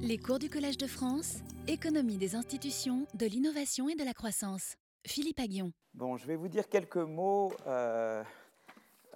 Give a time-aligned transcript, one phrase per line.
[0.00, 4.76] Les cours du Collège de France, économie des institutions, de l'innovation et de la croissance.
[5.06, 5.72] Philippe Aguillon.
[5.92, 8.22] Bon, je vais vous dire quelques mots euh,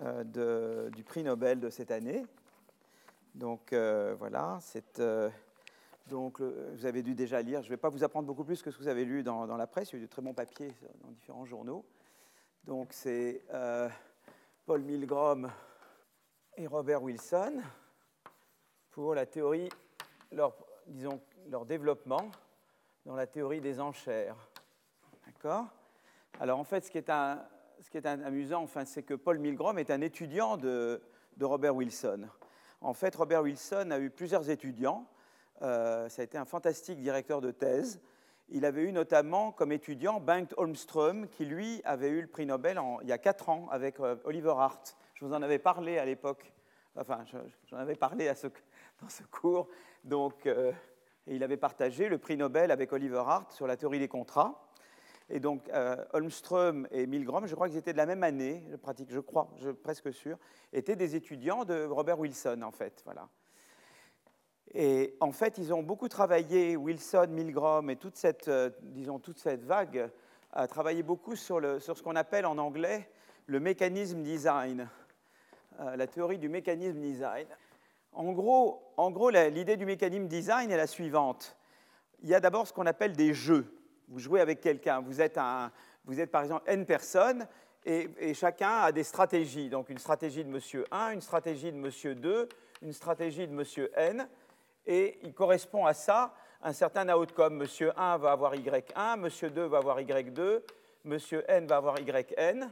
[0.02, 2.26] euh, du prix Nobel de cette année.
[3.34, 4.58] Donc euh, voilà,
[6.08, 7.62] vous avez dû déjà lire.
[7.62, 9.46] Je ne vais pas vous apprendre beaucoup plus que ce que vous avez lu dans,
[9.46, 9.92] dans la presse.
[9.92, 11.84] Il y a eu de très bons papiers dans différents journaux.
[12.64, 13.42] Donc c'est
[14.66, 15.50] Paul Milgrom
[16.56, 17.62] et Robert Wilson
[18.90, 19.70] pour la théorie,
[20.32, 20.54] leur,
[21.66, 22.30] développement
[23.06, 24.36] dans la théorie des enchères.
[25.26, 25.66] D'accord?
[26.40, 27.42] Alors en fait, ce qui est, un-
[27.80, 31.02] ce qui est amusant, enfin, c'est que Paul Milgrom est un étudiant de,
[31.40, 32.28] Robert Wilson.
[32.80, 35.06] En fait, Robert Wilson a eu plusieurs étudiants.
[35.62, 38.00] Euh, ça a été un fantastique directeur de thèse.
[38.48, 42.80] Il avait eu notamment comme étudiant Bengt Holmström, qui lui avait eu le prix Nobel
[43.02, 44.96] il y a quatre ans avec euh, Oliver Hart.
[45.14, 46.52] Je vous en avais parlé à l'époque.
[46.96, 48.30] Enfin, je- j'en avais parlé
[49.00, 49.68] dans ce cours.
[50.04, 50.72] Donc, euh,
[51.26, 54.68] il avait partagé le prix Nobel avec Oliver Hart sur la théorie des contrats.
[55.30, 59.04] Et donc, euh, Holmström et Milgrom, je crois qu'ils étaient de la même année, je
[59.08, 60.36] je crois, je suis presque sûr,
[60.72, 63.02] étaient des étudiants de Robert Wilson, en fait.
[63.04, 63.28] Voilà.
[64.74, 69.38] Et en fait, ils ont beaucoup travaillé, Wilson, Milgrom et toute cette, euh, disons, toute
[69.38, 70.10] cette vague
[70.52, 73.08] a travaillé beaucoup sur, le- sur ce qu'on appelle en anglais
[73.46, 74.88] le mécanisme design,
[75.78, 77.46] la théorie du mécanisme design.
[78.12, 81.56] En gros, l'idée du mécanisme design est la suivante.
[82.22, 83.74] Il y a d'abord ce qu'on appelle des jeux.
[84.08, 85.00] Vous jouez avec quelqu'un.
[85.00, 85.12] Vous
[86.04, 87.46] vous êtes par exemple N personnes
[87.84, 89.68] et, et chacun a des stratégies.
[89.68, 92.48] Donc une stratégie de monsieur 1, une stratégie de monsieur 2,
[92.82, 94.28] une stratégie de monsieur N.
[94.86, 97.56] Et il correspond à ça un certain outcome.
[97.56, 100.62] Monsieur 1 va avoir Y1, monsieur 2 va avoir Y2,
[101.04, 102.68] monsieur N va avoir YN.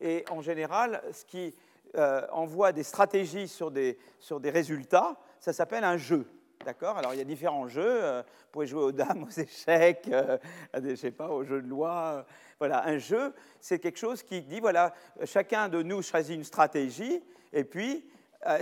[0.00, 1.54] Et en général, ce qui
[1.96, 6.26] euh, envoie des stratégies sur des, sur des résultats, ça s'appelle un jeu.
[6.64, 6.96] D'accord?
[6.96, 7.82] Alors, il y a différents jeux.
[7.86, 10.38] euh, Vous pouvez jouer aux dames, aux échecs, euh,
[10.72, 11.92] à je sais pas, aux jeux de loi.
[11.92, 12.22] euh,
[12.58, 17.22] Voilà, un jeu, c'est quelque chose qui dit, voilà, chacun de nous choisit une stratégie,
[17.52, 18.08] et puis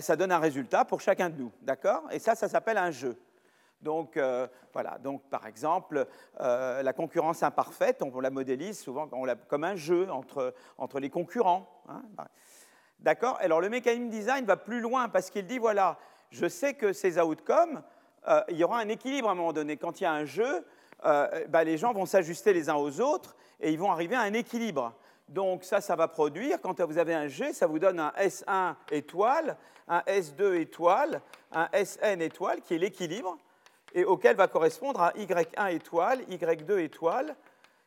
[0.00, 1.52] ça donne un résultat pour chacun de nous.
[1.60, 2.04] D'accord?
[2.10, 3.16] Et ça, ça s'appelle un jeu.
[3.80, 4.18] Donc,
[4.72, 4.98] voilà.
[4.98, 6.06] Donc, par exemple,
[6.38, 9.08] la concurrence imparfaite, on la modélise souvent
[9.48, 11.82] comme un jeu entre, entre les concurrents.
[11.88, 12.02] hein.
[13.02, 13.36] D'accord?
[13.40, 15.98] Alors, le mécanisme design va plus loin parce qu'il dit voilà,
[16.30, 17.82] je sais que ces outcomes,
[18.28, 19.76] euh, il y aura un équilibre à un moment donné.
[19.76, 20.64] Quand il y a un jeu,
[21.04, 24.20] euh, bah, les gens vont s'ajuster les uns aux autres et ils vont arriver à
[24.20, 24.94] un équilibre.
[25.28, 28.76] Donc, ça, ça va produire, quand vous avez un G, ça vous donne un S1
[28.92, 29.56] étoile,
[29.88, 33.36] un S2 étoile, un SN étoile, qui est l'équilibre
[33.94, 37.34] et auquel va correspondre un Y1 étoile, Y2 étoile,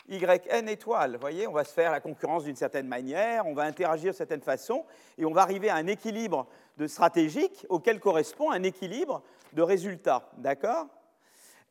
[0.09, 1.13] YN étoile.
[1.13, 4.17] Vous voyez, on va se faire la concurrence d'une certaine manière, on va interagir de
[4.17, 4.85] certaine façon,
[5.17, 9.23] et on va arriver à un équilibre de stratégique auquel correspond un équilibre
[9.53, 10.29] de résultats.
[10.37, 10.87] D'accord?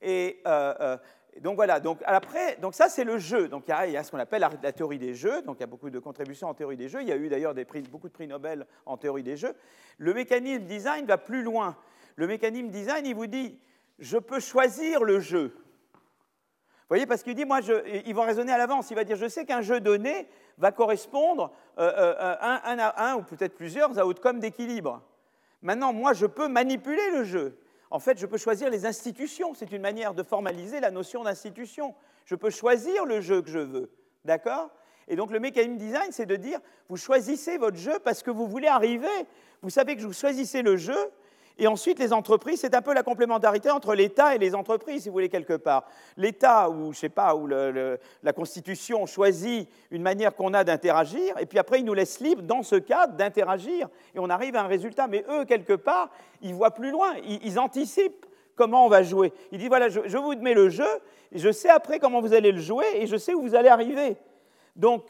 [0.03, 0.97] Et euh, euh,
[1.41, 3.49] donc voilà, donc après, donc ça c'est le jeu.
[3.49, 5.65] Donc il y a, ce qu'on appelle la, la théorie des jeux, donc il y
[5.65, 7.03] a beaucoup de contributions en théorie des jeux.
[7.03, 7.55] Il y a eu d'ailleurs
[7.91, 9.55] beaucoup de prix Nobel en théorie des jeux.
[9.99, 11.77] Le mécanisme design va plus loin.
[12.17, 13.59] Le mécanisme design, il vous dit,
[13.99, 15.57] je peux choisir le jeu.
[16.95, 17.73] Voyez, parce qu'il dit, moi, je,
[18.07, 18.89] il va raisonner à l'avance.
[18.93, 20.29] Il va dire, je sais qu'un jeu donné
[20.59, 25.03] va correspondre euh, euh, un, un à un ou peut-être plusieurs à outcomes d'équilibre.
[25.61, 27.59] Maintenant, moi, je peux manipuler le jeu.
[27.91, 29.55] En fait, je peux choisir les institutions.
[29.55, 31.97] C'est une manière de formaliser la notion d'institution.
[32.27, 33.91] Je peux choisir le jeu que je veux.
[34.25, 34.71] D'accord?
[35.09, 38.47] Et donc, le mécanisme design, c'est de dire, vous choisissez votre jeu parce que vous
[38.47, 39.27] voulez arriver.
[39.63, 41.11] Vous savez que vous choisissez le jeu
[41.57, 45.09] et ensuite, les entreprises, c'est un peu la complémentarité entre l'État et les entreprises, si
[45.09, 45.85] vous voulez, quelque part.
[46.17, 51.47] L'État, ou je sais pas, le- la Constitution choisit une manière qu'on a d'interagir, et
[51.47, 54.67] puis après, il nous laisse libre, dans ce cadre, d'interagir, et on arrive à un
[54.67, 55.07] résultat.
[55.07, 56.11] Mais eux, quelque part,
[56.43, 58.27] ils voient plus loin, ils, ils anticipent
[58.57, 59.33] comment on va jouer.
[59.53, 60.89] Ils disent, voilà, je, je vous mets le jeu,
[61.31, 63.69] et je sais après comment vous allez le jouer, et je sais où vous allez
[63.69, 64.17] arriver.
[64.77, 65.07] Donc,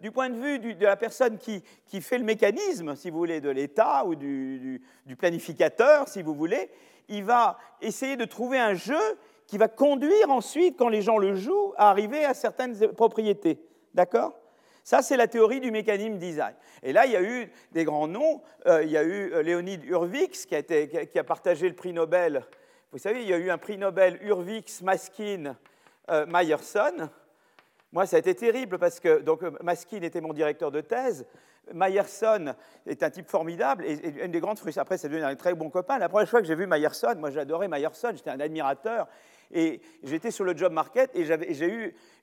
[0.00, 1.62] du point de vue de la personne qui,
[2.00, 4.82] fait le mécanisme, si vous voulez, de l'État ou du,
[5.16, 6.70] planificateur, si vous voulez,
[7.08, 9.00] il va essayer de trouver un jeu
[9.46, 13.60] qui va conduire ensuite, quand les gens le jouent, à arriver à certaines propriétés.
[13.94, 14.40] D'accord?
[14.84, 16.54] Ça, c'est la théorie du mécanisme design.
[16.82, 18.42] Et là, il y a eu des grands noms.
[18.66, 22.44] Euh, il y a eu euh, Leonid Hurwitz qui a, partagé le prix Nobel.
[22.90, 24.18] Vous savez, il y a eu un prix Nobel
[24.82, 25.54] Maskin,
[26.10, 26.26] euh.
[27.92, 31.26] Moi, ça a été terrible parce que donc, euh, Maskin était mon directeur de thèse.
[31.72, 32.54] Meyerson
[32.86, 34.82] est un type formidable et, une des grandes frustrations.
[34.82, 35.98] Après, c'est devenu un très bon copain.
[35.98, 39.08] La première fois que j'ai vu Meyerson, moi j'adorais Meyerson, j'étais un admirateur.
[39.52, 41.24] Et j'étais sur le job market et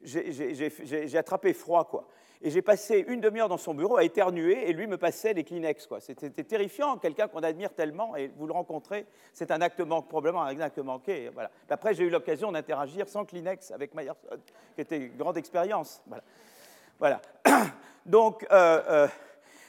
[0.01, 2.07] j'ai attrapé froid quoi.
[2.41, 5.43] Et j'ai passé une demi-heure dans son bureau à éternuer et lui me passait les
[5.43, 5.87] Kleenex.
[5.99, 10.43] C'était terrifiant, quelqu'un qu'on admire tellement et vous le rencontrez, c'est un acte manqué, probablement
[10.43, 11.29] un acte manqué.
[11.33, 11.49] Voilà.
[11.69, 14.27] Après, j'ai eu l'occasion d'interagir sans Kleenex avec Meyerson,
[14.75, 16.03] qui était une grande expérience.
[16.99, 17.21] Voilà.
[18.05, 19.07] Donc, euh, euh,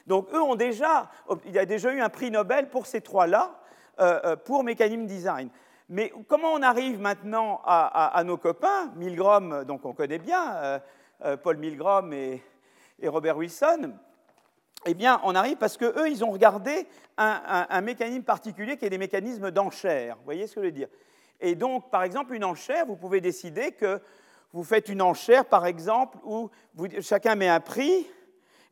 [0.07, 1.11] donc, eux ont déjà,
[1.45, 3.61] il y a déjà eu un prix Nobel pour ces trois-là,
[4.01, 5.51] euh, pour mécanisme design.
[5.91, 10.81] Mais comment on arrive maintenant à, nos copains Milgram, donc on connaît bien,
[11.43, 12.43] Paul Milgram et,
[13.01, 13.93] et Robert Wilson,
[14.87, 16.87] eh bien, on arrive parce qu'eux, ils ont regardé
[17.17, 20.17] un, mécanisme particulier qui est des mécanismes d'enchère.
[20.17, 20.89] Vous voyez ce que je veux dire?
[21.41, 24.01] Et donc, par exemple, une enchère, vous pouvez décider que
[24.53, 26.49] vous faites une enchère, par exemple, où
[27.01, 28.07] chacun met un prix,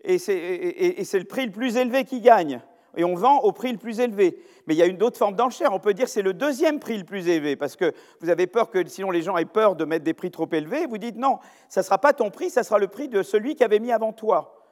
[0.03, 2.61] et c'est le prix le plus élevé qui gagne.
[2.97, 4.43] Et on vend au prix le plus élevé.
[4.67, 5.73] Mais il y a une autre forme d'enchère.
[5.73, 8.71] On peut dire c'est le deuxième prix le plus élevé, parce que vous avez peur
[8.71, 10.87] que sinon les gens aient peur de mettre des prix trop élevés.
[10.87, 11.39] Vous dites non,
[11.69, 13.93] ça ne sera pas ton prix, ça sera le prix de celui qui avait mis
[13.93, 14.65] avant toi.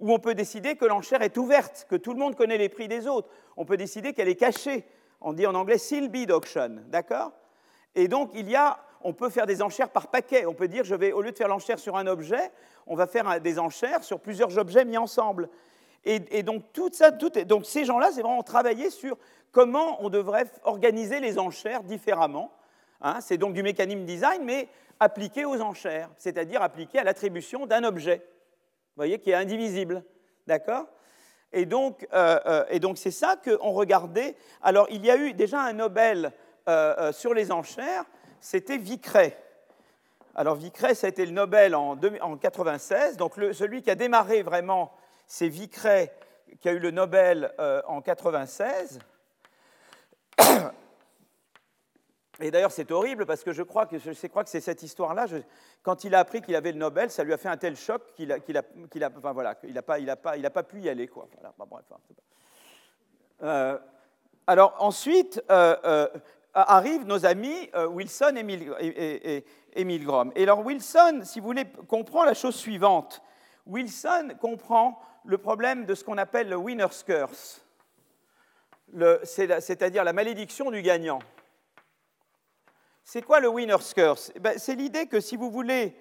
[0.00, 2.88] Ou on peut décider que l'enchère est ouverte, que tout le monde connaît les prix
[2.88, 3.28] des autres.
[3.56, 4.84] On peut décider qu'elle est cachée.
[5.20, 7.32] On dit en anglais seal bid auction, d'accord?
[7.94, 10.46] Et donc il y a, on peut faire des enchères par paquet.
[10.46, 12.50] On peut dire, je vais au lieu de faire l'enchère sur un objet,
[12.86, 15.48] on va faire des enchères sur plusieurs objets mis ensemble.
[16.06, 19.16] Et, donc, tout ça, donc ces gens-là, c'est vraiment travailler sur
[19.52, 22.52] comment on devrait organiser les enchères différemment.
[23.00, 23.20] Hein.
[23.20, 24.68] c'est donc du mécanisme design, mais
[25.00, 30.04] appliqué aux enchères, c'est-à-dire appliqué à l'attribution d'un objet, vous voyez, qui est indivisible.
[30.46, 30.86] D'accord
[31.54, 34.36] et donc, euh, euh, c'est ça qu'on regardait.
[34.60, 36.32] Alors, il y a eu déjà un Nobel
[36.68, 38.04] euh, sur les enchères,
[38.40, 39.38] c'était Vicret.
[40.34, 44.92] Alors, Vicret, ça a été le Nobel en 1996, donc celui qui a démarré vraiment
[45.34, 46.14] c'est Vicret
[46.60, 49.00] qui a eu le Nobel euh, en 96.
[52.40, 55.26] Et d'ailleurs, c'est horrible parce que je crois que, je crois que c'est cette histoire-là.
[55.82, 58.02] Quand il a appris qu'il avait le Nobel, ça lui a fait un tel choc
[58.14, 61.08] qu'il n'a a, a, voilà, il pas, il pas, il pas pu y aller.
[61.08, 61.26] Quoi.
[61.58, 61.84] bref,
[63.42, 63.76] euh,
[64.46, 66.06] alors ensuite euh,
[66.54, 70.30] arrivent nos amis Wilson et, et, et Milgram.
[70.36, 73.20] Et alors Wilson, si vous voulez, comprend la chose suivante.
[73.66, 77.64] Wilson comprend le problème de ce qu'on appelle le winner's curse,
[79.24, 81.18] c'est-à-dire la malédiction du gagnant.
[83.04, 84.32] C'est quoi le winner's curse?
[84.34, 85.96] Eh ben, C'est l'idée que, si vous voulez,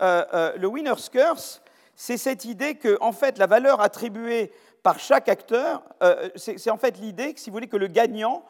[0.00, 1.62] euh, euh, le winner's curse,
[1.94, 4.52] c'est cette idée que, en fait, la valeur attribuée
[4.82, 8.44] par chaque acteur, euh, c'est en fait l'idée que, si vous voulez, que le gagnant,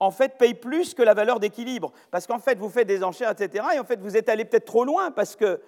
[0.00, 1.92] en fait, paye plus que la valeur d'équilibre.
[2.10, 4.66] Parce qu'en fait, vous faites des enchères, etc., et en fait, vous êtes allé peut-être
[4.66, 5.60] trop loin, parce que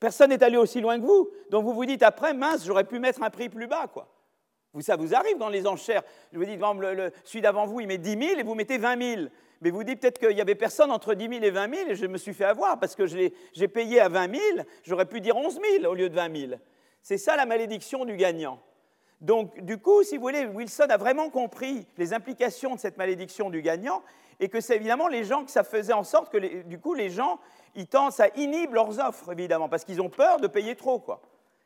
[0.00, 1.30] Personne n'est allé aussi loin que vous.
[1.50, 3.86] Donc vous vous dites après, mince, j'aurais pu mettre un prix plus bas.
[3.92, 4.08] quoi.
[4.80, 6.02] Ça vous arrive dans les enchères.
[6.32, 9.14] Je vous dis, le, celui d'avant vous, il met 10 000 et vous mettez 20
[9.16, 9.28] 000.
[9.62, 11.94] Mais vous dites peut-être qu'il n'y avait personne entre 10 000 et 20 000 et
[11.94, 14.42] je me suis fait avoir parce que j'ai payé à 20 000,
[14.82, 16.52] j'aurais pu dire 11 000 au lieu de 20 000.
[17.00, 18.60] C'est ça la malédiction du gagnant.
[19.22, 23.48] Donc, du coup, si vous voulez, Wilson a vraiment compris les implications de cette malédiction
[23.48, 24.02] du gagnant
[24.40, 27.08] et que c'est évidemment les gens que ça faisait en sorte que, du coup, les
[27.08, 27.40] gens,
[27.76, 31.20] ils tendent, ça inhibe leurs offres, évidemment, parce qu'ils ont peur de payer trop, quoi.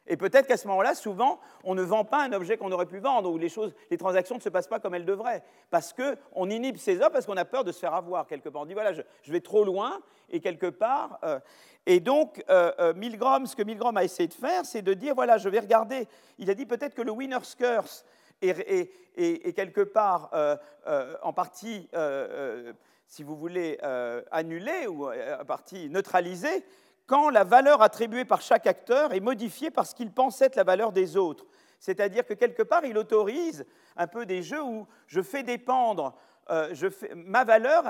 [0.07, 2.99] Et peut-être qu'à ce moment-là, souvent, on ne vend pas un objet qu'on aurait pu
[2.99, 6.51] vendre, ou les, choses, les transactions ne se passent pas comme elles devraient, parce qu'on
[6.51, 8.63] inhibe ces offres, parce qu'on a peur de se faire avoir quelque part.
[8.63, 11.19] On dit, voilà, je, vais trop loin, et quelque part...
[11.23, 11.39] Euh,
[11.87, 15.15] et donc, euh, euh, Milgram, ce que Milgram a essayé de faire, c'est de dire,
[15.15, 16.07] voilà, je vais regarder,
[16.39, 18.05] il a dit peut-être que le winner's curse
[18.43, 20.31] est, quelque part
[21.23, 21.89] en partie,
[23.11, 23.79] si vous voulez,
[24.31, 26.65] annulé ou en partie neutralisé
[27.07, 30.63] quand la valeur attribuée par chaque acteur est modifiée par ce qu'il pense être la
[30.63, 31.45] valeur des autres.
[31.81, 36.15] C'est-à-dire que quelque part, il autorise un peu des jeux où je fais dépendre
[36.73, 37.85] je fais, ma valeur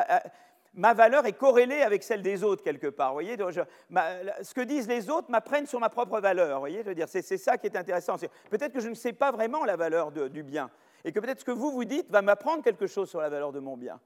[0.74, 3.12] ma valeur est corrélée avec celle des autres quelque part.
[3.12, 6.60] Voyez ce que disent les autres m'apprennent sur ma propre valeur.
[6.60, 8.16] Voyez, je dire, c'est, ça qui est intéressant.
[8.50, 10.70] peut-être que je ne sais pas vraiment la valeur du bien,
[11.04, 13.52] et que peut-être ce que vous vous dites va m'apprendre quelque chose sur la valeur
[13.52, 14.00] de mon bien.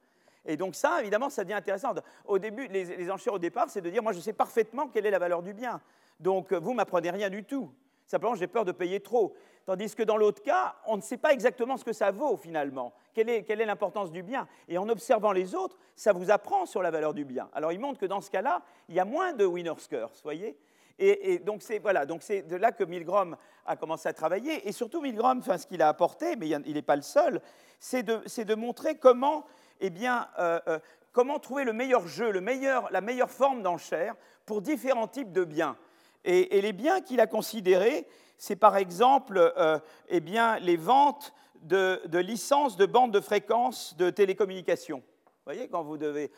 [0.47, 1.95] Et donc ça, évidemment, ça devient intéressant.
[2.25, 5.11] Au début, les, enchères au départ, c'est de dire, moi, je sais parfaitement quelle est
[5.11, 5.81] la valeur du bien.
[6.21, 7.71] Donc, vous m'apprenez rien du tout.
[8.07, 9.35] Simplement, j'ai peur de payer trop.
[9.65, 12.93] Tandis que dans l'autre cas, on ne sait pas exactement ce que ça vaut finalement.
[13.15, 14.47] Quelle est, l'importance du bien?
[14.69, 17.49] Et en observant les autres, ça vous apprend sur la valeur du bien.
[17.55, 20.59] Alors il montre que dans ce cas-là, il y a moins de winner's curse, voyez?
[20.99, 23.37] Et, donc c'est voilà, donc c'est de là que Milgram
[23.67, 24.69] a commencé à travailler.
[24.69, 27.41] Et surtout Milgram, ce qu'il a apporté, mais il n'est pas le seul,
[27.81, 29.45] c'est de, montrer comment,
[29.81, 30.79] eh bien, euh, euh,
[31.13, 34.15] comment trouver le meilleur jeu, la meilleure forme d'enchère
[34.47, 35.77] pour différents types de biens?
[36.25, 38.07] Et, les biens qu'il a considérés,
[38.39, 39.79] c'est par exemple euh,
[40.09, 45.03] eh bien, les ventes de, licences de bandes de fréquences de télécommunications.
[45.27, 46.31] Vous voyez, quand vous devez.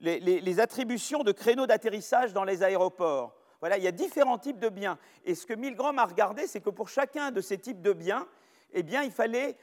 [0.00, 3.34] Les, attributions de créneaux d'atterrissage dans les aéroports.
[3.60, 4.98] Voilà, il y a différents types de biens.
[5.24, 8.26] Et ce que Milgram a regardé, c'est que pour chacun de ces types de biens,
[8.72, 9.56] eh bien, il fallait,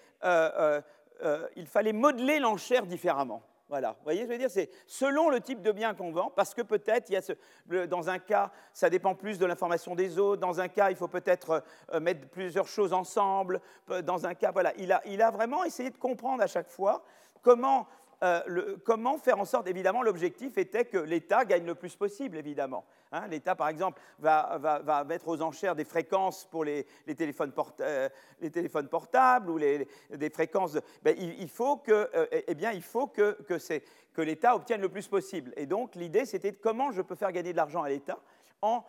[1.56, 3.44] il fallait modeler l'enchère différemment.
[3.70, 6.54] Voilà, vous voyez, je veux dire, c'est selon le type de bien qu'on vend, parce
[6.54, 7.32] que peut-être, il y a ce,
[7.86, 11.08] dans un cas, ça dépend plus de l'information des autres, dans un cas, il faut
[11.08, 11.64] peut-être
[12.02, 13.62] mettre plusieurs choses ensemble,
[14.04, 17.02] dans un cas, voilà, il a, il a vraiment essayé de comprendre à chaque fois
[17.42, 17.88] comment
[18.24, 22.86] euh, comment faire en sorte, évidemment, l'objectif était que l'État gagne le plus possible, évidemment.
[23.12, 23.28] Hein.
[23.28, 26.86] L'État, par exemple, va, mettre aux enchères des fréquences pour les,
[27.18, 28.10] téléphones, euh,
[28.54, 30.78] téléphones, portables ou des fréquences.
[31.02, 33.38] Ben, il, faut que, euh, eh bien, il faut que,
[34.18, 35.52] l'État obtienne le plus possible.
[35.58, 38.20] Et donc, l'idée, c'était comment je peux faire gagner de l'argent à l'État
[38.62, 38.84] en,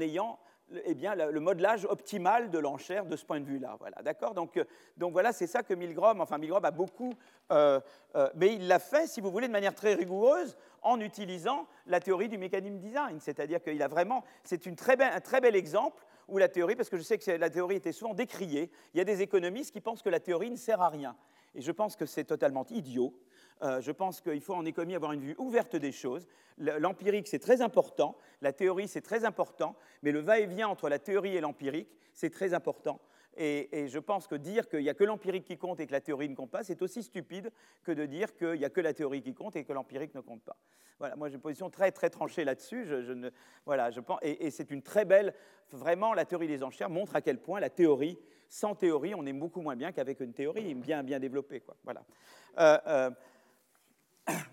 [0.00, 0.38] ayant
[0.84, 3.76] eh bien, le modelage optimal de l'enchère de ce point de vue-là.
[3.78, 4.34] Voilà, d'accord?
[4.34, 4.64] Donc, euh,
[4.96, 7.12] donc, voilà, c'est ça que Milgrom, enfin Milgrom a beaucoup,
[7.50, 7.80] euh,
[8.16, 12.00] euh, mais il l'a fait, si vous voulez, de manière très rigoureuse en utilisant la
[12.00, 13.18] théorie du mécanisme design.
[13.20, 17.02] C'est-à-dire qu'il a vraiment, c'est un très bel exemple où la théorie, parce que je
[17.02, 20.10] sais que la théorie était souvent décriée, il y a des économistes qui pensent que
[20.10, 21.16] la théorie ne sert à rien.
[21.54, 23.14] Et je pense que c'est totalement idiot.
[23.62, 26.26] Euh, je pense qu'il faut en économie avoir une vue ouverte des choses.
[26.58, 28.16] L'empirique, c'est très important.
[28.40, 29.76] La théorie, c'est très important.
[30.02, 33.00] Mais le va-et-vient entre la théorie et l'empirique, c'est très important.
[33.40, 36.00] Et, je pense que dire qu'il n'y a que l'empirique qui compte et que la
[36.00, 37.52] théorie ne compte pas, c'est aussi stupide
[37.84, 40.20] que de dire qu'il n'y a que la théorie qui compte et que l'empirique ne
[40.20, 40.56] compte pas.
[40.98, 42.84] Voilà, moi j'ai une position très très tranchée là-dessus.
[43.64, 45.34] Voilà, je pense, et, c'est une très belle,
[45.70, 49.32] vraiment, la théorie des enchères montre à quel point la théorie, sans théorie, on est
[49.32, 51.62] beaucoup moins bien qu'avec une théorie bien bien développée.
[51.84, 52.02] Voilà.
[52.58, 53.10] Euh, euh,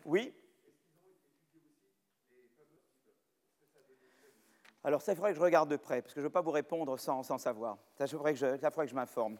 [0.05, 0.33] oui
[4.85, 6.41] Alors, ça, il faudrait que je regarde de près, parce que je ne veux pas
[6.41, 7.77] vous répondre sans, savoir.
[7.97, 9.37] Ça, il faudrait que je, m'informe.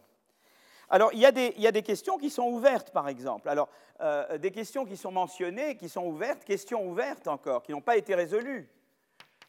[0.90, 3.48] Alors, il y, a des, des, questions qui sont ouvertes, par exemple.
[3.48, 3.68] Alors,
[4.00, 7.96] euh, des questions qui sont mentionnées, qui sont ouvertes, questions ouvertes encore, qui n'ont pas
[7.96, 8.68] été résolues.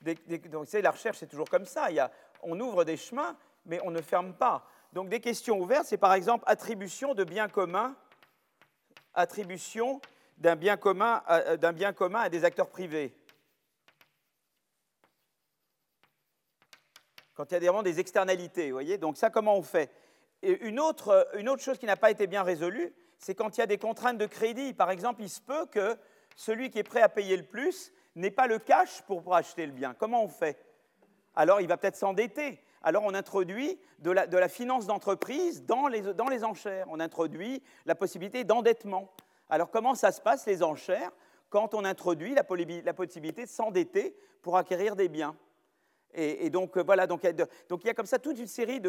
[0.02, 0.20] donc,
[0.52, 1.90] vous savez, la recherche, c'est toujours comme ça.
[1.90, 2.12] Il y a,
[2.44, 4.68] on ouvre des chemins, mais on ne ferme pas.
[4.94, 7.96] Donc, des questions ouvertes, c'est par exemple attribution de biens communs,
[9.16, 10.00] attribution
[10.38, 13.16] d'un bien, commun à, des acteurs privés.
[17.34, 19.92] Quand il y a vraiment des externalités, vous voyez Donc ça, comment on fait?
[20.42, 23.60] Et une autre, une autre chose qui n'a pas été bien résolue, c'est quand il
[23.60, 24.74] y a des contraintes de crédit.
[24.74, 25.98] Par exemple, il se peut que
[26.36, 29.72] celui qui est prêt à payer le plus n'ait pas le cash pour, acheter le
[29.72, 29.94] bien.
[29.94, 30.64] Comment on fait?
[31.36, 32.64] Alors, il va peut-être s'endetter.
[32.84, 36.88] Alors, on introduit de la, finance d'entreprise dans les enchères.
[36.90, 39.12] On introduit la possibilité d'endettement.
[39.50, 41.12] Alors comment ça se passe, les enchères,
[41.50, 45.36] quand on introduit la, possibilité de s'endetter pour acquérir des biens?
[46.14, 48.82] Et, donc, euh, voilà, donc, il y a comme ça toute une série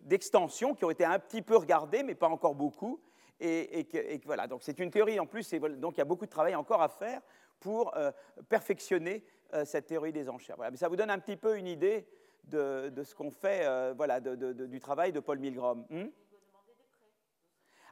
[0.00, 3.00] d'extensions qui ont été un petit peu regardées, mais pas encore beaucoup.
[3.40, 3.86] Et,
[4.24, 6.82] voilà, donc c'est une théorie en plus, donc il y a beaucoup de travail encore
[6.82, 7.20] à faire
[7.58, 8.12] pour euh,
[8.48, 10.56] perfectionner euh, cette théorie des enchères.
[10.56, 12.06] Voilà, mais ça vous donne un petit peu une idée
[12.44, 15.86] de, ce qu'on fait, voilà, du travail de Paul Milgrom.
[15.88, 16.08] Hmm?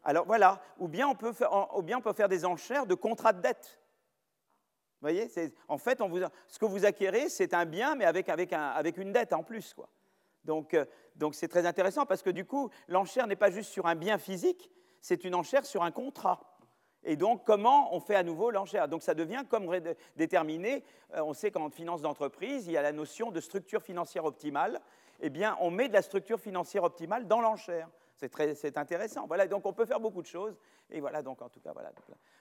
[0.04, 2.94] Alors voilà, ou bien on peut faire, ou bien on peut faire des enchères de
[2.94, 3.80] contrats de dette.
[5.00, 5.28] Vous voyez,
[5.66, 6.00] en fait,
[6.46, 9.42] ce que vous acquérez, c'est un bien, mais avec, avec, un, avec, une dette en
[9.42, 9.74] plus.
[9.74, 9.88] Quoi.
[10.44, 10.84] Donc, euh,
[11.16, 14.18] donc c'est très intéressant parce que du coup, l'enchère n'est pas juste sur un bien
[14.18, 16.52] physique, c'est une enchère sur un contrat.
[17.04, 18.86] Et donc, comment on fait à nouveau l'enchère?
[18.86, 19.68] Donc, ça devient comme
[20.14, 20.84] déterminé.
[21.14, 24.80] Euh, on sait qu'en finance d'entreprise, il y a la notion de structure financière optimale.
[25.20, 27.88] Eh bien, on met de la structure financière optimale dans l'enchère.
[28.54, 29.26] C'est intéressant.
[29.26, 30.56] Voilà, donc on peut faire beaucoup de choses.
[30.90, 31.90] Et voilà, donc en tout cas, voilà.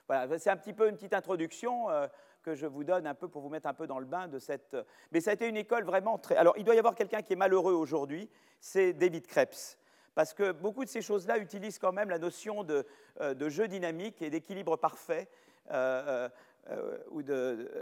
[0.06, 2.06] voilà c'est un petit peu une petite introduction euh,
[2.42, 4.38] que je vous donne un peu pour vous mettre un peu dans le bain de
[4.38, 4.76] cette.
[5.10, 6.36] Mais ça a été une école vraiment très.
[6.36, 8.28] Alors, il doit y avoir quelqu'un qui est malheureux aujourd'hui,
[8.60, 9.78] c'est David Krebs.
[10.14, 12.86] Parce que beaucoup de ces choses-là utilisent quand même la notion de,
[13.20, 15.28] euh, jeu dynamique et d'équilibre parfait.
[15.70, 16.28] Euh,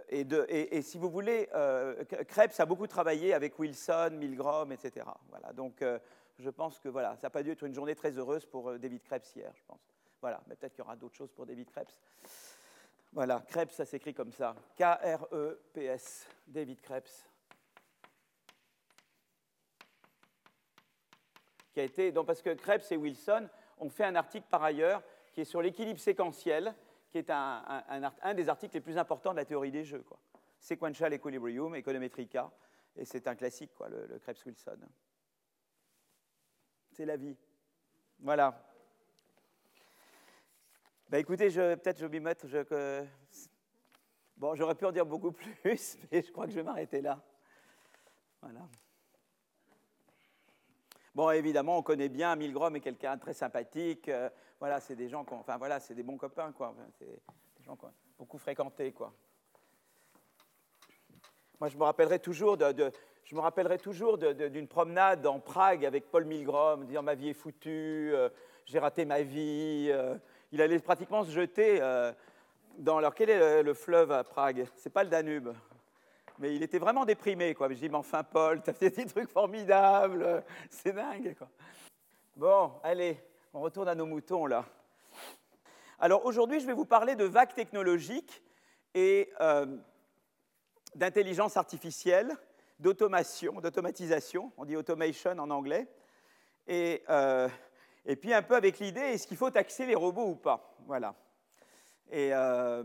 [0.09, 1.49] et, si vous voulez,
[2.29, 5.07] Krebs a beaucoup travaillé avec Wilson, Milgram, etc.
[5.29, 5.83] Voilà, donc
[6.41, 8.79] je pense que voilà, ça n'a pas dû être une journée très heureuse pour euh,
[8.79, 9.81] David Krebs hier, je pense.
[10.21, 11.97] Voilà, mais peut-être qu'il y aura d'autres choses pour David Krebs.
[13.13, 14.55] Voilà, Krebs, ça s'écrit comme ça.
[14.77, 17.27] K-R-E-P-S, David Krebs.
[21.73, 25.03] Qui a été, donc parce que Krebs et Wilson ont fait un article par ailleurs
[25.33, 26.75] qui est sur l'équilibre séquentiel,
[27.11, 30.03] qui est un, des articles les plus importants de la théorie des jeux.
[30.03, 30.19] Quoi.
[30.59, 32.51] Sequential Equilibrium, Econometrica,
[32.97, 34.79] et c'est un classique, quoi, le Krebs-Wilson
[36.93, 37.37] c'est la vie.
[38.21, 38.63] Voilà.
[41.09, 42.47] Ben écoutez, peut-être je vais m'y mettre.
[42.47, 43.05] Je,
[44.37, 45.33] bon, j'aurais pu en dire beaucoup
[45.63, 47.21] plus, mais je crois que je vais m'arrêter là.
[48.41, 48.61] Voilà.
[51.15, 54.09] Bon, évidemment, on connaît bien Milgrom est quelqu'un de très sympathique.
[54.09, 54.31] Euh,
[54.61, 56.75] voilà, c'est des gens, enfin voilà, c'est des bons copains, quoi.
[56.99, 59.13] c'est des gens qu'on beaucoup fréquentés, quoi.
[61.59, 62.93] moi, je me rappellerai toujours de,
[63.31, 67.35] je me rappellerai toujours d'une promenade en Prague avec Paul Milgrom, disant ma vie est
[67.35, 68.29] foutue, euh,
[68.67, 69.89] j'ai raté ma vie.
[69.93, 70.17] Euh.
[70.51, 72.13] il allait pratiquement se jeter euh,
[72.79, 72.99] dans.
[72.99, 74.67] Alors, quel est le, fleuve à Prague?
[74.75, 75.51] C'est pas le Danube.
[76.41, 77.69] Mais il était vraiment déprimé, quoi.
[77.69, 81.49] Je dis, mais enfin, Paul, tu as fait des trucs formidables, c'est dingue, quoi.
[82.35, 83.17] Bon, allez,
[83.55, 84.65] on retourne à nos moutons, là.
[86.01, 88.43] Alors, aujourd'hui, je vais vous parler de vagues technologiques
[88.93, 89.33] et
[90.97, 92.37] d'intelligence artificielle,
[92.81, 95.87] d'automation, d'automatisation, on dit automation en anglais,
[96.67, 97.49] et, euh,
[98.07, 100.77] et puis un peu avec l'idée, est-ce qu'il faut taxer les robots ou pas?
[100.87, 101.15] Voilà.
[102.11, 102.83] Et, euh,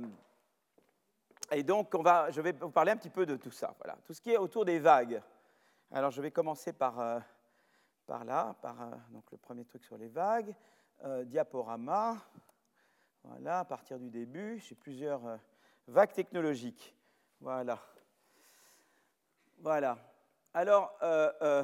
[1.51, 3.97] et donc, on va, je vais vous parler un petit peu de tout ça, voilà.
[4.03, 5.21] tout ce qui est autour des vagues.
[5.91, 7.19] Alors, je vais commencer par, euh,
[8.05, 8.75] par là, par
[9.11, 10.53] donc le premier truc sur les vagues,
[11.25, 12.17] diaporama,
[13.23, 15.21] voilà, à partir du début, j'ai plusieurs
[15.87, 16.95] vagues technologiques.
[17.39, 17.79] Voilà.
[19.59, 19.97] Voilà.
[20.53, 21.63] Alors, euh, euh,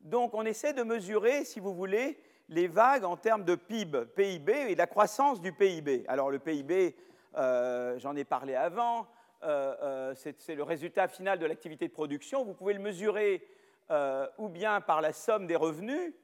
[0.00, 2.18] donc on essaie de mesurer, si vous voulez,
[2.48, 6.04] les vagues en termes de PIB, PIB et la croissance du PIB.
[6.08, 6.94] Alors le PIB,
[7.36, 9.06] euh, j'en ai parlé avant,
[10.14, 12.44] c'est le résultat final de l'activité de production.
[12.44, 13.46] Vous pouvez le mesurer
[14.38, 16.14] ou bien par la somme des revenus,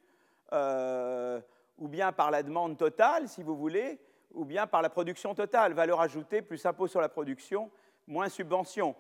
[0.52, 3.98] ou bien par la demande totale, si vous voulez,
[4.32, 7.70] ou bien par la production totale, valeur ajoutée plus impôt sur la production,
[8.06, 8.94] moins subvention.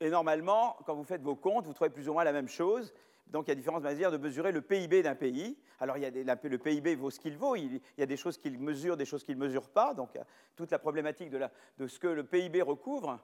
[0.00, 2.92] Et normalement, quand vous faites vos comptes, vous trouvez plus ou moins la même chose.
[3.26, 5.56] Donc il y a différentes manières de mesurer le PIB d'un pays.
[5.78, 9.04] Alors le PIB vaut ce qu'il vaut, il, y a des choses qu'il mesure, des
[9.04, 10.10] choses qu'il ne mesure pas, donc
[10.56, 13.20] toute la problématique de, ce que le PIB recouvre.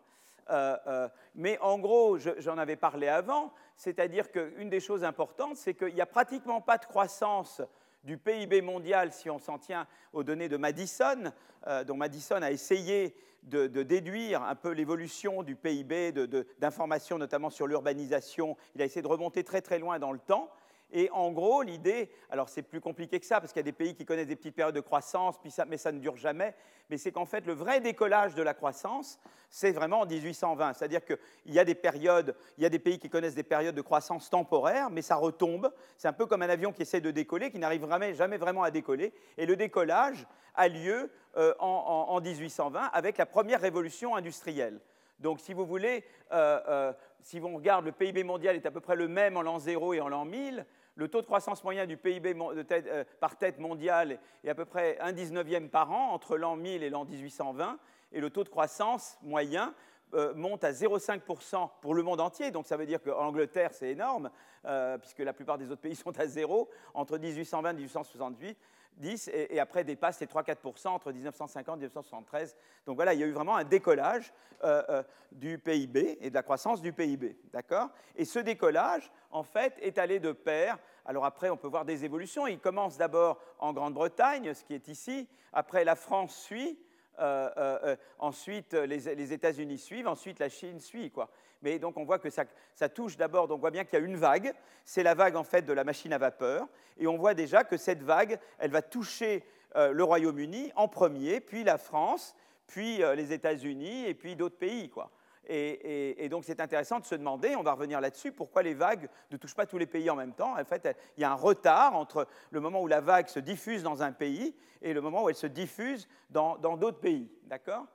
[0.49, 5.75] Euh, euh, mais en gros, j'en avais parlé avant, c'est-à-dire qu'une des choses importantes, c'est
[5.75, 7.61] qu'il n'y a pratiquement pas de croissance
[8.07, 11.33] du PIB mondial si on s'en tient aux données de Madison,
[11.67, 16.13] euh, dont Madison a essayé de, déduire un peu l'évolution du PIB,
[16.59, 18.57] d'informations notamment sur l'urbanisation.
[18.75, 20.51] Il a essayé de remonter très très loin dans le temps.
[20.93, 23.73] Et en gros, l'idée, alors c'est plus compliqué que ça, parce qu'il y a des
[23.73, 25.37] pays qui connaissent des petites périodes de croissance,
[25.69, 26.55] mais ça ne dure jamais,
[26.91, 29.19] mais c'est qu'en fait, le vrai décollage de la croissance,
[29.51, 30.75] c'est vraiment en 1820.
[30.75, 33.75] C'est-à-dire qu'il y a des périodes, il y a des pays qui connaissent des périodes
[33.75, 35.73] de croissance temporaire, mais ça retombe.
[35.99, 38.63] C'est un peu comme un avion qui essaie de décoller, qui n'arrive jamais, jamais vraiment
[38.63, 39.13] à décoller.
[39.37, 44.81] Et le décollage a lieu euh, en, 1820 avec la première révolution industrielle.
[45.19, 48.81] Donc, si vous voulez, euh, euh, si on regarde, le PIB mondial est à peu
[48.81, 50.67] près le même en l'an 0 et en l'an 1000.
[50.97, 54.99] Le taux de croissance moyen du PIB euh, par tête mondial est à peu près
[55.01, 57.79] un 19e par an entre l'an 1000 et l'an 1820,
[58.13, 59.75] et le taux de croissance moyen
[60.15, 62.51] euh, monte à 0,5% pour le monde entier.
[62.51, 64.31] Donc ça veut dire qu'en Angleterre, c'est énorme,
[64.65, 68.59] euh, puisque la plupart des autres pays sont à zéro, entre 1820 et 1868.
[68.97, 72.57] 10, et, après dépasse les 3-4% entre 1950 et 1973.
[72.87, 74.33] Donc voilà, il y a eu vraiment un décollage
[74.65, 77.37] euh, euh, du PIB et de la croissance du PIB.
[77.53, 77.91] D'accord?
[78.17, 80.79] Et ce décollage, en fait, est allé de pair.
[81.05, 82.47] Alors après, on peut voir des évolutions.
[82.47, 85.29] Il commence d'abord en Grande-Bretagne, ce qui est ici.
[85.53, 86.79] Après, la France suit.
[87.19, 90.09] Euh, ensuite, les, États-Unis suivent.
[90.09, 91.11] Ensuite, la Chine suit.
[91.11, 91.31] Quoi.
[91.63, 92.45] Mais donc on voit que ça,
[92.89, 94.53] touche d'abord, on voit bien qu'il y a une vague,
[94.85, 97.77] c'est la vague en fait de la machine à vapeur, et on voit déjà que
[97.77, 99.45] cette vague, elle va toucher
[99.77, 102.35] euh, le Royaume-Uni en premier, puis la France,
[102.67, 104.89] puis euh, les États-Unis, et puis d'autres pays.
[104.91, 105.11] Quoi.
[105.49, 109.37] Et, donc c'est intéressant de se demander, on va revenir là-dessus, pourquoi les vagues ne
[109.37, 110.59] touchent pas tous les pays en même temps.
[110.59, 113.83] En fait, il y a un retard entre le moment où la vague se diffuse
[113.83, 117.31] dans un pays et le moment où elle se diffuse dans d'autres pays.
[117.45, 117.87] D'accord?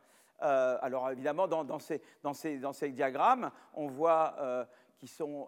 [0.44, 4.66] Euh, alors évidemment, dans, ces, diagrammes, on voit euh,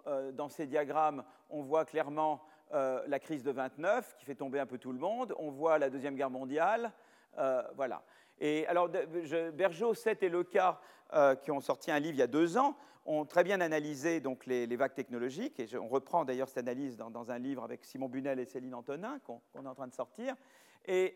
[0.07, 4.65] euh, dans ces diagrammes, on voit clairement la crise de 29 qui fait tomber un
[4.65, 5.35] peu tout le monde.
[5.37, 6.91] On voit la deuxième guerre mondiale,
[7.75, 8.01] voilà.
[8.39, 8.89] Et alors,
[9.53, 10.79] Bergeau, 7 et Leca,
[11.41, 14.45] qui ont sorti un livre il y a deux ans, ont très bien analysé donc,
[14.45, 15.59] les, vagues technologiques.
[15.59, 19.19] Et on reprend d'ailleurs cette analyse dans, un livre avec Simon Bunel et Céline Antonin
[19.25, 20.35] qu'on est en train de sortir.
[20.85, 21.15] Et,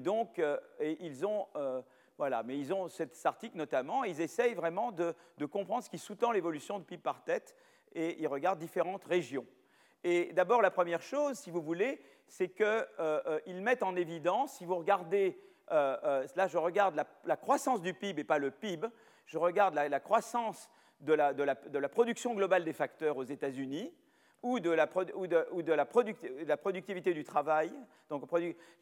[0.00, 0.40] donc,
[0.80, 1.46] ils ont
[2.16, 5.14] voilà, mais ils ont cet article notamment, ils essayent vraiment de,
[5.46, 7.56] comprendre ce qui sous-tend l'évolution de PIB par tête
[7.92, 9.46] et ils regardent différentes régions.
[10.04, 14.54] Et d'abord, la première chose, si vous voulez, c'est qu'ils euh, euh, mettent en évidence,
[14.54, 15.38] si vous regardez,
[15.70, 18.86] euh, là je regarde la, croissance du PIB et pas le PIB,
[19.26, 20.68] je regarde la, croissance
[21.00, 23.92] de la, production globale des facteurs aux États-Unis,
[24.44, 24.86] ou de la,
[26.56, 27.72] productivité du travail.
[28.10, 28.24] Donc,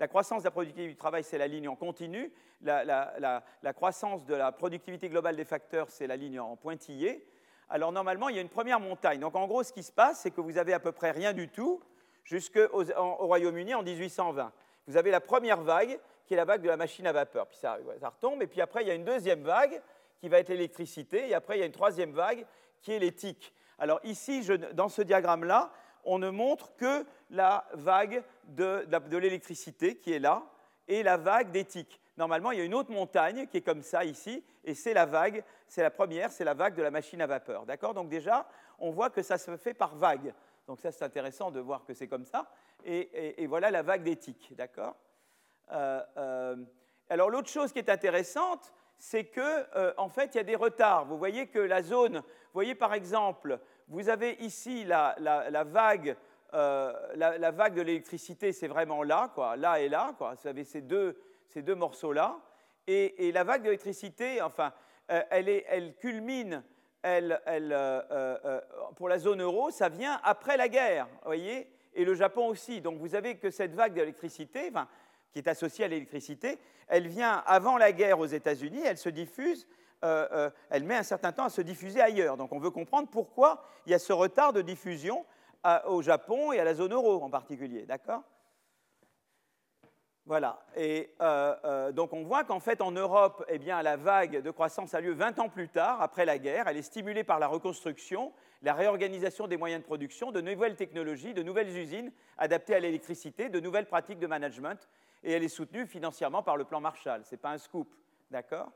[0.00, 2.32] la croissance de la productivité du travail, c'est la ligne en continu.
[2.62, 7.24] La, croissance de la productivité globale des facteurs, c'est la ligne en pointillé.
[7.68, 9.20] Alors, normalement, il y a une première montagne.
[9.20, 11.32] Donc, en gros, ce qui se passe, c'est que vous avez à peu près rien
[11.32, 11.80] du tout
[12.24, 14.52] jusqu'au au Royaume-Uni en 1820.
[14.88, 17.46] Vous avez la première vague, qui est la vague de la machine à vapeur.
[17.46, 18.42] Puis ça, retombe.
[18.42, 19.80] Et puis après, il y a une deuxième vague
[20.20, 22.46] qui va être l'électricité, et après il y a une troisième vague
[22.80, 23.52] qui est l'éthique.
[23.78, 25.72] Alors ici, dans ce diagramme-là,
[26.04, 30.44] on ne montre que la vague de, de l'électricité qui est là
[30.88, 32.00] et la vague d'éthique.
[32.16, 35.06] Normalement, il y a une autre montagne qui est comme ça ici, et c'est la
[35.06, 37.64] vague, c'est la première, c'est la vague de la machine à vapeur.
[37.64, 37.94] D'accord?
[37.94, 38.46] Donc déjà,
[38.78, 40.34] on voit que ça se fait par vague.
[40.66, 42.50] Donc ça, c'est intéressant de voir que c'est comme ça.
[42.84, 44.52] Et, voilà la vague d'éthique.
[44.56, 44.96] D'accord?
[47.08, 49.40] Alors l'autre chose qui est intéressante, c'est que
[49.76, 51.06] euh, en fait, il y a des retards.
[51.06, 53.58] Vous voyez que la zone, vous voyez par exemple,
[53.88, 55.16] vous avez ici la,
[55.64, 56.16] vague.
[56.52, 60.14] la, vague de l'électricité, c'est vraiment là, quoi, là et là.
[60.16, 60.34] Quoi.
[60.40, 62.38] Vous avez ces deux, ces deux morceaux-là.
[62.86, 64.72] Et, la vague d'électricité, enfin,
[65.10, 66.64] euh, elle, culmine,
[67.02, 68.60] elle, euh, euh,
[68.96, 72.80] pour la zone euro, ça vient après la guerre, voyez, et le Japon aussi.
[72.80, 74.88] Donc vous avez que cette vague d'électricité, enfin,
[75.32, 79.66] qui est associée à l'électricité, elle vient avant la guerre aux États-Unis, elle se diffuse,
[80.02, 82.36] elle met un certain temps à se diffuser ailleurs.
[82.36, 85.24] Donc on veut comprendre pourquoi il y a ce retard de diffusion
[85.86, 88.22] au Japon et à la zone euro en particulier, d'accord?
[90.24, 90.64] Voilà.
[90.76, 94.50] Et euh, euh, donc on voit qu'en fait en Europe, eh bien, la vague de
[94.52, 96.68] croissance a lieu 20 ans plus tard, après la guerre.
[96.68, 101.34] Elle est stimulée par la reconstruction, la réorganisation des moyens de production, de nouvelles technologies,
[101.34, 104.88] de nouvelles usines adaptées à l'électricité, de nouvelles pratiques de management.
[105.22, 107.24] Et elle est soutenue financièrement par le plan Marshall.
[107.24, 107.88] Ce n'est pas un scoop.
[108.30, 108.70] D'accord?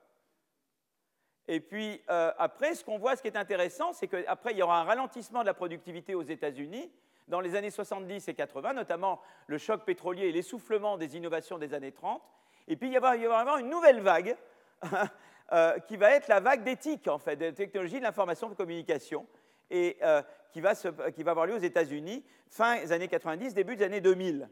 [1.49, 4.63] Et puis euh, après, ce qu'on voit, ce qui est intéressant, c'est qu'après, il y
[4.63, 6.91] aura un ralentissement de la productivité aux États-Unis,
[7.29, 11.75] dans les années 70 et 80, notamment le choc pétrolier et l'essoufflement des innovations des
[11.75, 12.23] années 30.
[12.69, 14.37] Et puis il va y avoir une nouvelle vague
[15.53, 18.57] euh, qui va être la vague d'éthique, en fait, des technologies de l'information de la
[18.57, 19.27] communication,
[19.71, 23.77] et euh, qui, va qui va avoir lieu aux États-Unis fin des années 90, début
[23.77, 24.49] des années 2000.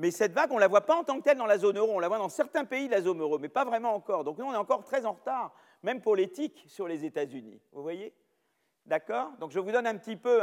[0.00, 1.76] Mais cette vague, on ne la voit pas en tant que telle dans la zone
[1.76, 4.24] euro, on la voit dans certains pays de la zone euro, mais pas vraiment encore.
[4.24, 7.60] Donc nous, on est encore très en retard, même pour l'éthique, sur les États-Unis.
[7.72, 8.14] Vous voyez?
[8.86, 9.32] D'accord?
[9.40, 10.40] Donc je vous donne un petit peu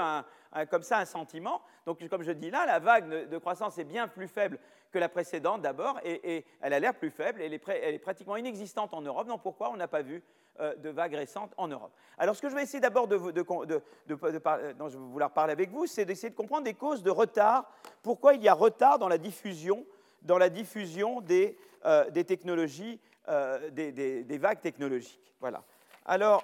[0.69, 1.63] comme ça un sentiment.
[1.87, 4.59] Donc comme je dis là, la vague de croissance est bien plus faible
[4.91, 8.37] que la précédente d'abord, et, elle a l'air plus faible, elle est, elle est, pratiquement
[8.37, 9.27] inexistante en Europe.
[9.27, 10.23] Donc pourquoi on n'a pas vu
[10.59, 14.73] de vague récente en Europe Alors ce que je vais essayer d'abord de, de, de,
[14.73, 17.69] dont je vais vouloir parler avec vous, c'est d'essayer de comprendre des causes de retard.
[18.01, 19.85] Pourquoi il y a retard dans la diffusion,
[20.23, 25.33] dans la diffusion des, euh, des technologies, euh, des, des, vagues technologiques.
[25.39, 25.63] Voilà.
[26.05, 26.43] Alors,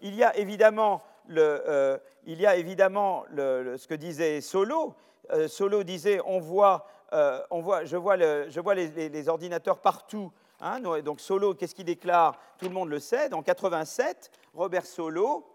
[0.00, 4.94] il y a évidemment euh, il y a évidemment ce que disait Solo.
[5.32, 10.32] Euh, Solo disait on voit, euh, on voit, je vois, je vois les, ordinateurs partout.
[10.60, 10.80] Hein.
[11.02, 13.32] donc Solo, qu'est-ce qu'il déclare Tout le monde le sait.
[13.32, 15.46] En 87, Robert Solo,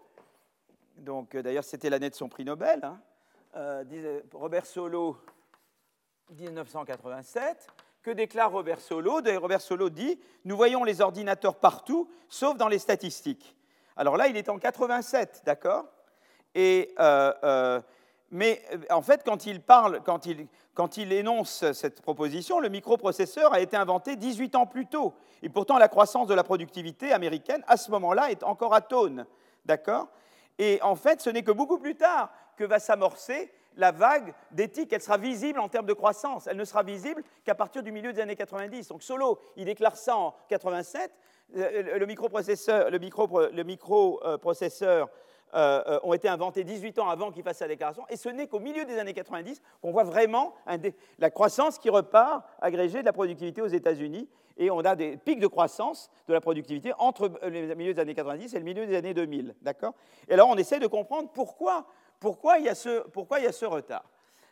[0.98, 2.80] donc d'ailleurs c'était l'année de son prix Nobel,
[3.54, 5.16] hein, disait, Robert Solo,
[6.30, 7.68] 1987.
[8.02, 12.78] Que déclare Robert Solo Robert Solo dit Nous voyons les ordinateurs partout, sauf dans les
[12.78, 13.54] statistiques.
[13.94, 15.84] Alors là, il est en 87, d'accord?
[16.54, 17.80] Et euh, euh,
[18.30, 23.60] mais euh, en fait, quand il parle, quand il, énonce cette proposition, le microprocesseur a
[23.60, 25.14] été inventé 18 ans plus tôt.
[25.42, 29.26] Et pourtant, la croissance de la productivité américaine, à ce moment-là, est encore atone.
[29.64, 30.08] D'accord?
[30.58, 34.92] Et en fait, ce n'est que beaucoup plus tard que va s'amorcer la vague d'éthique.
[34.92, 36.46] Elle sera visible en termes de croissance.
[36.46, 38.88] Elle ne sera visible qu'à partir du milieu des années 90.
[38.88, 41.10] Donc Solo, il déclare ça en 87
[41.52, 45.08] le microprocesseur, le microprocesseur
[45.54, 48.46] euh, euh, ont été inventés 18 ans avant qu'il fasse sa déclaration, et ce n'est
[48.46, 50.54] qu'au milieu des années 90 qu'on voit vraiment
[51.18, 55.40] la croissance qui repart agrégée de la productivité aux États-Unis, et on a des pics
[55.40, 58.94] de croissance de la productivité entre le milieu des années 90 et le milieu des
[58.94, 59.56] années 2000.
[59.62, 59.94] D'accord?
[60.28, 61.86] Et alors on essaie de comprendre pourquoi,
[62.20, 64.04] pourquoi, il, y a ce, retard.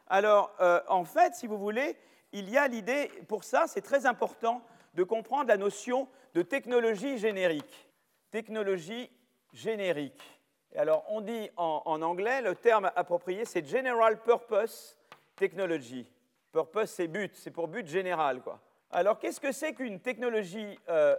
[0.08, 1.96] Alors euh, en fait, si vous voulez,
[2.32, 4.62] il y a l'idée, pour ça c'est très important
[4.94, 7.88] de comprendre la notion de technologie générique.
[8.30, 9.10] Technologie
[9.52, 10.37] générique.
[10.74, 14.96] Et alors, on dit en, anglais, le terme approprié, c'est General Purpose
[15.36, 16.10] Technology.
[16.52, 18.42] Purpose, c'est but, c'est pour but général.
[18.42, 18.60] Quoi.
[18.90, 21.16] Alors, qu'est-ce que c'est qu'une technologie euh,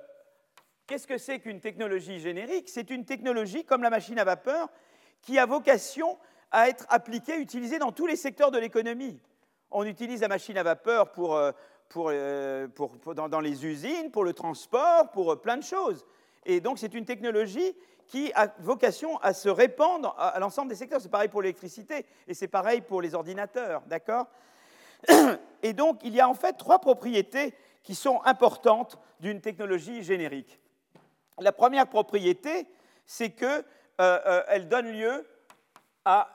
[0.90, 2.68] Qu'est-ce que c'est qu'une technologie générique?
[2.68, 4.70] C'est une technologie comme la machine à vapeur
[5.22, 6.18] qui a vocation
[6.50, 9.20] à être appliquée, utilisée dans tous les secteurs de l'économie.
[9.70, 11.52] On utilise la machine à vapeur pour, euh,
[11.98, 12.68] euh,
[13.14, 16.08] dans, les usines, pour le transport, pour plein de choses.
[16.44, 17.76] Et donc c'est une technologie
[18.10, 21.00] qui a vocation à se répandre à, l'ensemble des secteurs.
[21.00, 24.26] C'est pareil pour l'électricité et c'est pareil pour les ordinateurs, d'accord
[25.64, 30.60] Et donc il y a en fait trois propriétés qui sont importantes d'une technologie générique.
[31.40, 32.68] La première propriété,
[33.06, 33.64] c'est qu'elle
[34.02, 35.26] euh, donne lieu
[36.04, 36.30] à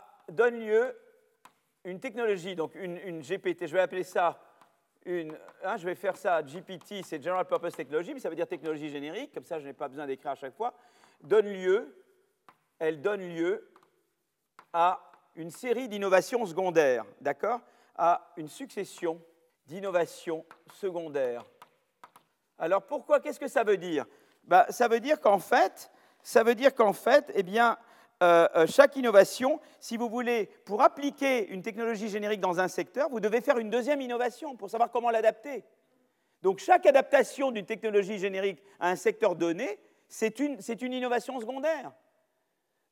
[1.85, 4.39] une technologie, donc une, une, GPT, je vais appeler ça
[5.05, 8.47] une, hein, je vais faire ça, GPT, c'est General Purpose Technology, mais ça veut dire
[8.47, 10.73] technologie générique, comme ça je n'ai pas besoin d'écrire à chaque fois,
[11.23, 12.05] donne lieu,
[12.79, 13.71] elle donne lieu
[14.73, 15.01] à
[15.37, 17.61] une série d'innovations secondaires, d'accord?
[17.97, 19.21] À une succession
[19.67, 21.45] d'innovations secondaires.
[22.59, 24.07] Alors pourquoi Qu'est-ce que ça veut dire?
[24.45, 25.91] Bah, Ça veut dire qu'en fait,
[26.23, 27.79] ça veut dire qu'en fait, eh bien,
[28.23, 33.09] euh, euh, chaque innovation, si vous voulez, pour appliquer une technologie générique dans un secteur,
[33.11, 35.65] vous devez faire une deuxième innovation pour savoir comment l'adapter.
[36.43, 41.93] Donc chaque adaptation d'une technologie générique à un secteur donné, c'est une, une, innovation secondaire.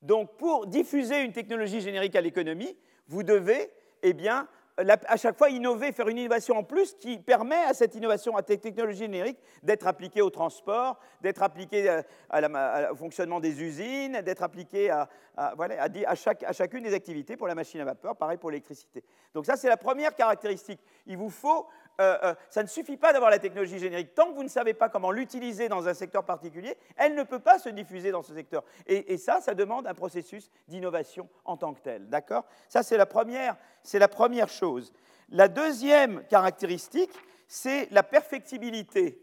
[0.01, 3.71] Donc pour diffuser une technologie générique à l'économie, vous devez
[4.03, 7.95] eh bien, à chaque fois innover, faire une innovation en plus qui permet à cette
[7.95, 13.63] innovation, à cette technologie générique, d'être appliquée au transport, d'être appliquée euh, au fonctionnement des
[13.63, 15.09] usines, d'être appliquée à,
[15.57, 19.05] voilà, à, chaque, à, chacune des activités pour la machine à vapeur, pareil pour l'électricité.
[19.35, 20.81] Donc ça, c'est la première caractéristique.
[21.07, 21.67] Il vous faut
[22.01, 24.15] euh, euh, ça ne suffit pas d'avoir la technologie générique.
[24.15, 27.39] Tant que vous ne savez pas comment l'utiliser dans un secteur particulier, elle ne peut
[27.39, 28.65] pas se diffuser dans ce secteur.
[28.87, 32.09] Et, ça, ça demande un processus d'innovation en tant que tel.
[32.09, 32.45] D'accord?
[32.69, 33.57] Ça, c'est la, première,
[33.93, 34.93] la première chose.
[35.29, 37.13] La deuxième caractéristique,
[37.47, 39.19] c'est la perfectibilité.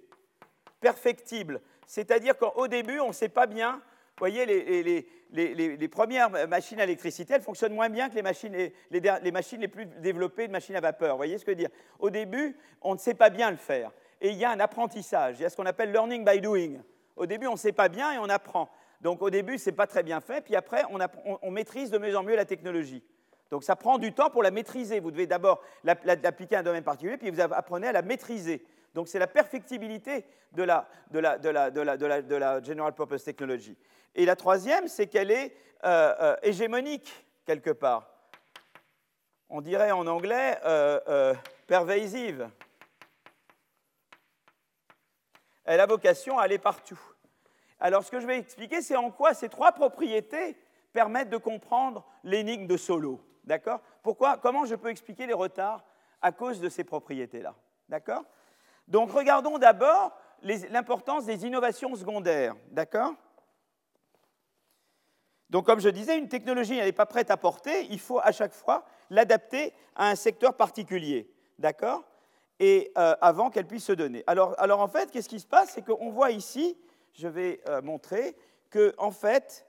[0.80, 1.62] Perfectible.
[1.86, 3.82] C'est-à-dire qu'au début, on ne sait pas bien
[4.20, 5.08] vous voyez, les,
[5.90, 10.48] premières machines à électricité, elles fonctionnent moins bien que les machines, les, les plus développées
[10.48, 11.12] de machines à vapeur.
[11.12, 11.70] Vous voyez ce que je veux dire?
[12.00, 13.92] Au début, on ne sait pas bien le faire.
[14.22, 15.40] Et il y a un apprentissage.
[15.40, 16.82] Il y a ce qu'on appelle learning by doing.
[17.16, 18.70] Au début, on ne sait pas bien et on apprend.
[19.02, 20.42] Donc au début, ce n'est pas très bien fait.
[20.42, 21.00] Puis après, on,
[21.42, 23.04] on, maîtrise de mieux en mieux la technologie.
[23.52, 25.00] Donc ça prend du temps pour la maîtriser.
[25.00, 28.64] Vous devez d'abord l'appliquer à un domaine particulier, puis vous apprenez à la maîtriser.
[28.94, 30.88] Donc c'est la perfectibilité de la,
[32.64, 33.78] General Purpose Technology.
[34.16, 38.10] Et la troisième, c'est qu'elle est euh, euh, hégémonique, quelque part.
[39.50, 41.34] On dirait en anglais euh,
[41.68, 42.50] pervasive.
[45.66, 47.00] Elle a vocation à aller partout.
[47.80, 50.58] Alors ce que je vais expliquer, c'est en quoi ces trois propriétés
[50.92, 53.22] permettent de comprendre l'énigme de Solo.
[53.44, 53.80] D'accord?
[54.04, 54.38] Pourquoi?
[54.38, 55.84] Comment je peux expliquer les retards?
[56.22, 57.56] À cause de ces propriétés-là
[57.88, 58.26] D'accord?
[58.90, 63.14] Donc regardons d'abord l'importance des innovations secondaires, d'accord?
[65.50, 68.54] Donc comme je disais, une technologie n'est pas prête à porter, il faut à chaque
[68.54, 72.04] fois l'adapter à un secteur particulier, d'accord?
[72.60, 74.24] Et euh, avant qu'elle puisse se donner.
[74.28, 75.72] Alors, en fait, qu'est-ce qui se passe?
[75.72, 76.78] C'est qu'on voit ici,
[77.14, 78.36] je vais euh, montrer,
[78.70, 79.66] que en fait,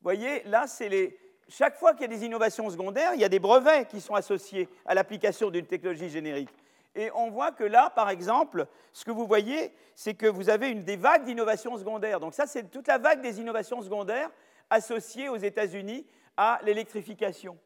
[0.00, 1.18] vous voyez, là, c'est les...
[1.48, 4.14] Chaque fois qu'il y a des innovations secondaires, il y a des brevets qui sont
[4.14, 6.50] associés à l'application d'une technologie générique.
[6.98, 10.68] Et on voit que là, par exemple, ce que vous voyez, c'est que vous avez
[10.68, 12.18] une des vagues d'innovations secondaires.
[12.18, 14.28] Donc ça, c'est toute la vague des innovations secondaires
[14.68, 16.04] associées aux États-Unis
[16.36, 17.56] à l'électrification.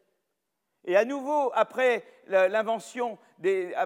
[0.85, 3.19] Et à nouveau, après l'invention,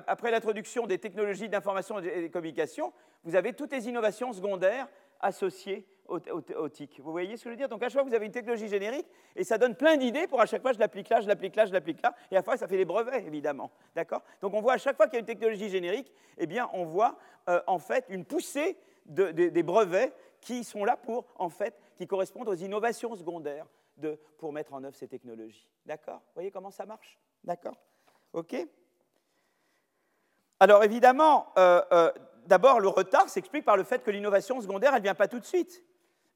[0.08, 4.88] après l'introduction des technologies d'information et de communication, vous avez toutes les innovations secondaires
[5.20, 7.68] associées Vous voyez ce que je veux dire?
[7.68, 10.40] Donc à chaque fois, vous avez une technologie générique et ça donne plein d'idées pour
[10.40, 12.14] à chaque fois, je l'applique là, je l'applique là, je l'applique là.
[12.30, 13.70] Et à fois, ça fait des brevets, évidemment.
[13.94, 14.22] D'accord?
[14.40, 16.84] Donc on voit à chaque fois qu'il y a une technologie générique, eh bien, on
[16.84, 17.16] voit
[17.48, 22.48] euh, en fait une poussée des brevets qui sont là pour, en fait, qui correspondent
[22.48, 23.66] aux innovations secondaires
[23.96, 25.68] de, pour mettre en œuvre ces technologies.
[25.84, 26.16] D'accord?
[26.18, 27.18] Vous voyez comment ça marche?
[27.44, 27.76] D'accord?
[28.32, 28.56] OK?
[30.58, 32.12] Alors évidemment, euh, euh,
[32.46, 35.38] d'abord, le retard s'explique par le fait que l'innovation secondaire, elle ne vient pas tout
[35.38, 35.84] de suite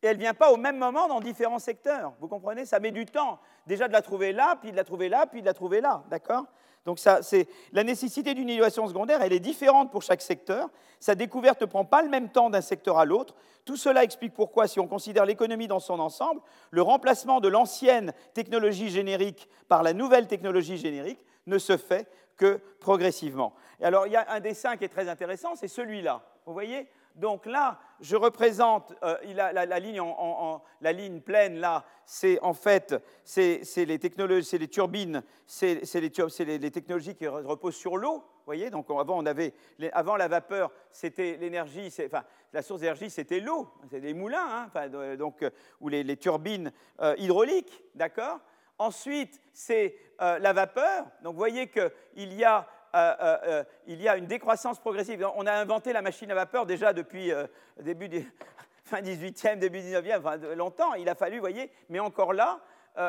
[0.02, 2.12] et elle ne vient pas au même moment dans différents secteurs.
[2.20, 2.64] Vous comprenez?
[2.64, 3.38] Ça met du temps.
[3.66, 6.02] Déjà de la trouver là, puis de la trouver là, puis de la trouver là.
[6.08, 6.46] D'accord?
[6.86, 10.70] Donc ça, c'est la nécessité d'une innovation secondaire, elle est différente pour chaque secteur.
[10.98, 13.34] Sa découverte ne prend pas le même temps d'un secteur à l'autre.
[13.66, 18.14] Tout cela explique pourquoi, si on considère l'économie dans son ensemble, le remplacement de l'ancienne
[18.32, 22.08] technologie générique par la nouvelle technologie générique ne se fait
[22.38, 23.52] que progressivement.
[23.78, 26.22] Et alors, il y a un dessin qui est très intéressant, c'est celui-là.
[26.46, 26.88] Vous voyez?
[27.14, 32.94] Donc là, je représente euh, la, ligne en, la, ligne pleine, là, c'est en fait
[33.24, 38.24] c'est les technologies, c'est les turbines, c'est les, les, technologies qui reposent sur l'eau.
[38.46, 39.54] Voyez, donc avant, on avait,
[39.92, 45.16] avant la vapeur, c'était l'énergie, enfin, la source d'énergie, c'était l'eau, c'est des moulins, hein,
[45.16, 45.44] donc,
[45.80, 48.40] ou les, turbines euh, hydrauliques, d'accord?
[48.78, 51.06] Ensuite, c'est euh, la vapeur.
[51.22, 55.24] Donc, vous voyez qu'il y a euh, euh, euh, il y a une décroissance progressive.
[55.36, 57.32] On a inventé la machine à vapeur déjà depuis
[57.78, 58.32] début du,
[58.84, 60.94] fin 18e, début 19e, enfin, longtemps.
[60.94, 62.60] Il a fallu, vous voyez, mais encore là,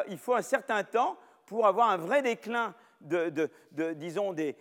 [0.07, 3.49] il faut un certain temps pour avoir un vrai déclin de,
[3.93, 4.55] disons, des,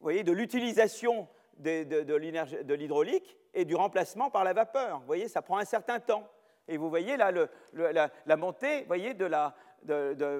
[0.00, 5.00] voyez, de l'utilisation de, l'hydraulique et du remplacement par la vapeur.
[5.00, 6.26] Vous voyez, ça prend un certain temps.
[6.68, 7.30] Et vous voyez là
[7.72, 9.54] la, montée, voyez, de la,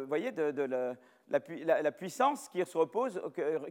[0.09, 0.97] voyez, de,
[1.33, 3.21] la, puissance qui repose,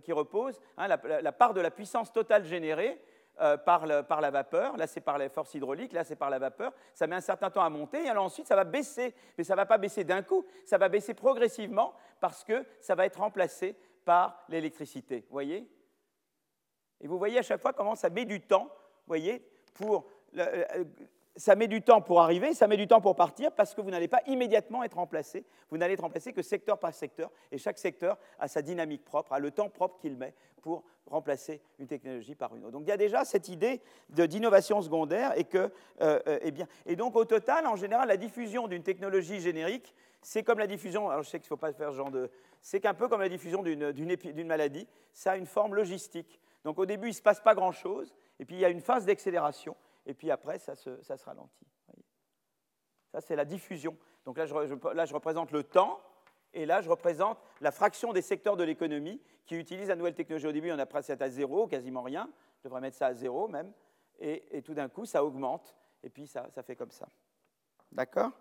[0.04, 3.00] qui repose hein, la, part de la puissance totale générée
[3.40, 4.76] euh, par, la vapeur.
[4.78, 6.74] Là, c'est par les forces hydrauliques, là, c'est par la vapeur.
[6.94, 9.14] Ça met un certain temps à monter, et alors ensuite, ça va baisser.
[9.38, 12.96] Mais ça ne va pas baisser d'un coup, ça va baisser progressivement parce que ça
[12.96, 15.22] va être remplacé par l'électricité.
[15.30, 15.68] Vous voyez?
[17.00, 18.70] Et vous voyez à chaque fois comment ça met du temps,
[19.08, 20.08] voyez, pour
[21.36, 23.90] ça met du temps pour arriver, ça met du temps pour partir parce que vous
[23.90, 25.46] n'allez pas immédiatement être remplacé.
[25.70, 29.34] Vous n'allez être remplacé que secteur par secteur et chaque secteur a sa dynamique propre,
[29.34, 32.72] a le temps propre qu'il met pour remplacer une technologie par une autre.
[32.72, 36.68] Donc il y a déjà cette idée d'innovation secondaire et que, euh, euh, eh bien,
[36.86, 41.10] et donc au total, en général, la diffusion d'une technologie générique, c'est comme la diffusion.
[41.10, 42.30] Alors je sais qu'il ne faut pas faire ce genre de,
[42.62, 46.40] c'est qu'un peu comme la diffusion d'une maladie, ça a une forme logistique.
[46.64, 48.82] Donc au début, il ne se passe pas grand-chose, et puis il y a une
[48.82, 51.68] phase d'accélération et puis après, ça se, ralentit.
[53.12, 53.98] Ça, c'est la diffusion.
[54.26, 54.54] Donc là je,
[54.94, 56.00] là, je représente le temps,
[56.54, 60.48] et là, je représente la fraction des secteurs de l'économie qui utilisent la nouvelle technologie.
[60.48, 62.30] Au début, on a presque à zéro, quasiment rien.
[62.60, 63.72] Je devrais mettre ça à zéro même.
[64.20, 65.76] Et, tout d'un coup, ça augmente.
[66.04, 67.08] Et puis, ça, fait comme ça.
[67.92, 68.32] D'accord?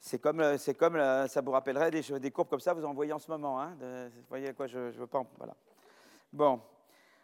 [0.00, 0.42] C'est comme,
[0.78, 3.60] comme, ça vous rappellerait des, des, courbes comme ça, vous en voyez en ce moment.
[3.60, 5.24] Hein, vous voyez à quoi je, je veux pas.
[5.36, 5.54] Voilà.
[6.32, 6.60] Bon,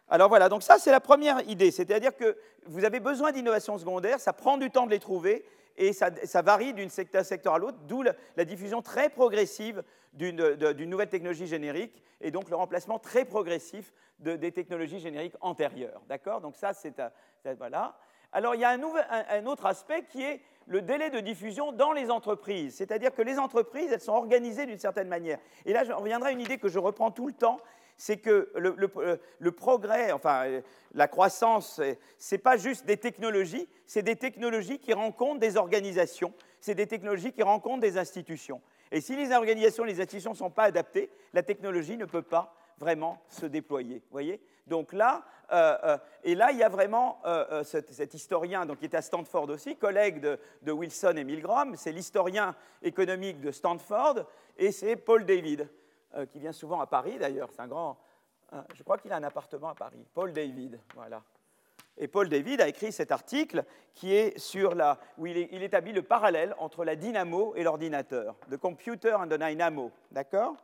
[0.07, 2.37] alors voilà, donc ça c'est la première idée, c'est-à-dire que
[2.67, 5.45] vous avez besoin d'innovations secondaires, ça prend du temps de les trouver
[5.77, 6.09] et ça,
[6.41, 10.37] varie d'un secteur, à l'autre, d'où la, diffusion très progressive d'une
[10.85, 16.01] nouvelle technologie générique et donc le remplacement très progressif des technologies génériques antérieures.
[16.07, 16.39] D'accord?
[16.39, 17.01] Donc ça c'est
[17.57, 17.97] voilà.
[18.31, 18.81] Alors il y a un,
[19.29, 23.37] un, autre aspect qui est le délai de diffusion dans les entreprises, c'est-à-dire que les
[23.37, 25.39] entreprises elles sont organisées d'une certaine manière.
[25.65, 27.59] Et là je reviendrai à une idée que je reprends tout le temps
[27.97, 30.61] c'est que euh, le, progrès, enfin euh,
[30.93, 31.81] la croissance,
[32.17, 36.87] ce n'est pas juste des technologies, c'est des technologies qui rencontrent des organisations, c'est des
[36.87, 38.61] technologies qui rencontrent des institutions.
[38.91, 42.53] Et si les organisations, les institutions ne sont pas adaptées, la technologie ne peut pas
[42.77, 44.01] vraiment se déployer.
[44.11, 44.41] Voyez?
[44.67, 47.21] Donc là, euh, et là, il y a vraiment
[47.63, 51.91] cet, historien donc, qui est à Stanford aussi, collègue de, de Wilson et Milgram, c'est
[51.91, 54.25] l'historien économique de Stanford,
[54.57, 55.69] et c'est Paul David.
[56.15, 57.49] Euh, qui vient souvent à Paris d'ailleurs.
[57.51, 57.97] C'est un grand.
[58.73, 60.05] je crois qu'il a un appartement à Paris.
[60.13, 61.21] Paul David, voilà.
[61.97, 66.01] Et Paul David a écrit cet article qui est sur la, où il, établit le
[66.01, 70.55] parallèle entre la dynamo et l'ordinateur, the computer and the dynamo, d'accord?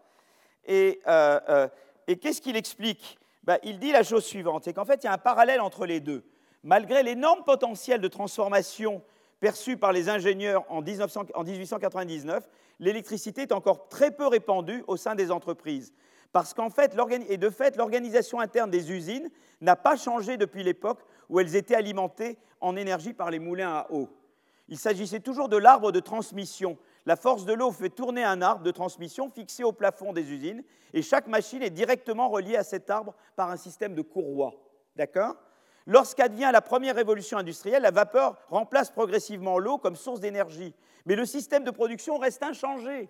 [0.66, 1.68] Et, euh, euh,
[2.08, 3.18] et qu'est-ce qu'il explique?
[3.44, 5.86] Ben, Il dit la chose suivante, c'est qu'en fait il y a un parallèle entre
[5.86, 6.26] les deux.
[6.64, 9.02] Malgré l'énorme potentiel de transformation
[9.40, 12.48] perçu par les ingénieurs en, 1899,
[12.82, 15.94] l'électricité est encore très peu répandue au sein des entreprises.
[16.34, 16.96] Parce qu'en fait,
[17.30, 19.30] et de fait, l'organisation interne des usines
[19.62, 23.88] n'a pas changé depuis l'époque où elles étaient alimentées en énergie par les moulins à
[23.92, 24.10] eau.
[24.68, 26.78] Il s'agissait toujours de l'arbre de transmission.
[27.06, 30.64] La force de l'eau fait tourner un arbre de transmission fixé au plafond des usines,
[30.94, 34.54] et chaque machine est directement reliée à cet arbre par un système de courroies.
[34.96, 35.36] D'accord?
[35.88, 40.74] Lorsqu'advient la première révolution industrielle, la vapeur remplace progressivement l'eau comme source d'énergie.
[41.06, 43.10] Mais le système de production reste inchangé.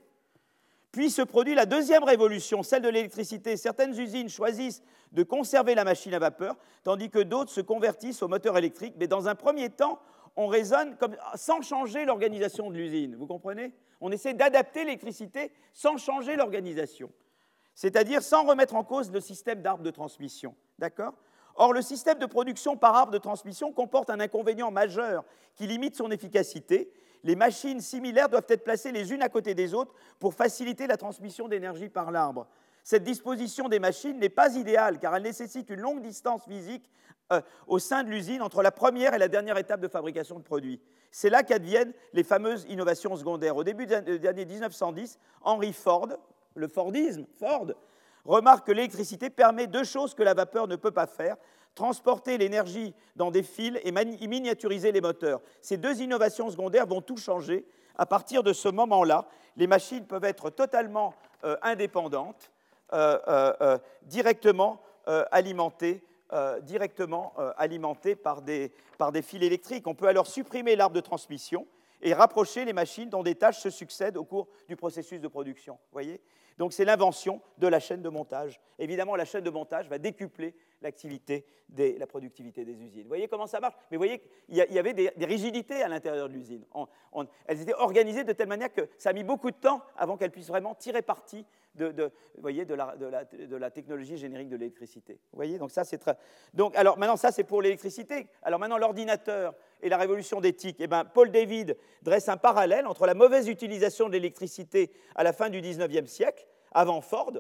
[0.92, 3.56] Puis se produit la deuxième révolution, celle de l'électricité.
[3.56, 8.28] Certaines usines choisissent de conserver la machine à vapeur, tandis que d'autres se convertissent au
[8.28, 8.96] moteur électrique.
[8.98, 10.00] Mais dans un premier temps,
[10.36, 10.98] on raisonne
[11.36, 13.16] sans changer l'organisation de l'usine.
[13.16, 13.74] Vous comprenez?
[14.02, 17.12] On essaie d'adapter l'électricité sans changer l'organisation.
[17.74, 20.56] C'est-à-dire sans remettre en cause le système d'arbres de transmission.
[20.80, 21.14] D'accord?
[21.56, 25.24] Or, le système de production par arbre de transmission comporte un inconvénient majeur
[25.56, 26.92] qui limite son efficacité.
[27.24, 30.98] Les machines similaires doivent être placées les unes à côté des autres pour faciliter la
[30.98, 32.48] transmission d'énergie par l'arbre.
[32.84, 36.90] Cette disposition des machines n'est pas idéale car elle nécessite une longue distance physique
[37.32, 40.44] euh, au sein de l'usine entre la première et la dernière étape de fabrication de
[40.44, 40.82] produits.
[41.12, 43.56] C'est là qu'adviennent les fameuses innovations secondaires.
[43.56, 46.10] Au début des années 1910, Henry Ford,
[46.56, 47.68] le Fordisme, Ford,
[48.26, 51.38] remarque que l'électricité permet deux choses que la vapeur ne peut pas faire
[51.76, 55.42] transporter l'énergie dans des fils et miniaturiser les moteurs.
[55.62, 57.66] Ces deux innovations secondaires vont tout changer.
[57.96, 62.52] À partir de ce moment-là, les machines peuvent être totalement euh, indépendantes,
[62.94, 64.82] euh, euh, directement
[65.32, 66.04] alimentées
[68.16, 69.88] par des, par des fils électriques.
[69.88, 71.66] On peut alors supprimer l'arbre de transmission
[72.02, 75.80] et rapprocher les machines dont des tâches se succèdent au cours du processus de production.
[75.92, 76.22] Voyez?
[76.58, 78.60] Donc c'est l'invention de la chaîne de montage.
[78.80, 81.46] Évidemment, la chaîne de montage va décupler l'activité,
[81.78, 83.04] la productivité des usines.
[83.04, 83.76] Vous voyez comment ça marche?
[83.90, 86.66] Mais vous voyez qu'il y avait des, rigidités à l'intérieur de l'usine.
[87.46, 90.32] elles étaient organisées de telle manière que ça a mis beaucoup de temps avant qu'elles
[90.32, 95.14] puissent vraiment tirer parti de, voyez, de, la, technologie générique de l'électricité.
[95.32, 95.58] Vous voyez?
[95.58, 96.18] Donc ça, c'est très...
[96.54, 98.28] Donc, alors maintenant, ça, c'est pour l'électricité.
[98.44, 100.78] Alors maintenant, l'ordinateur et la révolution d'éthique.
[100.80, 105.34] Eh bien, Paul David dresse un parallèle entre la mauvaise utilisation de l'électricité à la
[105.34, 107.34] fin du XIXe siècle avant Ford,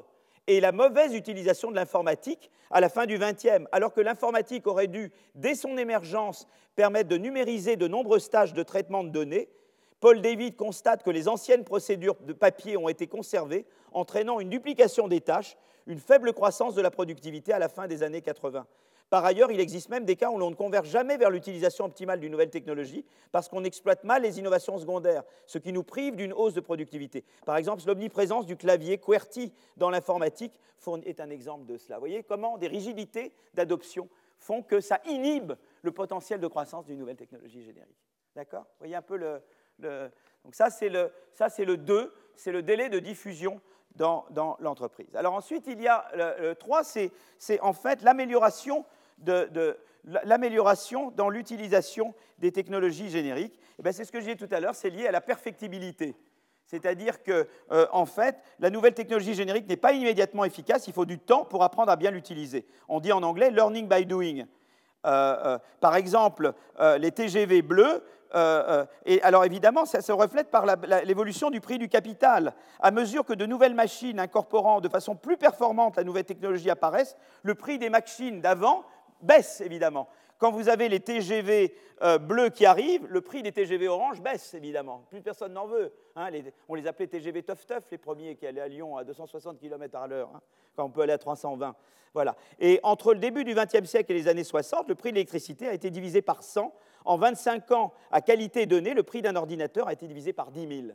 [0.47, 4.87] et la mauvaise utilisation de l'informatique à la fin du XXe, alors que l'informatique aurait
[4.87, 9.49] dû, dès son émergence, permettre de numériser de nombreuses tâches de traitement de données.
[9.99, 15.07] Paul David constate que les anciennes procédures de papier ont été conservées, entraînant une duplication
[15.07, 18.65] des tâches, une faible croissance de la productivité à la fin des années 80.
[19.12, 22.22] Par ailleurs, il existe même des cas où l'on ne converge jamais vers l'utilisation optimale
[22.22, 26.32] d'une nouvelle technologie parce qu'on exploite mal les innovations secondaires, ce qui nous prive d'une
[26.32, 27.26] hausse de productivité.
[27.45, 30.57] Par exemple, l'omniprésence du clavier QWERTY dans l'informatique
[31.03, 31.97] est un exemple de cela.
[31.97, 34.07] Vous voyez comment des rigidités d'adoption
[34.39, 35.51] font que ça inhibe
[35.82, 38.07] le potentiel de croissance d'une nouvelle technologie générique.
[38.34, 38.64] D'accord?
[38.64, 39.41] Vous voyez un peu le...
[40.45, 43.59] Donc ça, c'est le, ça, c'est le 2, c'est le délai de diffusion
[43.95, 45.14] dans, l'entreprise.
[45.16, 47.12] Alors ensuite, il y a le, 3, c'est,
[47.62, 48.86] en fait l'amélioration
[49.22, 53.59] de, l'amélioration dans l'utilisation des technologies génériques.
[53.80, 56.15] Eh ben, c'est ce que j'ai dit tout à l'heure, c'est lié à la perfectibilité.
[56.72, 61.05] C'est-à-dire que, euh, en fait, la nouvelle technologie générique n'est pas immédiatement efficace, il faut
[61.05, 62.65] du temps pour apprendre à bien l'utiliser.
[62.88, 64.45] On dit en anglais learning by doing.
[65.05, 66.53] Euh, euh, par exemple,
[66.97, 68.03] les TGV bleus,
[69.05, 70.65] et alors évidemment, ça se reflète par
[71.03, 72.53] l'évolution du prix du capital.
[72.80, 77.17] À mesure que de nouvelles machines incorporant de façon plus performante la nouvelle technologie apparaissent,
[77.43, 78.86] le prix des machines d'avant
[79.22, 80.07] baisse évidemment.
[80.38, 84.55] Quand vous avez les TGV euh, bleus qui arrivent, le prix des TGV orange baisse
[84.55, 85.05] évidemment.
[85.09, 85.93] Plus personne n'en veut.
[86.15, 86.32] Hein.
[86.67, 89.97] on les appelait TGV Tough Tough, les premiers qui allaient à Lyon à 260 km
[89.97, 90.41] à l'heure, hein,
[90.76, 91.76] quand on peut aller à 320.
[92.13, 92.36] Voilà.
[92.59, 95.67] Et entre le début du XXe siècle et les années 60, le prix de l'électricité
[95.67, 96.74] a été divisé par 100.
[97.05, 100.67] En 25 ans, à qualité donnée, le prix d'un ordinateur a été divisé par 10
[100.67, 100.93] 000.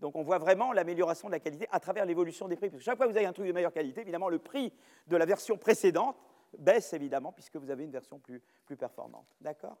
[0.00, 2.68] Donc on voit vraiment l'amélioration de la qualité à travers l'évolution des prix.
[2.68, 4.72] Parce que chaque fois que vous avez un truc de meilleure qualité, évidemment, le prix
[5.06, 6.16] de la version précédente
[6.56, 9.26] baisse évidemment puisque vous avez une version plus, plus performante.
[9.40, 9.76] D'accord?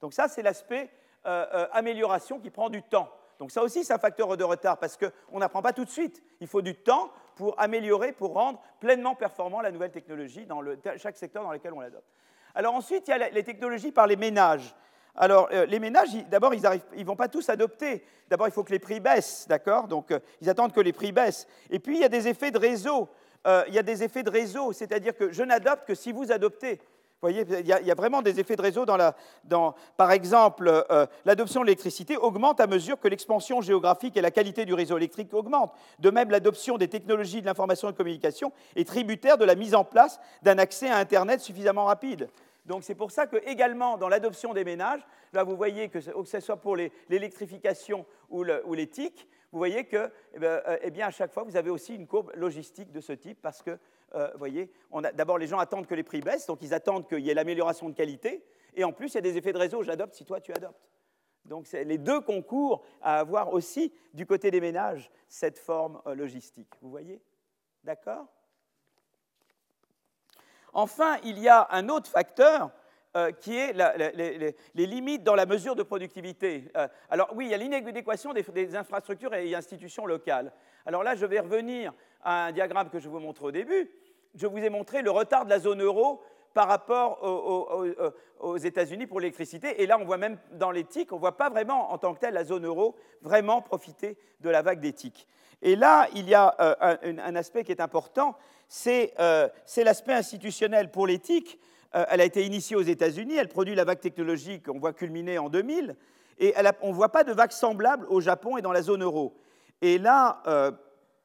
[0.00, 0.90] Donc ça, c'est l'aspect
[1.26, 3.10] euh, euh, amélioration qui prend du temps.
[3.38, 6.22] Donc ça aussi, c'est un facteur de retard parce qu'on n'apprend pas tout de suite.
[6.40, 10.62] Il faut du temps pour améliorer, pour rendre pleinement performant la nouvelle technologie dans
[10.98, 12.06] chaque secteur dans lequel on l'adopte.
[12.54, 14.74] Alors ensuite, il y a les technologies par les ménages.
[15.16, 18.04] Alors, euh, les ménages, d'abord, ils ne vont pas tous adopter.
[18.28, 19.86] D'abord, il faut que les prix baissent, d'accord?
[19.86, 21.46] Donc, ils attendent que les prix baissent.
[21.70, 23.08] Et puis, il y a des effets de réseau.
[23.46, 26.32] Euh, il y a des effets de réseau, c'est-à-dire que je n'adopte que si vous
[26.32, 26.80] adoptez.
[27.22, 29.16] Vous voyez, il y, a, vraiment des effets de réseau dans la.
[29.44, 34.30] Dans, par exemple, euh, l'adoption de l'électricité augmente à mesure que l'expansion géographique et la
[34.30, 35.72] qualité du réseau électrique augmentent.
[36.00, 39.74] De même, l'adoption des technologies de l'information et de communication est tributaire de la mise
[39.74, 42.28] en place d'un accès à Internet suffisamment rapide.
[42.66, 45.00] Donc c'est pour ça que également dans l'adoption des ménages,
[45.32, 50.10] là vous voyez que, que ce soit pour l'électrification ou, ou l'éthique, vous voyez que,
[50.32, 53.00] eh, ben, euh, eh bien, à chaque fois, vous avez aussi une courbe logistique de
[53.00, 53.78] ce type parce que,
[54.16, 54.72] euh, vous voyez,
[55.14, 57.88] d'abord, les gens attendent que les prix baissent, donc ils attendent qu'il y ait l'amélioration
[57.88, 58.44] de qualité,
[58.74, 60.90] et en plus, il y a des effets de réseau, j'adopte si toi tu adoptes.
[61.44, 66.74] Donc, les deux concours à avoir aussi, du côté des ménages, cette forme euh, logistique.
[66.82, 67.22] Vous voyez?
[67.84, 68.26] D'accord?
[70.72, 72.72] Enfin, il y a un autre facteur
[73.16, 73.72] euh, qui est
[74.74, 76.64] les, limites dans la mesure de productivité.
[76.76, 80.52] Euh, alors oui, il y a l'inadéquation des, infrastructures et institutions locales.
[80.84, 81.92] Alors là, je vais revenir
[82.24, 83.88] à un diagramme que je vous montre au début.
[84.34, 87.22] Je vous ai montré le retard de la zone euro par rapport
[88.40, 89.80] aux, États-Unis pour l'électricité.
[89.80, 92.18] Et là, on voit même dans l'éthique, on ne voit pas vraiment en tant que
[92.18, 95.28] telle la zone euro vraiment profiter de la vague d'éthique.
[95.62, 98.36] Et là, il y a euh, un, aspect qui est important,
[98.66, 99.14] c'est
[99.76, 101.60] l'aspect institutionnel pour l'éthique.
[101.94, 105.38] Euh, elle a été initiée aux États-Unis, elle produit la vague technologique qu'on voit culminer
[105.38, 105.96] en 2000,
[106.38, 109.36] et on ne voit pas de vague semblable au Japon et dans la zone euro.
[109.80, 110.72] Et là, euh,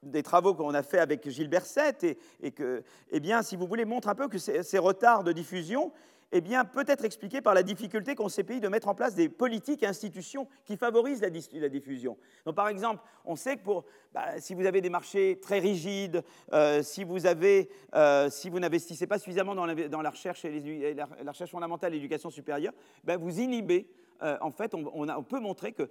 [0.03, 3.85] des travaux qu'on a fait avec Gilles Berset, et, que, eh bien, si vous voulez,
[3.85, 5.91] montrent un peu que ces retards de diffusion
[6.31, 9.15] eh bien, peut être expliqué par la difficulté qu'ont ces pays de mettre en place
[9.15, 12.17] des politiques et institutions qui favorisent la, diffusion.
[12.45, 16.23] Donc, par exemple, on sait que pour, bah, si vous avez des marchés très rigides,
[16.53, 21.93] euh, si vous euh, si n'investissez pas suffisamment dans la, recherche, et la, recherche fondamentale
[21.93, 22.73] l'éducation supérieure,
[23.03, 23.87] bah, vous inhibez
[24.21, 25.89] euh, en fait, on, peut montrer que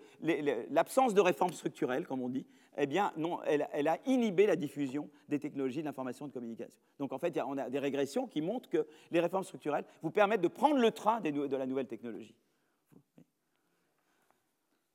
[0.71, 5.09] l'absence de réformes structurelles, comme on dit, eh bien, non, elle, a inhibé la diffusion
[5.29, 6.73] des technologies de l'information et de communication.
[6.99, 10.41] Donc, en fait, on a des régressions qui montrent que les réformes structurelles vous permettent
[10.41, 12.37] de prendre le train de la nouvelle technologie.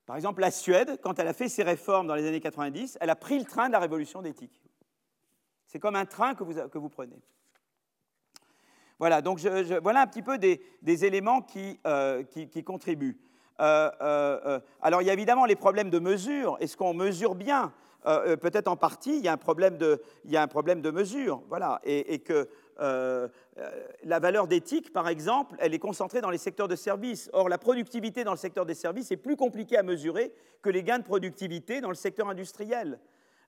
[0.05, 3.09] Par exemple, la Suède, quand elle a fait ses réformes dans les années 90, elle
[3.09, 4.61] a pris le train de la révolution d'éthique.
[5.65, 6.43] C'est comme un train que
[6.77, 7.21] vous, prenez.
[8.99, 9.39] Voilà, donc
[9.81, 12.23] voilà un petit peu des, éléments qui euh,
[12.65, 13.17] contribuent.
[13.59, 16.57] Euh, euh, alors il y a évidemment les problèmes de mesure.
[16.59, 17.73] Est-ce qu'on mesure bien?
[18.05, 21.41] Peut-être en partie, il y, a un problème de, mesure.
[21.47, 21.79] Voilà.
[21.85, 22.49] Et, que
[24.03, 27.29] la valeur d'éthique, par exemple, elle est concentrée dans les secteurs de services.
[27.31, 30.83] Or, la productivité dans le secteur des services est plus compliquée à mesurer que les
[30.83, 32.99] gains de productivité dans le secteur industriel.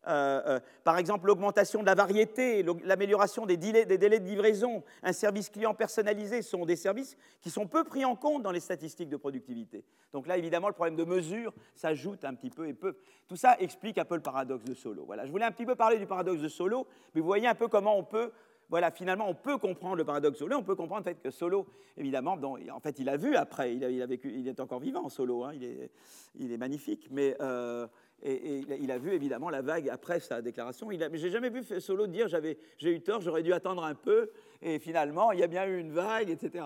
[0.07, 5.49] Euh, euh, par exemple l'augmentation de la variété, l'amélioration des délais, de livraison, un service
[5.49, 9.17] client personnalisé sont des services qui sont peu pris en compte dans les statistiques de
[9.17, 9.83] productivité.
[10.13, 12.95] Donc là, évidemment, le problème de mesure s'ajoute un petit peu et peu.
[13.27, 15.03] Tout ça explique un peu le paradoxe de Solo.
[15.05, 17.55] Voilà, je voulais un petit peu parler du paradoxe de Solo, mais vous voyez un
[17.55, 18.31] peu comment on peut
[18.69, 21.67] voilà, finalement, on peut comprendre le paradoxe Solo, on peut comprendre le fait que Solo,
[21.97, 22.37] évidemment,
[22.73, 25.51] en fait, il a vu après, il, a, vécu, il est encore vivant, Solo, hein,
[25.53, 25.91] il, est,
[26.35, 27.87] il, est, magnifique, mais euh,
[28.21, 30.89] et, il a vu évidemment la vague après sa déclaration.
[30.89, 32.57] Je n'ai jamais vu Solo dire j'ai
[32.91, 35.91] eu tort, j'aurais dû attendre un peu, et finalement, il y a bien eu une
[35.91, 36.65] vague, etc.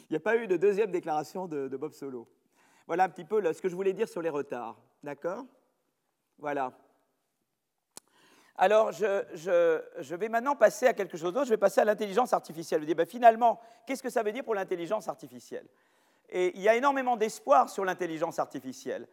[0.00, 2.28] Il n'y a pas eu de deuxième déclaration de, de Bob Solo.
[2.86, 4.78] Voilà un petit peu ce que je voulais dire sur les retards.
[5.02, 5.44] D'accord?
[6.38, 6.72] Voilà.
[8.56, 11.46] Alors, je, vais maintenant passer à quelque chose d'autre.
[11.46, 12.82] Je vais passer à l'intelligence artificielle.
[12.82, 15.66] Je dis, ben, finalement, qu'est-ce que ça veut dire pour l'intelligence artificielle?
[16.28, 19.08] Et il y a énormément d'espoir sur l'intelligence artificielle.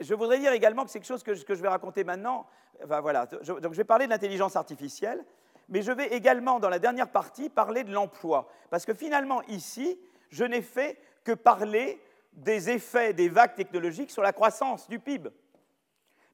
[0.00, 2.46] Je voudrais dire également que c'est quelque chose que, je vais raconter maintenant.
[2.80, 5.24] je vais parler de l'intelligence artificielle,
[5.68, 8.48] mais je vais également, dans la dernière partie, parler de l'emploi.
[8.70, 9.98] Parce que finalement, ici,
[10.30, 12.00] je n'ai fait que parler
[12.32, 15.30] des effets des vagues technologiques sur la croissance du PIB.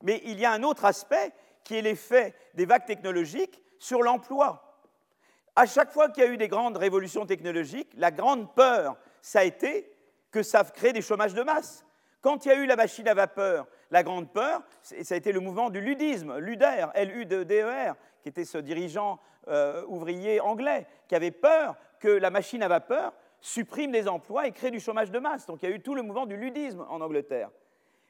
[0.03, 1.33] Mais il y a un autre aspect
[1.65, 4.63] qui est l'effet des vagues technologiques sur l'emploi.
[5.57, 9.41] À chaque fois qu'il y a eu des grandes révolutions technologiques, la grande peur, ça
[9.41, 9.91] a été
[10.31, 11.86] que ça crée des chômages de masse.
[12.21, 15.33] Quand il y a eu la machine à vapeur, la grande peur, ça a été
[15.33, 21.31] le mouvement du ludisme, Luder, L-U-D-E-R, qui était ce dirigeant euh, ouvrier anglais, qui avait
[21.31, 25.47] peur que la machine à vapeur supprime les emplois et crée du chômage de masse.
[25.47, 27.51] Donc il y a eu tout le mouvement du ludisme en Angleterre.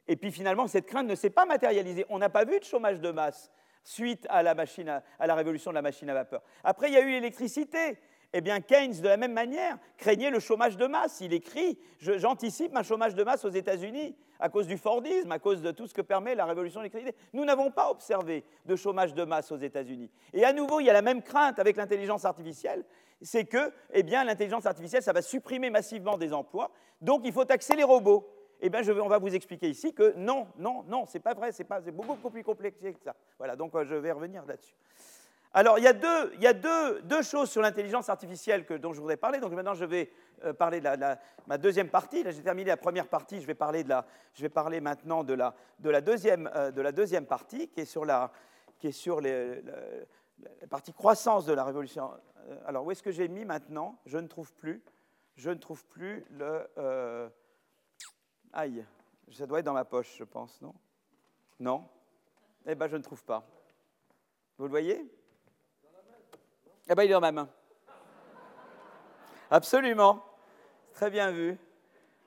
[0.09, 2.07] Et puis finalement, cette crainte ne s'est pas matérialisée.
[2.09, 3.50] On n'a pas vu de chômage de masse
[3.84, 4.88] suite à la, machine
[5.18, 6.42] à, la révolution de la machine à vapeur.
[6.64, 7.98] Après, il y a eu l'électricité.
[8.32, 11.20] Eh bien, Keynes, de la même manière, craignait le chômage de masse.
[11.20, 15.62] Il écrit J'anticipe un chômage de masse aux États-Unis à cause du Fordisme, à cause
[15.62, 17.16] de tout ce que permet la révolution de l'électricité.
[17.32, 20.10] Nous n'avons pas observé de chômage de masse aux États-Unis.
[20.34, 22.84] Et à nouveau, il y a la même crainte avec l'intelligence artificielle
[23.22, 26.70] c'est que eh bien, l'intelligence artificielle, ça va supprimer massivement des emplois,
[27.00, 29.92] donc il faut taxer les robots eh bien, je vais, on va vous expliquer ici
[29.92, 33.14] que non, non, non, c'est pas vrai, c'est, c'est beaucoup plus complexe que ça.
[33.38, 34.74] Voilà, donc euh, je vais revenir là-dessus.
[35.59, 35.86] Alors, il y
[36.46, 39.40] a deux, choses sur l'intelligence artificielle dont je voudrais parler.
[39.40, 40.11] Donc maintenant, je vais
[40.44, 42.22] euh, parler de la, ma deuxième partie.
[42.22, 43.40] Là, j'ai terminé la première partie.
[43.40, 44.04] Je vais parler, de la,
[44.34, 46.00] je vais parler maintenant de la, euh,
[46.92, 48.30] deuxième partie, qui est sur la,
[50.68, 52.11] partie croissance de la révolution.
[52.66, 53.98] Alors, où est-ce que j'ai mis maintenant?
[54.04, 54.82] Je ne trouve plus.
[55.36, 57.30] Je ne trouve plus le.
[58.52, 58.84] Aïe,
[59.32, 60.74] ça doit être dans ma poche, je pense, non?
[61.59, 61.88] Non?
[62.66, 63.42] Eh bien, je ne trouve pas.
[64.59, 65.11] Vous le voyez?
[66.89, 67.49] Eh bien, il est dans ma main.
[69.51, 70.24] Absolument.
[70.93, 71.59] Très bien vu.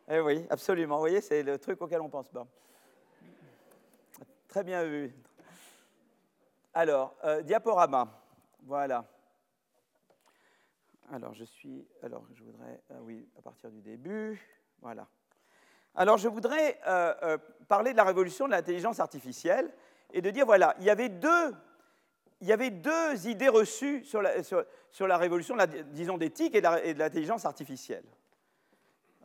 [0.07, 0.95] Eh oui, absolument.
[0.95, 2.45] Vous voyez, c'est le truc auquel on pense pas.
[4.47, 5.13] Très bien vu.
[6.73, 8.21] Alors, euh, diaporama.
[8.63, 9.05] Voilà.
[11.11, 11.87] Alors, je suis.
[12.03, 12.81] Alors, je voudrais.
[12.89, 14.41] Ah oui, à partir du début.
[14.81, 15.07] Voilà.
[15.95, 17.37] Alors je voudrais euh, euh,
[17.67, 19.71] parler de la révolution de l'intelligence artificielle
[20.13, 21.53] et de dire, voilà, il y avait deux,
[22.41, 25.55] il y avait deux idées reçues sur la, révolution,
[25.87, 28.05] disons, d'éthique et de l'intelligence artificielle.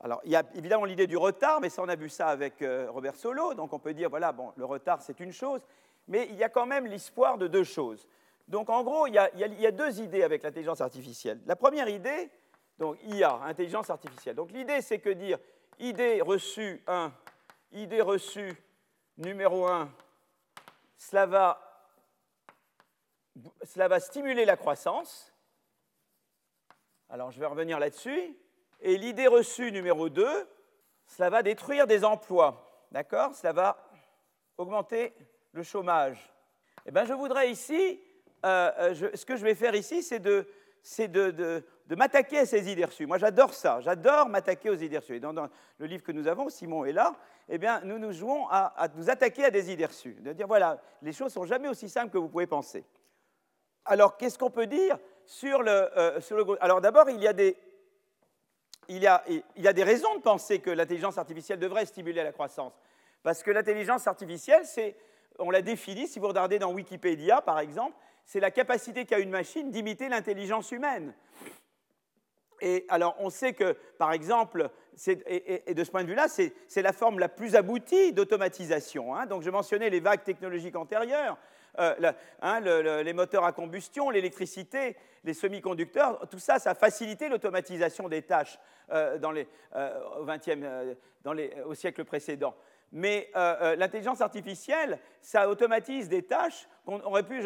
[0.03, 2.61] Alors, il y a évidemment l'idée du retard, mais ça, on a vu ça avec
[2.61, 5.63] euh, Robert Solo, donc on peut dire, voilà, bon, le retard, c'est une chose,
[6.09, 8.07] mais il y a quand même l'espoir de deux choses.
[8.47, 11.41] Donc, en gros, il y a, deux idées avec l'intelligence artificielle.
[11.47, 12.29] La première idée,
[12.79, 14.37] donc IA, intelligence artificielle.
[14.37, 15.39] Donc, l'idée, c'est que dire,
[15.79, 17.11] idée reçue 1,
[17.73, 18.53] idée reçue
[19.17, 19.91] numéro 1,
[20.99, 21.64] cela va,
[23.63, 25.35] cela va stimuler la croissance.
[27.09, 28.37] Alors je vais revenir là-dessus.
[28.81, 30.27] Et l'idée reçue numéro 2,
[31.07, 32.87] cela va détruire des emplois.
[32.91, 33.35] D'accord?
[33.35, 33.89] Cela va
[34.57, 35.15] augmenter
[35.53, 36.33] le chômage.
[36.87, 38.01] Eh bien, je voudrais ici,
[38.45, 40.47] euh, euh, ce que je vais faire ici, c'est de,
[41.97, 43.07] m'attaquer à ces idées reçues.
[43.07, 43.81] Moi, j'adore ça.
[43.81, 45.17] J'adore m'attaquer aux idées reçues.
[45.17, 47.15] Et dans, le livre que nous avons, Simon est là,
[47.49, 50.17] eh bien, nous nous jouons à, nous attaquer à des idées reçues.
[50.21, 52.85] De dire, voilà, les choses sont jamais aussi simples que vous pouvez penser.
[53.85, 56.57] Alors, qu'est-ce qu'on peut dire sur le, euh.
[56.61, 57.57] Alors, d'abord, il y a des...
[58.87, 62.75] Il y, a, des raisons de penser que l'intelligence artificielle devrait stimuler la croissance.
[63.23, 64.95] Parce que l'intelligence artificielle, c'est,
[65.39, 69.31] on l'a défini, si vous regardez dans Wikipédia, par exemple, c'est la capacité qu'a une
[69.31, 71.15] machine d'imiter l'intelligence humaine.
[72.65, 74.71] Et alors, on sait que, par exemple,
[75.07, 79.15] et, de ce point de vue-là, c'est la forme la plus aboutie d'automatisation.
[79.15, 79.27] Hein.
[79.27, 81.37] Donc, je mentionnais les vagues technologiques antérieures,
[81.79, 88.09] euh, hein, les moteurs à combustion, l'électricité, les semi-conducteurs, tout ça, ça a facilité l'automatisation
[88.09, 88.59] des tâches
[88.91, 89.19] euh,
[89.77, 92.55] euh, au, 20e, dans les, au siècle précédent.
[92.93, 97.43] Mais l'intelligence artificielle, ça automatise des tâches qu'on aurait pu,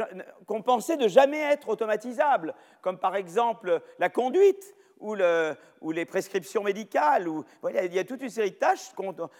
[0.46, 6.04] qu'on pensait de jamais être automatisables, comme par exemple la conduite ou, le, ou, les
[6.04, 7.26] prescriptions médicales.
[7.64, 8.92] Il y a toute une série de tâches.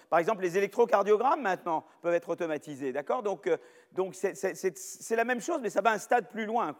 [0.09, 2.93] Par exemple, les électrocardiogrammes maintenant peuvent être automatisés.
[2.93, 3.23] D'accord?
[3.23, 3.57] Donc, euh,
[4.13, 6.77] c'est la même chose, mais ça va un stade plus loin.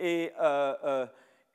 [0.00, 1.06] Euh, euh,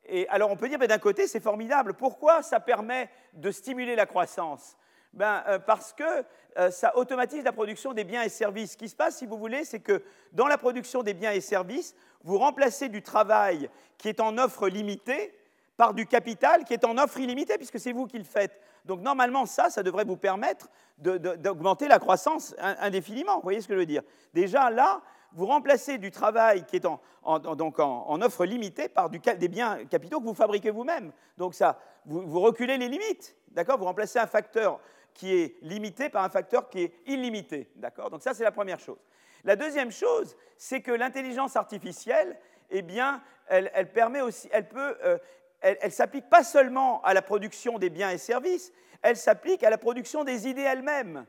[0.05, 1.93] et alors, on peut dire, ben, d'un côté, c'est formidable.
[1.93, 4.77] Pourquoi ça permet de stimuler la croissance?
[5.13, 6.25] Ben, Parce que
[6.71, 8.73] ça automatise la production des biens et services.
[8.73, 10.03] Ce qui se passe, si vous voulez, c'est que
[10.33, 14.67] dans la production des biens et services, vous remplacez du travail qui est en offre
[14.67, 15.33] limitée
[15.77, 18.59] par du capital qui est en offre illimitée, puisque c'est vous qui le faites.
[18.85, 23.35] Donc normalement, ça, ça devrait vous permettre d'augmenter la croissance indéfiniment.
[23.35, 24.03] Vous voyez ce que je veux dire?
[24.33, 25.01] Déjà là,
[25.33, 26.99] vous remplacez du travail qui est en,
[27.55, 31.11] donc en, offre limitée par du, des biens capitaux que vous fabriquez vous-même.
[31.37, 33.35] Donc ça, vous, reculez les limites.
[33.49, 33.77] D'accord?
[33.77, 34.79] Vous remplacez un facteur
[35.13, 37.69] qui est limité par un facteur qui est illimité.
[37.75, 38.09] D'accord?
[38.09, 38.99] Donc ça, c'est la première chose.
[39.43, 42.37] La deuxième chose, c'est que l'intelligence artificielle,
[42.69, 45.17] eh bien, elle, elle, permet aussi, elle peut, euh,
[45.65, 49.69] elle ne s'applique pas seulement à la production des biens et services, elle s'applique à
[49.69, 51.25] la production des idées elles-mêmes.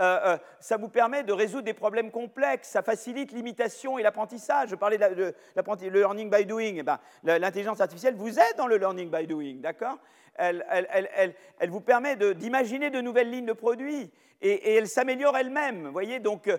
[0.00, 4.70] Euh, euh, ça vous permet de résoudre des problèmes complexes, ça facilite l'imitation et l'apprentissage.
[4.70, 6.76] Je parlais de, le learning by doing.
[6.78, 9.98] Eh ben, l'intelligence artificielle vous aide dans le learning by doing, d'accord?
[10.36, 11.34] Elle,
[11.68, 14.10] vous permet d'imaginer de, nouvelles lignes de produits
[14.42, 15.88] et, elle s'améliore elle-même.
[15.88, 16.58] voyez, euh,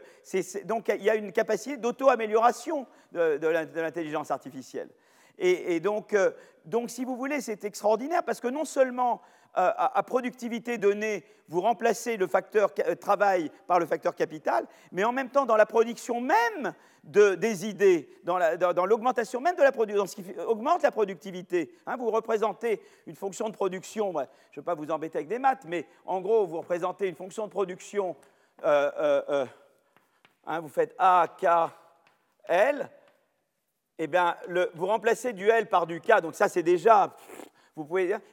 [0.63, 3.47] donc il y a une capacité d'auto-amélioration de
[3.80, 4.89] l'intelligence artificielle.
[5.38, 6.31] Et, donc, euh,
[6.65, 9.21] donc, si vous voulez, c'est extraordinaire parce que non seulement
[9.57, 15.03] euh, à, productivité donnée, vous remplacez le facteur euh, travail par le facteur capital, mais
[15.03, 16.73] en même temps, dans la production même
[17.03, 21.71] de, des idées, dans l'augmentation même de la production, dans ce qui augmente la productivité.
[21.86, 24.11] Hein, vous représentez une fonction de production,
[24.51, 27.15] je ne vais pas vous embêter avec des maths, mais en gros, vous représentez une
[27.15, 28.15] fonction de production,
[28.63, 29.45] hein,
[30.61, 31.45] vous faites A, K,
[32.47, 32.89] L,
[33.97, 34.35] eh bien,
[34.73, 37.15] vous remplacez du L par du K, donc ça c'est déjà,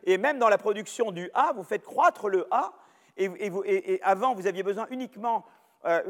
[0.05, 2.73] et même dans la production du A, vous faites croître le A,
[3.17, 5.45] et, avant vous aviez besoin uniquement,
[5.85, 6.01] euh,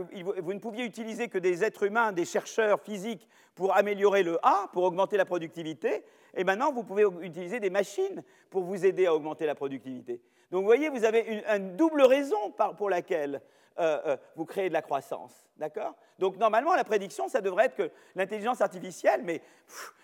[0.42, 4.68] vous ne pouviez utiliser que des êtres humains, des chercheurs physiques pour améliorer le A,
[4.72, 9.14] pour augmenter la productivité, et maintenant vous pouvez utiliser des machines pour vous aider à
[9.14, 10.20] augmenter la productivité.
[10.50, 13.40] Donc vous voyez, vous avez une, double raison pour laquelle
[13.78, 15.48] euh, euh, vous créez de la croissance.
[15.57, 15.94] D'accord?
[16.18, 19.40] Donc normalement, la prédiction, ça devrait être que l'intelligence artificielle, mais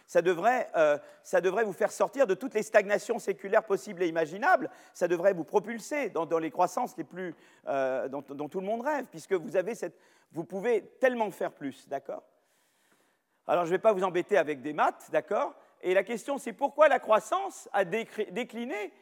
[0.06, 4.08] ça, devrait, euh, ça, devrait, vous faire sortir de toutes les stagnations séculaires possibles et
[4.08, 4.70] imaginables.
[4.94, 7.34] Ça devrait vous propulser dans, les croissances les plus,
[7.66, 9.98] dont, tout le monde rêve, puisque vous, avez cette,
[10.32, 11.86] vous pouvez tellement faire plus.
[11.88, 12.22] D'accord?
[13.48, 15.54] Alors je ne vais pas vous embêter avec des maths, d'accord?
[15.80, 18.92] Et la question, c'est pourquoi la croissance a décliné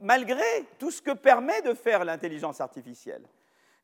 [0.00, 0.42] malgré
[0.78, 3.22] tout ce que permet de faire l'intelligence artificielle.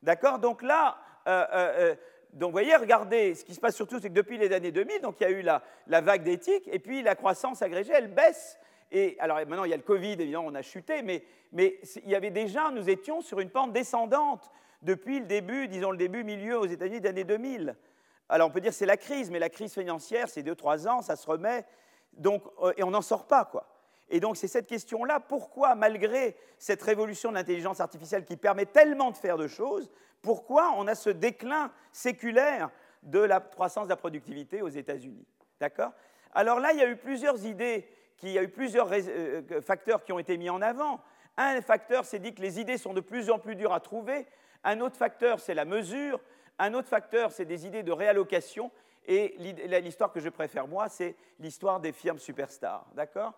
[0.01, 0.39] D'accord?
[0.39, 0.97] Donc là,
[1.27, 1.95] euh, euh, euh,
[2.33, 5.01] donc vous voyez, regardez, ce qui se passe surtout, c'est que depuis les années 2000,
[5.01, 5.61] donc il y a eu la,
[6.01, 8.57] vague d'éthique, et puis la croissance agrégée, elle baisse.
[8.91, 12.09] Et alors maintenant, il y a le Covid, évidemment, on a chuté, mais, mais il
[12.09, 14.49] y avait déjà, nous étions sur une pente descendante
[14.81, 17.75] depuis le début, disons le début, milieu aux États-Unis des années 2000.
[18.29, 21.15] Alors on peut dire c'est la crise, mais la crise financière, c'est 2-3 ans, ça
[21.15, 21.65] se remet,
[22.13, 22.43] donc,
[22.77, 23.67] et on n'en sort pas, quoi.
[24.09, 29.11] Et donc c'est cette question-là, pourquoi malgré cette révolution de l'intelligence artificielle qui permet tellement
[29.11, 29.89] de faire de choses,
[30.21, 32.71] pourquoi on a ce déclin séculaire
[33.03, 35.25] de la croissance de la productivité aux États-Unis?
[35.59, 35.91] D'accord?
[36.33, 37.87] Alors là, il y a eu plusieurs idées,
[38.23, 40.99] il y a eu plusieurs euh, euh, facteurs qui ont été mis en avant.
[41.37, 44.27] Un facteur, c'est dit que les idées sont de plus en plus dures à trouver.
[44.63, 46.19] Un autre facteur, c'est la mesure.
[46.59, 48.71] Un autre facteur, c'est des idées de réallocation.
[49.07, 49.35] Et
[49.81, 52.85] l'histoire que je préfère, moi, c'est l'histoire des firmes superstars.
[52.93, 53.33] D'accord?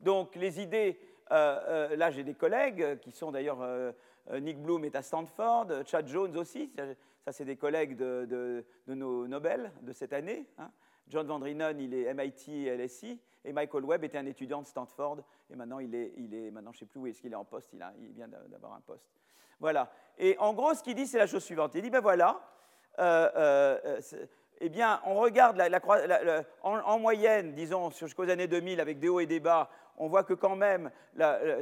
[0.00, 1.00] Donc les idées,
[1.32, 3.92] euh, euh, là j'ai des collègues qui sont d'ailleurs, euh,
[4.40, 6.70] Nick Bloom est à Stanford, Chad Jones aussi,
[7.24, 10.46] ça c'est des collègues de, nos Nobel de cette année.
[10.58, 10.70] Hein.
[11.08, 14.66] John Van Drienen, il est MIT et LSI, et Michael Webb était un étudiant de
[14.66, 15.18] Stanford,
[15.50, 17.36] et maintenant il est, il est maintenant je ne sais plus où est-ce qu'il est
[17.36, 19.08] en poste, il, a, il vient d'avoir un poste.
[19.58, 19.90] Voilà.
[20.18, 21.74] Et en gros, ce qu'il dit, c'est la chose suivante.
[21.74, 22.40] Il dit, ben voilà,
[22.98, 25.60] eh bien, on regarde
[26.62, 30.34] en, moyenne, disons, jusqu'aux années 2000, avec des hauts et des bas, on voit que
[30.34, 30.90] quand même,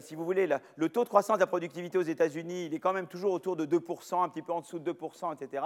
[0.01, 2.93] si vous voulez, le taux de croissance de la productivité aux États-Unis, il est quand
[2.93, 5.64] même toujours autour de 2%, un petit peu en dessous de 2%, etc.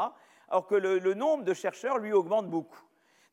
[0.48, 2.82] Alors que le, le nombre de chercheurs, lui, augmente beaucoup.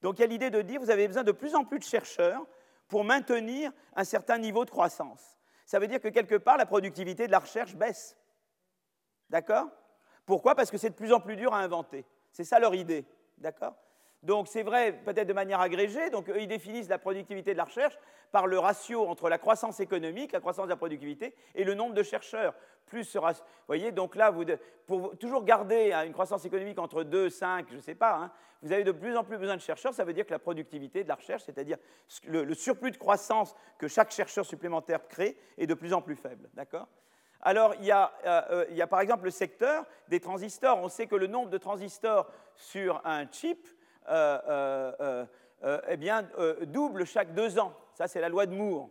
[0.02, 1.84] Donc il y a l'idée de dire, vous avez besoin de plus en plus de
[1.84, 2.46] chercheurs
[2.88, 5.38] pour maintenir un certain niveau de croissance.
[5.66, 8.16] Ça veut dire que quelque part, la productivité de la recherche baisse.
[9.30, 9.68] D'accord?
[10.26, 10.56] Pourquoi?
[10.56, 12.06] Parce que c'est de plus en plus dur à inventer.
[12.36, 13.06] C'est ça leur idée.
[13.38, 13.76] D'accord?
[14.22, 17.98] Donc c'est vrai peut-être de manière agrégée, donc ils définissent la productivité de la recherche
[18.34, 21.94] par le ratio entre la croissance économique, la croissance de la productivité, et le nombre
[21.94, 22.54] de chercheurs.
[22.88, 23.22] Plus vous
[23.68, 24.44] voyez, donc là, vous,
[24.86, 28.32] pour toujours garder hein, une croissance économique entre 2, 5, je ne sais pas, hein,
[28.62, 31.04] vous avez de plus en plus besoin de chercheurs, ça veut dire que la productivité
[31.04, 31.78] de la recherche, c'est-à-dire
[32.26, 36.50] le, surplus de croissance que chaque chercheur supplémentaire crée, est de plus en plus faible.
[36.54, 36.90] D'accord?
[37.46, 40.80] Alors, il y, a, euh, euh, il y, a, par exemple le secteur des transistors.
[40.80, 43.68] On sait que le nombre de transistors sur un chip
[44.10, 45.26] euh,
[45.88, 46.28] eh bien,
[46.64, 47.78] double chaque deux ans.
[47.94, 48.90] Ça, c'est la loi de Moore.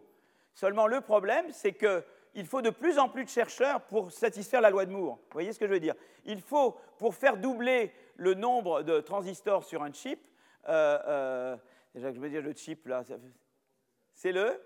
[0.54, 4.70] Seulement, le problème, c'est qu'il faut de plus en plus de chercheurs pour satisfaire la
[4.70, 5.16] loi de Moore.
[5.16, 5.96] Vous voyez ce que je veux dire?
[6.24, 10.20] Il faut, pour faire doubler le nombre de transistors sur un chip,
[10.64, 11.58] déjà
[11.92, 13.02] que je veux dire le chip, là,
[14.14, 14.60] c'est le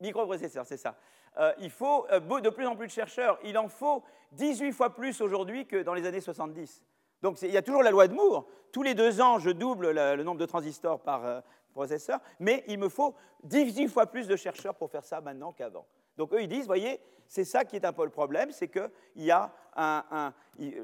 [0.00, 0.96] microprocesseur, c'est ça.
[1.38, 3.38] Euh, il faut euh, de plus en plus de chercheurs.
[3.44, 6.82] Il en faut 18 fois plus aujourd'hui que dans les années 70.
[7.22, 8.46] Donc il y a toujours la loi de Moore.
[8.72, 11.40] Tous les deux ans, je double le, nombre de transistors par euh,
[11.72, 13.14] processeur, mais il me faut
[13.44, 15.86] 18 fois plus de chercheurs pour faire ça maintenant qu'avant.
[16.16, 18.90] Donc eux, ils disent, voyez, c'est ça qui est un peu le problème, c'est qu'il
[19.16, 20.32] y a un...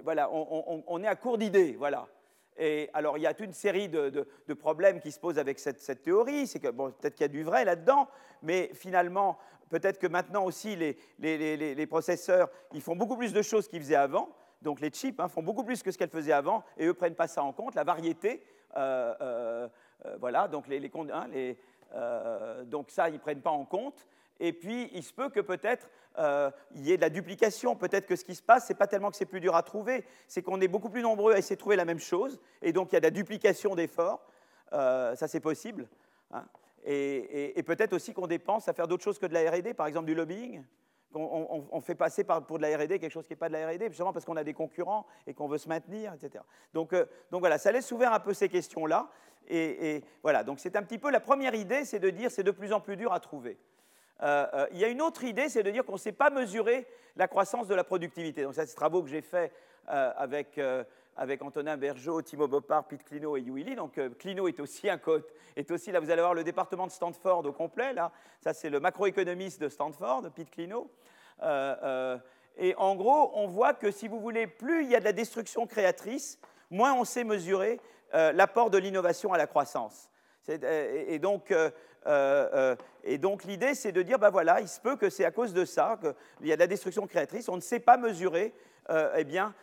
[0.02, 2.08] voilà, on, est à court d'idées, voilà.
[2.56, 4.26] Et alors, il y a toute une série de,
[4.58, 6.46] problèmes qui se posent avec cette, cette théorie.
[6.46, 8.08] C'est que, bon, peut-être qu'il y a du vrai là-dedans,
[8.42, 9.38] mais finalement,
[9.70, 14.28] Peut-être que maintenant aussi, les, processeurs, ils font beaucoup plus de choses qu'ils faisaient avant.
[14.62, 16.92] Donc les chips hein, font beaucoup plus que ce qu'elles faisaient avant, et eux ne
[16.92, 17.74] prennent pas ça en compte.
[17.74, 18.42] La variété,
[18.76, 19.68] euh, euh,
[20.04, 24.06] euh, voilà, donc, les, hein, donc ça, ils ne prennent pas en compte.
[24.40, 25.88] Et puis, il se peut que peut-être
[26.74, 27.76] il y ait de la duplication.
[27.76, 29.62] Peut-être que ce qui se passe, ce n'est pas tellement que c'est plus dur à
[29.62, 32.40] trouver, c'est qu'on est beaucoup plus nombreux à essayer de trouver la même chose.
[32.60, 34.20] Et donc, il y a de la duplication d'efforts.
[34.72, 35.88] ça, c'est possible.
[36.32, 36.44] Hein
[36.84, 40.06] et, peut-être aussi qu'on dépense à faire d'autres choses que de la RD, par exemple
[40.06, 40.64] du lobbying.
[41.12, 43.88] On, fait passer pour de la RD quelque chose qui n'est pas de la RD,
[43.88, 46.44] justement parce qu'on a des concurrents et qu'on veut se maintenir, etc.
[46.72, 49.10] Donc, euh, donc, voilà, ça laisse ouvert un peu ces questions-là.
[49.48, 52.52] Et, voilà, donc c'est un petit peu la première idée, c'est de dire c'est de
[52.52, 53.58] plus en plus dur à trouver.
[54.22, 56.30] Euh, euh, il y a une autre idée, c'est de dire qu'on ne sait pas
[56.30, 58.44] mesurer la croissance de la productivité.
[58.44, 59.52] Donc ça, c'est travaux que j'ai fait
[59.86, 60.60] avec
[61.20, 63.76] avec Antonin Bergeau, Timo Boppard, Pete Clino et Lee.
[63.76, 65.22] Donc euh, Clino est aussi un code,
[65.54, 66.00] est aussi là.
[66.00, 67.92] Vous allez voir le département de Stanford au complet.
[67.92, 68.10] Là,
[68.40, 70.90] ça c'est le macroéconomiste de Stanford, Pete Clino.
[71.42, 72.18] Euh, euh,
[72.56, 75.12] et en gros, on voit que si vous voulez, plus il y a de la
[75.12, 76.40] destruction créatrice,
[76.70, 77.80] moins on sait mesurer
[78.12, 80.10] l'apport de l'innovation à la croissance.
[80.48, 81.54] Et, donc,
[83.18, 85.64] donc l'idée, c'est de dire, ben voilà, il se peut que c'est à cause de
[85.64, 87.48] ça qu'il y a de la destruction créatrice.
[87.48, 88.52] On ne sait pas mesurer,
[89.14, 89.54] eh bien,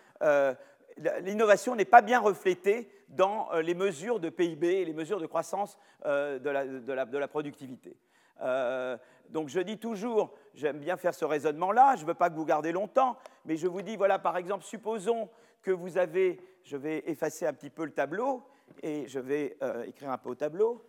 [1.22, 5.26] l'innovation n'est pas bien reflétée dans euh, les mesures de PIB et les mesures de
[5.26, 7.96] croissance euh, de la, productivité.
[8.42, 8.98] Euh,
[9.30, 12.46] donc je dis toujours, j'aime bien faire ce raisonnement-là, je ne veux pas que vous
[12.46, 15.30] gardez longtemps, mais je vous dis, voilà, par exemple, supposons
[15.62, 18.44] que vous avez, je vais effacer un petit peu le tableau
[18.84, 20.86] et je vais écrire un peu au tableau.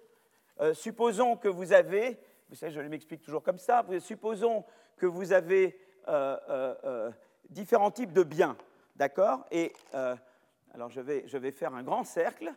[0.73, 4.65] supposons que vous avez, vous savez, je m'explique toujours comme ça, supposons
[4.97, 5.79] que vous avez
[7.51, 8.57] différents types de biens.
[8.99, 9.47] D'accord?
[9.53, 10.17] Et euh,
[10.75, 12.53] alors je vais, faire un grand cercle,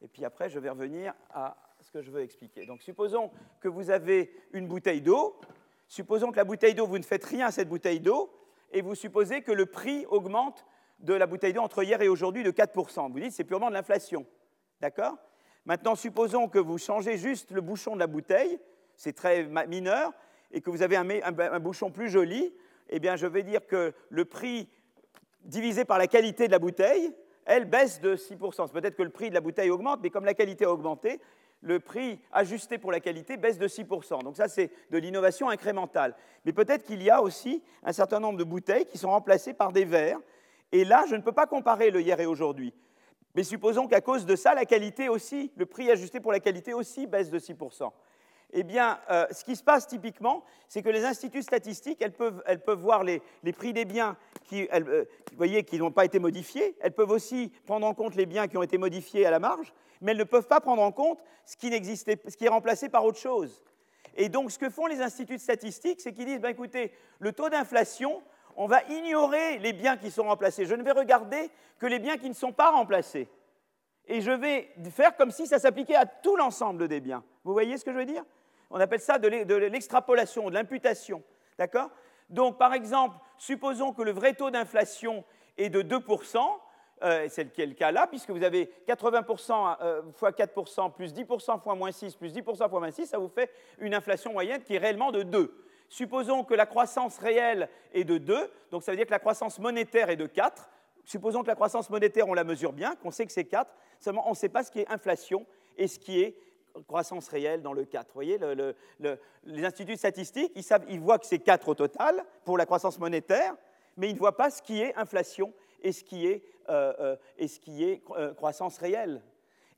[0.00, 2.64] et puis après je vais revenir à ce que je veux expliquer.
[2.64, 5.40] Donc supposons que vous avez une bouteille d'eau,
[5.88, 8.32] supposons que la bouteille d'eau, vous ne faites rien à cette bouteille d'eau,
[8.70, 10.64] et vous supposez que le prix augmente
[11.00, 13.10] de la bouteille d'eau entre hier et aujourd'hui de 4%.
[13.10, 14.24] Vous dites c'est purement de l'inflation.
[14.80, 15.18] D'accord?
[15.64, 18.60] Maintenant, supposons que vous changez juste le bouchon de la bouteille,
[18.94, 20.12] c'est très mineur,
[20.52, 22.54] et que vous avez un, un, un, bouchon plus joli,
[22.90, 24.68] eh bien je vais dire que le prix
[25.44, 27.12] divisé par la qualité de la bouteille,
[27.44, 28.70] elle baisse de 6%.
[28.70, 31.20] Peut-être que le prix de la bouteille augmente, mais comme la qualité a augmenté,
[31.62, 34.22] le prix ajusté pour la qualité baisse de 6%.
[34.22, 36.14] Donc ça, c'est de l'innovation incrémentale.
[36.44, 39.72] Mais peut-être qu'il y a aussi un certain nombre de bouteilles qui sont remplacées par
[39.72, 40.20] des verres.
[40.72, 42.72] Et là, je ne peux pas comparer le hier et aujourd'hui.
[43.34, 46.72] Mais supposons qu'à cause de ça, la qualité aussi, le prix ajusté pour la qualité
[46.72, 47.90] aussi baisse de 6%
[48.52, 52.42] eh bien, euh, ce qui se passe typiquement, c'est que les instituts statistiques, elles peuvent,
[52.78, 53.22] voir les,
[53.52, 55.04] prix des biens qui, euh,
[55.36, 56.76] voyez, qui n'ont pas été modifiés.
[56.80, 59.72] Elles peuvent aussi prendre en compte les biens qui ont été modifiés à la marge,
[60.00, 63.04] mais elles ne peuvent pas prendre en compte ce qui, ce qui est remplacé par
[63.04, 63.62] autre chose.
[64.16, 67.48] Et donc, ce que font les instituts statistiques, c'est qu'ils disent, ben, écoutez, le taux
[67.48, 68.22] d'inflation,
[68.56, 70.66] on va ignorer les biens qui sont remplacés.
[70.66, 73.28] Je ne vais regarder que les biens qui ne sont pas remplacés.
[74.06, 77.22] Et je vais faire comme si ça s'appliquait à tout l'ensemble des biens.
[77.44, 78.24] Vous voyez ce que je veux dire?
[78.70, 81.22] On appelle ça de l'extrapolation, de l'imputation.
[81.58, 81.90] D'accord?
[82.30, 85.24] Donc, par exemple, supposons que le vrai taux d'inflation
[85.58, 86.38] est de 2%,
[87.02, 91.74] euh, c'est le cas là, puisque vous avez 80% euh, fois 4% plus 10% fois
[91.74, 94.78] moins 6 plus 10% fois moins 6, ça vous fait une inflation moyenne qui est
[94.78, 95.52] réellement de 2.
[95.88, 99.58] supposons que la croissance réelle est de 2, donc ça veut dire que la croissance
[99.58, 100.70] monétaire est de 4.
[101.04, 104.26] Supposons que la croissance monétaire, on la mesure bien, qu'on sait que c'est 4, seulement
[104.26, 105.46] on ne sait pas ce qui est inflation
[105.76, 106.36] et ce qui est
[106.86, 108.06] croissance réelle dans le 4.
[108.08, 108.38] Vous voyez,
[109.44, 112.98] les instituts statistiques, ils, savent, ils voient que c'est 4 au total pour la croissance
[112.98, 113.54] monétaire,
[113.96, 115.52] mais ils ne voient pas ce qui est inflation
[115.82, 119.22] et ce qui est, euh, euh, et ce qui est euh, croissance réelle.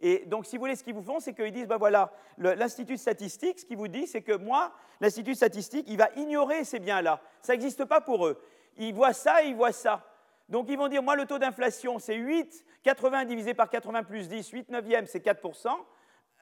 [0.01, 2.97] Et donc, si vous voulez, ce qu'ils vous font, c'est qu'ils disent, ben voilà, l'Institut
[2.97, 7.21] statistique, ce qu'il vous dit, c'est que moi, l'Institut statistique, il va ignorer ces biens-là.
[7.41, 8.43] Ça n'existe pas pour eux.
[8.79, 10.05] Ils voient ça et ils voient ça.
[10.49, 14.29] Donc, ils vont dire, moi, le taux d'inflation, c'est 8, 80 divisé par 80 plus
[14.29, 15.69] 10, 8 neuvième, c'est 4%.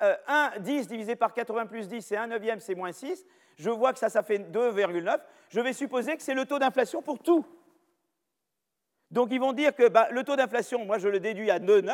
[0.00, 3.24] 1, 10 divisé par 80 plus 10, c'est 1 neuvième, c'est moins 6.
[3.56, 5.18] Je vois que ça, ça fait 2,9.
[5.50, 7.44] Je vais supposer que c'est le taux d'inflation pour tout.
[9.10, 11.92] Donc, ils vont dire que bah, le taux d'inflation, moi, je le déduis à 2,9.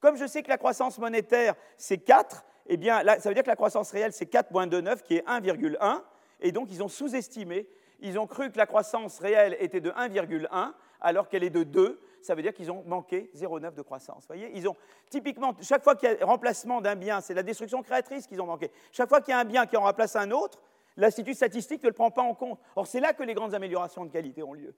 [0.00, 3.48] Comme je sais que la croissance monétaire, c'est 4, eh bien, ça veut dire que
[3.48, 6.02] la croissance réelle, c'est 4,29, qui est 1,1.
[6.40, 7.68] Et donc, ils ont sous-estimé.
[8.02, 12.00] Ils ont cru que la croissance réelle était de 1,1, alors qu'elle est de 2.
[12.20, 14.26] Ça veut dire qu'ils ont manqué 0,9 de croissance.
[14.26, 14.76] Voyez ils ont,
[15.08, 18.46] typiquement, chaque fois qu'il y a remplacement d'un bien, c'est la destruction créatrice qu'ils ont
[18.46, 18.70] manqué.
[18.90, 20.60] Chaque fois qu'il y a un bien qui en remplace un autre,
[20.96, 22.60] l'Institut statistique ne le prend pas en compte.
[22.76, 24.74] Or, c'est là que les grandes améliorations de qualité ont lieu.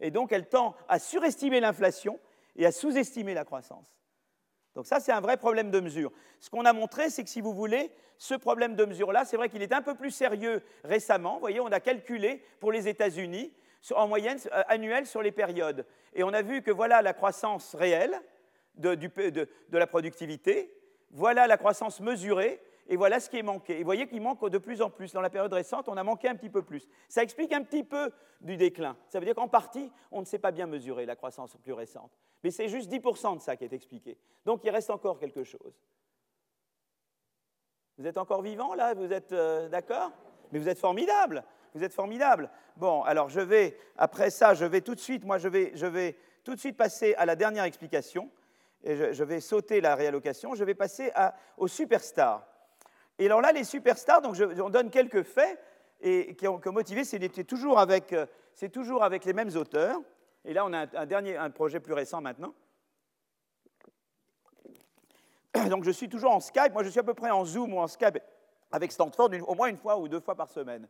[0.00, 2.18] Et donc, elle tend à surestimer l'inflation
[2.56, 3.96] et à sous-estimer la croissance.
[4.74, 6.10] Donc ça, c'est un vrai problème de mesure.
[6.40, 9.48] Ce qu'on a montré, c'est que si vous voulez, ce problème de mesure-là, c'est vrai
[9.48, 11.34] qu'il est un peu plus sérieux récemment.
[11.34, 13.52] Vous voyez, on a calculé pour les États-Unis
[13.94, 15.86] en moyenne euh, annuelle sur les périodes.
[16.14, 18.18] Et on a vu que voilà la croissance réelle
[18.76, 20.74] de, la productivité,
[21.10, 23.74] voilà la croissance mesurée, et voilà ce qui est manqué.
[23.74, 25.12] Et vous voyez qu'il manque de plus en plus.
[25.12, 26.86] Dans la période récente, on a manqué un petit peu plus.
[27.08, 28.10] Ça explique un petit peu
[28.40, 28.96] du déclin.
[29.08, 32.10] Ça veut dire qu'en partie, on ne sait pas bien mesurer la croissance plus récente.
[32.44, 34.18] Mais c'est juste 10% de ça qui est expliqué.
[34.44, 35.80] Donc il reste encore quelque chose.
[37.96, 38.92] Vous êtes encore vivant là?
[38.92, 40.12] Vous êtes euh, d'accord?
[40.52, 41.42] Mais vous êtes formidable.
[41.74, 42.50] Vous êtes formidable.
[42.76, 45.86] Bon, alors je vais, après ça, je vais tout de suite, moi je vais, je
[45.86, 48.30] vais tout de suite passer à la dernière explication.
[48.82, 50.54] Et je, vais sauter la réallocation.
[50.54, 52.46] Je vais passer à, aux superstars.
[53.18, 55.58] Et alors là, les superstars, donc on donne quelques faits
[56.02, 59.98] et, qui, ont, motivé, c'est toujours, euh, toujours avec les mêmes auteurs.
[60.44, 62.54] Et là, on a un, dernier, un projet plus récent maintenant.
[65.70, 66.72] Donc je suis toujours en Skype.
[66.72, 68.18] Moi, je suis à peu près en Zoom ou en Skype
[68.70, 70.88] avec Stanford au moins une fois ou deux fois par semaine.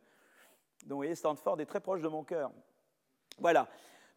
[0.83, 2.51] Donc vous voyez, Stanford est très proche de mon cœur.
[3.39, 3.67] Voilà.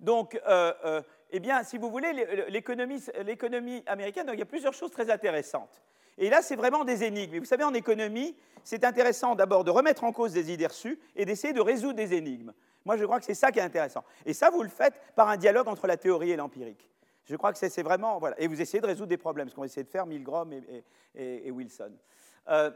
[0.00, 2.12] Donc, euh, euh, eh bien, si vous voulez,
[2.48, 5.82] l'économie américaine, donc il y a plusieurs choses très intéressantes.
[6.16, 7.34] Et là, c'est vraiment des énigmes.
[7.34, 10.98] Et vous savez, en économie, c'est intéressant d'abord de remettre en cause des idées reçues
[11.14, 12.52] et d'essayer de résoudre des énigmes.
[12.88, 14.02] Moi, je crois que c'est ça qui est intéressant.
[14.24, 16.90] Et ça, vous le faites par un dialogue entre la théorie et l'empirique.
[17.26, 18.18] Je crois que c'est vraiment.
[18.18, 18.40] Voilà.
[18.40, 20.50] Et vous essayez de résoudre des problèmes, ce qu'on essaie de faire Milgram
[21.14, 21.92] et, Wilson.
[22.48, 22.70] Euh,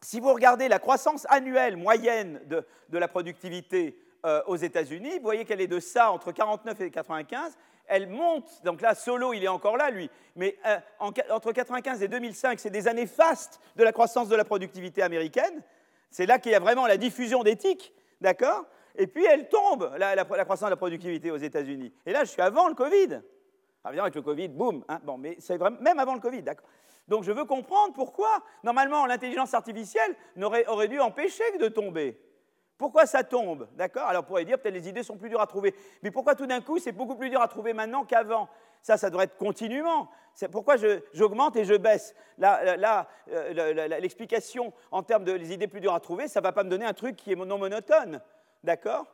[0.00, 2.64] si vous regardez la croissance annuelle moyenne de,
[2.98, 7.52] la productivité euh, aux États-Unis, vous voyez qu'elle est de ça entre 49 et 95
[7.86, 8.48] elle monte.
[8.64, 10.10] Donc là, Solo, il est encore là, lui.
[10.36, 14.44] Mais euh, entre 1995 et 2005, c'est des années fastes de la croissance de la
[14.46, 15.62] productivité américaine.
[16.10, 17.92] C'est là qu'il y a vraiment la diffusion d'éthique,
[18.22, 18.64] d'accord?
[18.96, 21.92] Et puis elle tombe, la, croissance de la productivité aux États-Unis.
[22.06, 23.20] Et là, je suis avant le Covid.
[23.82, 24.84] Ah, bien, avec le Covid, boum.
[24.88, 25.00] Hein.
[25.04, 26.44] bon, mais c'est même avant le Covid,
[27.06, 32.18] donc je veux comprendre pourquoi, normalement, l'intelligence artificielle aurait dû empêcher de tomber.
[32.78, 34.08] Pourquoi ça tombe D'accord?
[34.08, 35.74] Alors on pourrait dire peut-être les idées sont plus dures à trouver.
[36.02, 38.48] Mais pourquoi tout d'un coup c'est beaucoup plus dur à trouver maintenant qu'avant?
[38.82, 40.10] Ça, ça devrait être continuellement.
[40.50, 40.74] Pourquoi
[41.12, 42.14] j'augmente et je baisse.
[42.36, 46.52] Là, euh, l'explication en termes de les idées plus dures à trouver, ça ne va
[46.52, 48.20] pas me donner un truc qui est non monotone.
[48.64, 49.06] D'accord?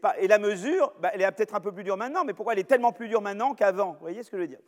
[0.00, 2.52] Pas, Et la mesure, bah, elle est peut-être un peu plus dure maintenant, mais pourquoi
[2.52, 3.92] elle est tellement plus dure maintenant qu'avant?
[3.94, 4.60] Vous voyez ce que je veux dire?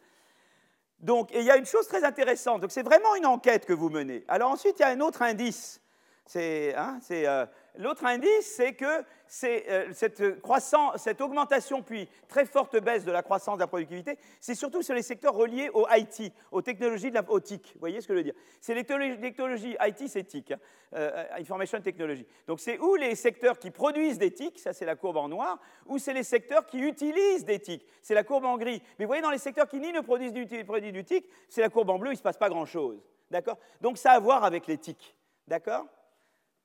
[0.99, 2.61] Donc, il y a une chose très intéressante.
[2.61, 4.25] Donc, c'est vraiment une enquête que vous menez.
[4.27, 5.81] Alors ensuite, il y a un autre indice.
[6.27, 7.47] C'est hein, euh,
[7.77, 9.05] L'autre indice, c'est que
[9.43, 14.83] euh, cette, augmentation puis très forte baisse de la croissance de la productivité, c'est surtout
[14.83, 17.73] sur les secteurs reliés au IT, aux technologies de la, au TIC.
[17.75, 18.35] Vous voyez ce que je veux dire?
[18.61, 20.59] C'est les technologies IT, c'est TIC, hein,
[20.95, 22.25] euh, Information Technology.
[22.47, 25.59] Donc c'est ou les secteurs qui produisent des TIC, ça c'est la courbe en noir,
[25.87, 28.83] ou c'est les secteurs qui utilisent des TIC, c'est la courbe en gris.
[28.99, 31.61] Mais vous voyez, dans les secteurs qui ni ne produisent du, produisent du TIC, c'est
[31.61, 33.03] la courbe en bleu, il ne se passe pas grand-chose.
[33.33, 33.59] D'accord?
[33.81, 35.17] Donc ça a à voir avec les TIC.
[35.49, 35.87] D'accord?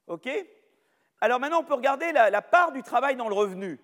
[0.06, 0.30] OK?
[1.22, 3.80] Alors maintenant, on peut regarder la, part du travail dans le revenu.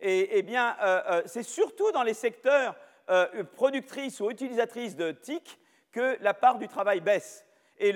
[0.00, 2.74] Et, eh bien, euh, euh, c'est surtout dans les secteurs
[3.10, 5.58] euh, productrices ou utilisatrices de TIC
[5.92, 7.44] que la part du travail baisse.
[7.78, 7.92] Et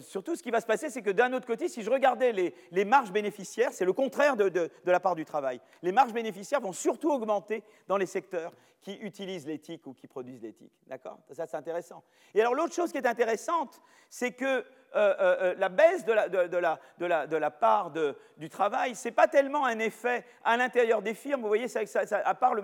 [0.00, 2.84] surtout, ce qui va se passer, c'est que d'un autre côté, si je regardais les,
[2.84, 5.60] marges bénéficiaires, c'est le contraire de, la part du travail.
[5.82, 10.42] Les marges bénéficiaires vont surtout augmenter dans les secteurs qui utilisent l'éthique ou qui produisent
[10.42, 10.72] l'éthique.
[10.86, 11.18] D'accord?
[11.32, 12.02] Ça, c'est intéressant.
[12.34, 14.64] Et alors, l'autre chose qui est intéressante, c'est que
[14.96, 16.12] euh, euh, la baisse de
[17.36, 17.92] la, part
[18.36, 21.42] du travail, ce n'est pas tellement un effet à l'intérieur des firmes.
[21.42, 21.66] Vous voyez,
[22.24, 22.54] à part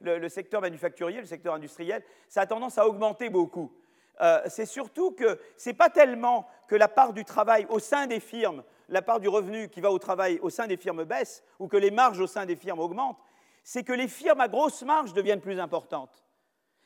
[0.00, 3.72] le secteur manufacturier, le secteur industriel, ça a tendance à augmenter beaucoup.
[4.20, 8.06] Euh, c'est surtout que ce n'est pas tellement que la part du travail au sein
[8.06, 11.44] des firmes, la part du revenu qui va au travail au sein des firmes baisse,
[11.58, 13.18] ou que les marges au sein des firmes augmentent,
[13.62, 16.24] c'est que les firmes à grosse marge deviennent plus importantes.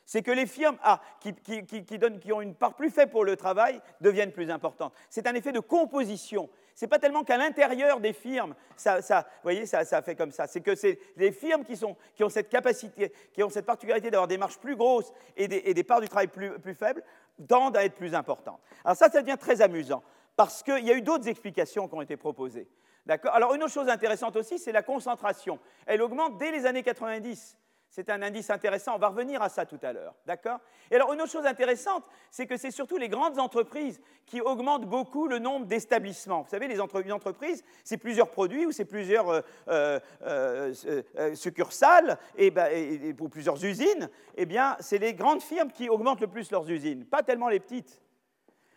[0.05, 3.81] C'est que les firmes ah, qui, qui, ont une part plus faible pour le travail
[4.01, 4.93] deviennent plus importantes.
[5.09, 6.49] C'est un effet de composition
[6.81, 10.47] n'est pas tellement qu'à l'intérieur des firmes, ça, vous voyez, ça, ça, fait comme ça.
[10.47, 14.09] C'est que c'est les firmes qui, sont, qui, ont cette capacité, qui ont cette particularité
[14.09, 17.03] d'avoir des marges plus grosses et des, parts du travail plus, plus, faibles,
[17.47, 18.59] tendent à être plus importantes.
[18.83, 20.03] Alors ça, ça devient très amusant,
[20.35, 22.67] parce qu'il y a eu d'autres explications qui ont été proposées.
[23.05, 23.33] D'accord?
[23.33, 25.59] Alors une autre chose intéressante aussi, c'est la concentration.
[25.85, 27.57] Elle augmente dès les années 90.
[27.95, 28.95] C'est un indice intéressant.
[28.95, 30.15] On va revenir à ça tout à l'heure.
[30.25, 30.57] D'accord?
[30.89, 34.87] Et alors, une autre chose intéressante, c'est que c'est surtout les grandes entreprises qui augmentent
[34.87, 36.41] beaucoup le nombre d'établissements.
[36.41, 42.49] Vous savez, les entreprises, c'est plusieurs produits ou c'est plusieurs euh, euh, euh, succursales et,
[42.49, 44.09] ben, pour plusieurs usines.
[44.37, 47.59] Eh bien, c'est les grandes firmes qui augmentent le plus leurs usines, pas tellement les
[47.59, 48.01] petites.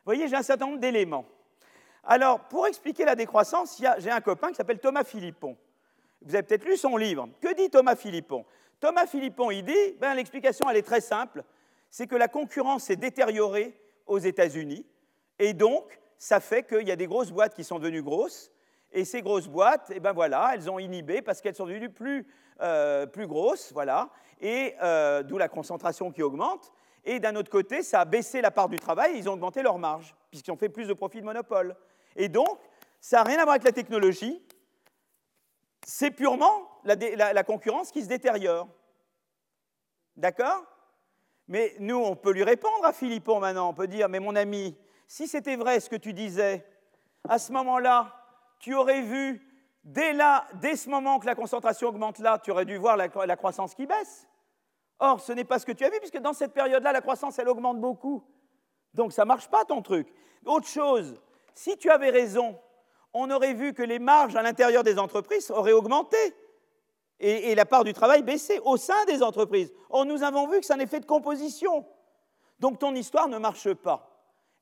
[0.05, 1.25] Voyez, j'ai un certain nombre d'éléments.
[2.05, 5.57] Alors, pour expliquer la décroissance, j'ai un copain qui s'appelle Thomas Philippon.
[6.21, 7.31] Vous avez peut-être lu son livre.
[7.41, 8.45] Que dit Thomas Philippon?
[8.81, 11.45] Thomas Philippon, il dit, ben, l'explication, elle est très simple,
[11.91, 14.87] c'est que la concurrence s'est détériorée aux États-Unis,
[15.39, 18.51] et donc, ça fait qu'il y a des grosses boîtes qui sont devenues grosses,
[18.93, 22.27] et ces grosses boîtes, eh ben voilà, elles ont inhibé parce qu'elles sont devenues plus,
[22.61, 24.11] euh, grosses, voilà,
[24.41, 26.73] et euh, d'où la concentration qui augmente.
[27.05, 29.63] Et d'un autre côté, ça a baissé la part du travail, et ils ont augmenté
[29.63, 31.77] leur marge, puisqu'ils ont fait plus de profits de monopole.
[32.15, 32.59] Et donc,
[33.01, 34.43] ça n'a rien à voir avec la technologie,
[35.85, 38.69] c'est purement la, concurrence qui se détériore.
[40.17, 40.65] D'accord?
[41.49, 43.69] Mais nous, on peut lui répondre à Philippon maintenant.
[43.69, 44.77] On peut dire, mais mon ami,
[45.07, 46.67] si c'était vrai ce que tu disais,
[47.29, 48.13] à ce moment-là,
[48.59, 49.43] tu aurais vu,
[49.85, 53.09] dès là, dès ce moment que la concentration augmente là, tu aurais dû voir la,
[53.27, 54.27] la croissance qui baisse.
[54.99, 57.39] Or, ce n'est pas ce que tu as vu, puisque dans cette période-là, la croissance,
[57.39, 58.25] elle augmente beaucoup.
[58.95, 60.09] Donc, ça ne marche pas ton truc.
[60.45, 61.21] Autre chose,
[61.55, 62.59] si tu avais raison,
[63.13, 66.17] on aurait vu que les marges à l'intérieur des entreprises auraient augmenté
[67.19, 69.73] et, la part du travail baissé au sein des entreprises.
[69.91, 71.87] Or, nous avons vu que c'est un effet de composition.
[72.61, 74.17] Donc, ton histoire ne marche pas.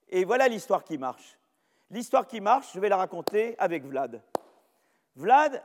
[0.09, 1.39] Et voilà l'histoire qui marche.
[1.91, 4.23] L'histoire qui marche, je vais la raconter avec Vlad.
[5.17, 5.63] Vlad,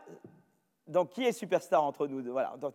[0.88, 2.74] donc qui est superstar entre nous Voilà, donc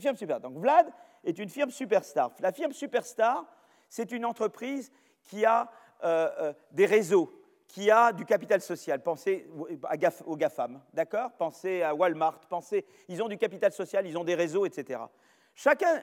[0.00, 0.40] firme super.
[0.40, 0.86] Donc Vlad
[1.24, 2.30] est une firme superstar.
[2.40, 3.44] La firme superstar,
[3.88, 4.92] c'est une entreprise
[5.24, 5.70] qui a
[6.04, 7.39] euh, euh, des réseaux
[7.70, 9.00] qui a du capital social.
[9.00, 9.48] Pensez
[10.26, 11.30] aux GAFAM, d'accord?
[11.38, 15.00] Pensez à Walmart, pensez, ils ont du capital social, ils ont des réseaux, etc.
[15.54, 16.02] Chacun,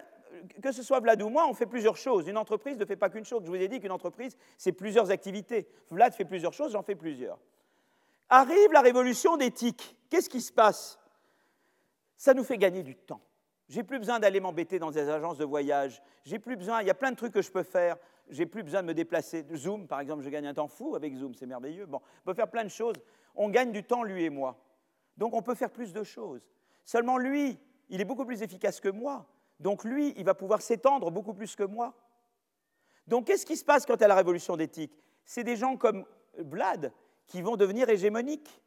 [0.62, 2.28] que ce soit Vlad ou moi, on fait plusieurs choses.
[2.28, 3.42] Une entreprise ne fait pas qu'une chose.
[3.44, 5.68] Je vous ai dit qu'une entreprise, c'est plusieurs activités.
[5.90, 7.38] Vlad fait plusieurs choses, j'en fais plusieurs.
[8.30, 9.98] Arrive la révolution d'éthique.
[10.10, 10.98] Qu'est-ce qui se passe?
[12.16, 13.22] Ça nous fait gagner du temps.
[13.68, 16.02] J'ai plus besoin d'aller m'embêter dans des agences de voyage.
[16.24, 17.98] J'ai plus besoin, il y a plein de trucs que je peux faire
[18.30, 19.46] j'ai plus besoin de me déplacer.
[19.56, 21.86] Zoom, par exemple, je gagne un temps fou avec Zoom, c'est merveilleux.
[21.86, 22.96] Bon, on peut faire plein de choses.
[23.36, 24.58] On gagne du temps, lui et moi.
[25.18, 26.42] Donc on peut faire plus de choses.
[26.84, 27.60] Seulement lui,
[27.90, 29.26] il est beaucoup plus efficace que moi.
[29.60, 31.96] Donc lui, il va pouvoir s'étendre beaucoup plus que moi.
[33.08, 34.94] Donc qu'est-ce qui se passe quand à la révolution d'éthique?
[35.26, 36.06] C'est des gens comme
[36.38, 36.92] Vlad
[37.26, 38.62] qui vont devenir hégémoniques.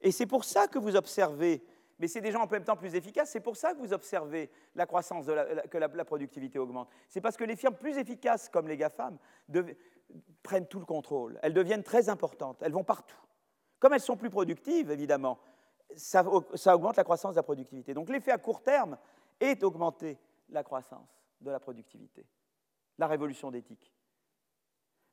[0.00, 1.62] Et c'est pour ça que vous observez
[1.98, 3.30] mais c'est gens en même temps plus efficaces.
[3.30, 6.88] C'est pour ça que vous observez la croissance, que la, productivité augmente.
[7.08, 9.18] C'est parce que les firmes plus efficaces, comme les GAFAM,
[10.42, 11.38] prennent tout le contrôle.
[11.42, 12.62] Elles deviennent très importantes.
[12.62, 13.20] Elles vont partout.
[13.80, 15.38] Comme elles sont plus productives, évidemment,
[15.96, 16.24] ça,
[16.54, 17.94] ça augmente la croissance de la productivité.
[17.94, 18.96] Donc l'effet à court terme
[19.40, 20.18] est d'augmenter
[20.50, 22.24] la croissance de la productivité,
[22.98, 23.92] la révolution d'éthique.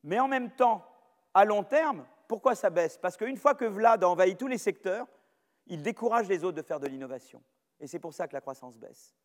[0.03, 0.85] Mais en même temps,
[1.33, 2.97] à long terme, pourquoi ça baisse?
[2.97, 5.07] Parce qu'une fois que Vlad a envahi tous les secteurs,
[5.67, 7.41] il décourage les autres de faire de l'innovation.
[7.79, 9.15] Et c'est pour ça que la croissance baisse.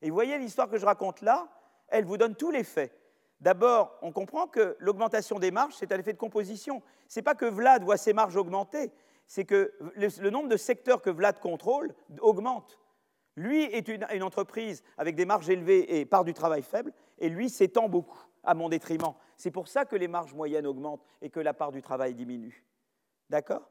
[0.00, 1.48] Et vous voyez l'histoire que je raconte là,
[1.88, 2.98] elle vous donne tous les faits.
[3.40, 6.82] D'abord, on comprend que l'augmentation des marges, c'est un effet de composition.
[7.08, 8.92] Ce n'est pas que Vlad voit ses marges augmenter,
[9.26, 12.78] c'est que le, nombre de secteurs que Vlad contrôle augmente.
[13.36, 17.28] Lui est une, une, entreprise avec des marges élevées et part du travail faible, et
[17.28, 19.14] lui s'étend beaucoup à mon détriment.
[19.36, 22.64] C'est pour ça que les marges moyennes augmentent et que la part du travail diminue.
[23.30, 23.68] D'accord?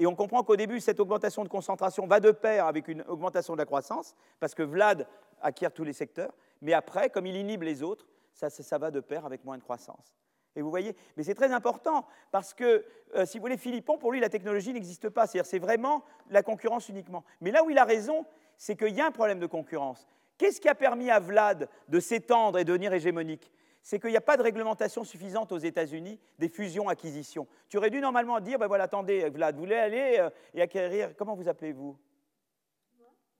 [0.00, 3.52] Et on comprend qu'au début, cette augmentation de concentration va de pair avec une augmentation
[3.52, 5.06] de la croissance, parce que Vlad
[5.42, 6.32] acquiert tous les secteurs,
[6.62, 10.16] mais après, comme il inhibe les autres, ça, va de pair avec moins de croissance.
[10.56, 14.10] Et vous voyez, mais c'est très important parce que, euh, si vous voulez, Philippon, pour
[14.10, 15.26] lui, la technologie n'existe pas.
[15.26, 17.22] C'est-à-dire, c'est vraiment la concurrence uniquement.
[17.42, 18.24] Mais là où il a raison,
[18.56, 20.08] c'est qu'il y a un problème de concurrence.
[20.38, 23.52] Qu'est-ce qui a permis à Vlad de s'étendre et de devenir hégémonique?
[23.82, 27.46] C'est qu'il n'y a pas de réglementation suffisante aux États-Unis des fusions-acquisitions.
[27.68, 31.16] Tu aurais dû normalement dire, ben voilà, attendez, Vlad, vous voulez aller euh, et acquérir,
[31.16, 31.96] comment vous appelez-vous?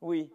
[0.00, 0.32] Oui,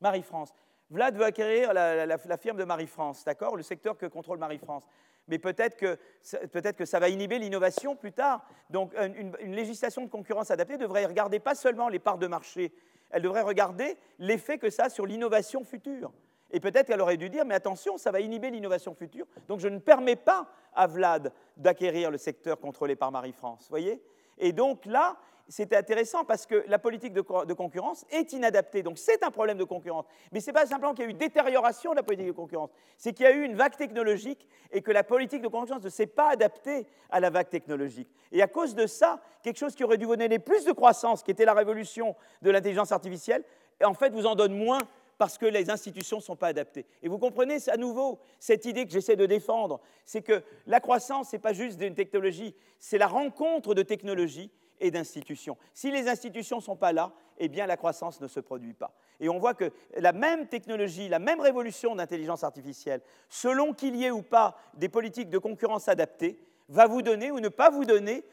[0.00, 0.54] Marie-France.
[0.88, 4.84] Vlad veut acquérir la, firme de Marie-France, d'accord Le secteur que contrôle Marie-France.
[5.28, 5.98] Mais peut-être que,
[6.46, 8.46] peut que, ça va inhiber l'innovation plus tard.
[8.70, 12.72] Donc une, une, législation de concurrence adaptée devrait regarder pas seulement les parts de marché,
[13.10, 16.12] elle devrait regarder l'effet que ça a sur l'innovation future.
[16.56, 19.68] Et peut-être qu'elle aurait dû dire, mais attention, ça va inhiber l'innovation future, donc je
[19.68, 23.66] ne permets pas à Vlad d'acquérir le secteur contrôlé par Marie-France.
[23.68, 24.02] voyez?
[24.38, 25.18] Et donc là,
[25.50, 28.82] c'était intéressant parce que la politique de, concurrence est inadaptée.
[28.82, 30.06] Donc c'est un problème de concurrence.
[30.32, 32.70] Mais ce n'est pas simplement qu'il y a eu détérioration de la politique de concurrence,
[32.96, 35.90] c'est qu'il y a eu une vague technologique et que la politique de concurrence ne
[35.90, 38.08] s'est pas adaptée à la vague technologique.
[38.32, 41.22] Et à cause de ça, quelque chose qui aurait dû vous donner plus de croissance,
[41.22, 43.44] qui était la révolution de l'intelligence artificielle,
[43.84, 44.80] en fait vous en donne moins
[45.18, 46.86] parce que les institutions ne sont pas adaptées.
[47.02, 51.30] Et vous comprenez à nouveau cette idée que j'essaie de défendre, c'est que la croissance,
[51.30, 54.50] ce n'est pas juste d'une technologie, c'est la rencontre de technologies
[54.80, 55.56] et d'institutions.
[55.72, 58.94] Si les institutions ne sont pas là, eh bien la croissance ne se produit pas.
[59.20, 64.04] Et on voit que la même technologie, la même révolution d'intelligence artificielle, selon qu'il y
[64.04, 66.38] ait ou pas des politiques de concurrence adaptées,
[66.68, 68.24] va vous donner ou ne pas vous donner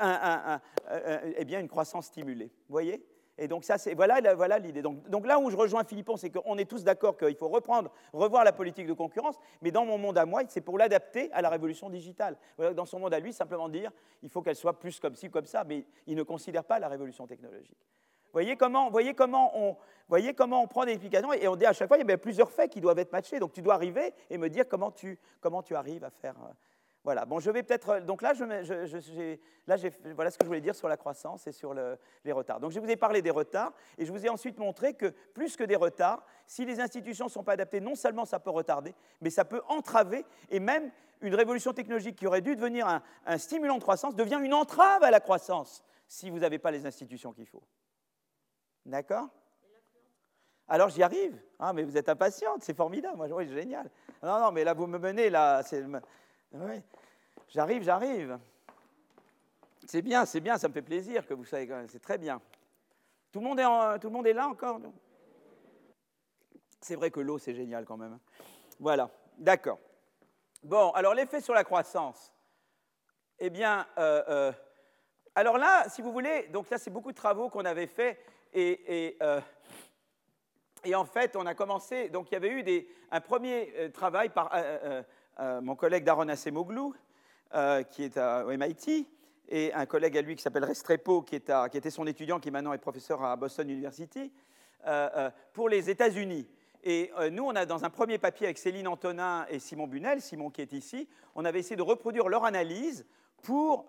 [0.00, 2.46] eh bien, une croissance stimulée.
[2.46, 3.04] Vous voyez?
[3.42, 4.82] Et donc ça, c'est voilà, voilà l'idée.
[4.82, 7.90] Donc, donc, là où je rejoins Philippon, c'est qu'on est tous d'accord qu'il faut reprendre,
[8.12, 11.42] revoir la politique de concurrence, mais dans mon monde à moi, c'est pour l'adapter à
[11.42, 12.36] la révolution digitale.
[12.76, 13.90] Dans son monde à lui, simplement dire,
[14.22, 16.86] il faut qu'elle soit plus comme ci, comme ça, mais il ne considère pas la
[16.86, 17.76] révolution technologique.
[18.32, 19.76] Voyez comment, voyez comment, on,
[20.08, 22.18] voyez comment on prend des explications et on dit à chaque fois, il y a
[22.18, 23.40] plusieurs faits qui doivent être matchés.
[23.40, 26.52] Donc tu dois arriver et me dire comment tu, comment tu arrives à faire, euh,
[27.04, 27.88] voilà, bon, je vais peut-être.
[27.88, 28.44] Euh, donc là, je,
[29.66, 29.76] là
[30.14, 32.60] voilà ce que je voulais dire sur la croissance et sur les retards.
[32.60, 35.56] Donc je vous ai parlé des retards et je vous ai ensuite montré que plus
[35.56, 38.94] que des retards, si les institutions ne sont pas adaptées, non seulement ça peut retarder,
[39.20, 40.90] mais ça peut entraver et même
[41.20, 45.10] une révolution technologique qui aurait dû devenir un, stimulant de croissance devient une entrave à
[45.10, 47.62] la croissance si vous n'avez pas les institutions qu'il faut.
[48.84, 49.28] D'accord?
[50.68, 51.40] Alors j'y arrive.
[51.58, 53.16] Ah, mais vous êtes impatiente, c'est formidable.
[53.16, 53.90] Moi, oui, génial.
[54.22, 55.62] Non, non, mais là, vous me menez là.
[56.54, 56.82] Oui,
[57.48, 58.38] j'arrive, j'arrive.
[59.86, 62.18] C'est bien, c'est bien, ça me fait plaisir que vous soyez quand même, c'est très
[62.18, 62.40] bien.
[63.30, 64.78] Tout le monde est, tout le monde est là encore
[66.80, 68.18] C'est vrai que l'eau, c'est génial quand même.
[68.78, 69.78] Voilà, d'accord.
[70.62, 72.32] Bon, alors l'effet sur la croissance.
[73.38, 74.52] Eh bien, euh, euh,
[75.34, 78.18] alors là, si vous voulez, donc là, c'est beaucoup de travaux qu'on avait faits
[78.52, 79.40] et, euh,
[80.84, 84.28] et, en fait, on a commencé, donc il y avait eu des, un premier travail
[84.28, 84.52] par
[85.38, 86.92] mon collègue Daron Acemoglu,
[87.54, 89.06] euh, qui est à, au MIT,
[89.50, 92.72] et un collègue à lui qui s'appelle Restrepo, qui, qui, était son étudiant, qui maintenant
[92.72, 94.32] est professeur à Boston University,
[94.86, 96.48] euh, pour les États-Unis.
[96.82, 100.50] Et nous, on a dans un premier papier avec Céline Antonin et Simon Bunel, Simon
[100.50, 103.06] qui est ici, on avait essayé de reproduire leur analyse
[103.42, 103.86] pour,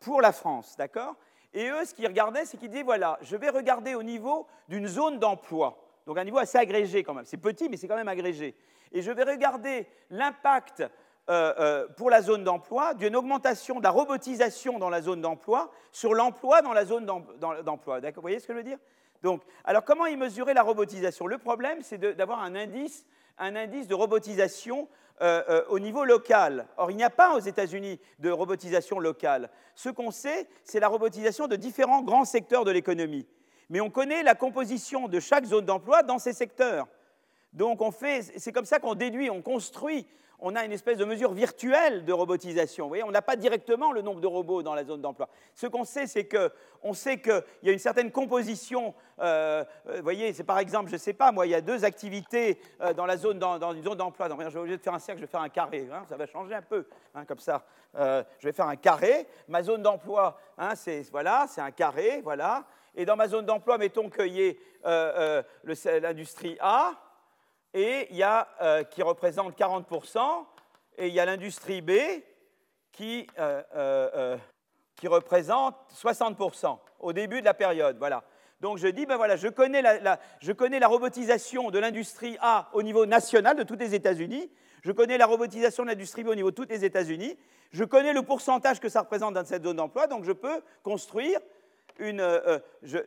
[0.00, 1.14] pour la France, d'accord?
[1.54, 4.86] Et eux, ce qu'ils regardaient, c'est qu'ils disaient, voilà, je vais regarder au niveau d'une
[4.86, 7.24] zone d'emploi, donc un niveau assez agrégé quand même.
[7.24, 8.54] C'est petit, mais c'est quand même agrégé
[8.92, 10.80] et je vais regarder l'impact
[11.30, 15.70] euh, euh, pour la zone d'emploi d'une augmentation de la robotisation dans la zone d'emploi
[15.92, 18.00] sur l'emploi dans la zone d'emploi.
[18.00, 18.78] Vous voyez ce que je veux dire?
[19.22, 21.26] Donc, alors comment y mesurer la robotisation?
[21.26, 23.04] Le problème, c'est d'avoir un indice,
[23.36, 24.88] un indice de robotisation
[25.20, 26.66] euh, au niveau local.
[26.76, 29.50] Or, il n'y a pas aux États-Unis de robotisation locale.
[29.74, 33.26] Ce qu'on sait, c'est la robotisation de différents grands secteurs de l'économie.
[33.68, 36.86] Mais on connaît la composition de chaque zone d'emploi dans ces secteurs.
[37.58, 40.06] Donc on fait, c'est comme ça qu'on déduit, on construit,
[40.38, 42.84] on a une espèce de mesure virtuelle de robotisation.
[42.84, 45.28] Vous voyez, on n'a pas directement le nombre de robots dans la zone d'emploi.
[45.56, 46.28] Ce qu'on sait, c'est
[46.92, 48.94] sait qu'il y a une certaine composition.
[49.18, 51.60] Euh, euh, vous voyez, c'est par exemple, je ne sais pas, moi, il y a
[51.60, 54.28] deux activités euh, dans la zone, dans, une zone d'emploi.
[54.28, 55.88] Je vais de faire un cercle, je vais faire un carré.
[55.92, 56.86] Hein, ça va changer un peu,
[57.16, 57.64] hein, comme ça.
[57.96, 59.26] je vais faire un carré.
[59.48, 62.66] Ma zone d'emploi, hein, c'est voilà, c'est un carré, voilà.
[62.94, 66.92] Et dans ma zone d'emploi, mettons qu'il y ait l'industrie A
[67.78, 70.44] et il y a, euh, qui représente 40%,
[70.96, 71.92] et il y a l'industrie B
[72.90, 74.36] qui, euh, euh,
[74.96, 77.96] qui représente 60% au début de la période.
[77.98, 78.24] Voilà.
[78.60, 82.68] Donc je dis, ben voilà, je connais la, je connais la robotisation de l'industrie A
[82.72, 84.50] au niveau national de tous les États-Unis,
[84.82, 87.38] je connais la robotisation de l'industrie B au niveau de tous les États-Unis,
[87.70, 91.38] je connais le pourcentage que ça représente dans cette zone d'emploi, donc je peux construire
[92.00, 92.18] une...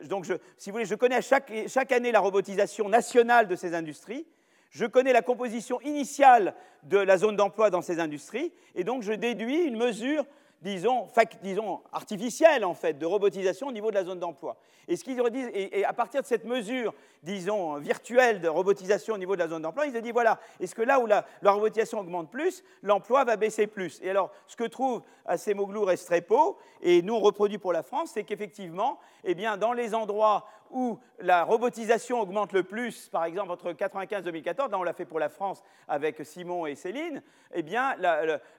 [0.04, 3.74] donc je, si vous voulez, je connais chaque, chaque année la robotisation nationale de ces
[3.74, 4.26] industries,
[4.72, 9.12] je connais la composition initiale de la zone d'emploi dans ces industries, et donc je
[9.12, 10.24] déduis une mesure
[10.62, 14.56] disons, artificielle, en fait, de robotisation au niveau de la zone d'emploi.
[14.88, 19.48] Et, ce à partir de cette mesure, disons, virtuelle de robotisation au niveau de la
[19.48, 23.24] zone d'emploi, ils se disent, voilà, est-ce que là où la, robotisation augmente plus, l'emploi
[23.24, 24.00] va baisser plus?
[24.02, 28.24] Et alors, ce que trouve Acemoglu Restrepo, et nous on reproduit pour la France, c'est
[28.24, 33.66] qu'effectivement, eh bien, dans les endroits où la robotisation augmente le plus, par exemple entre
[33.66, 37.22] 1995 et 2014, là on l'a fait pour la France avec Simon et Céline,
[37.52, 37.94] eh bien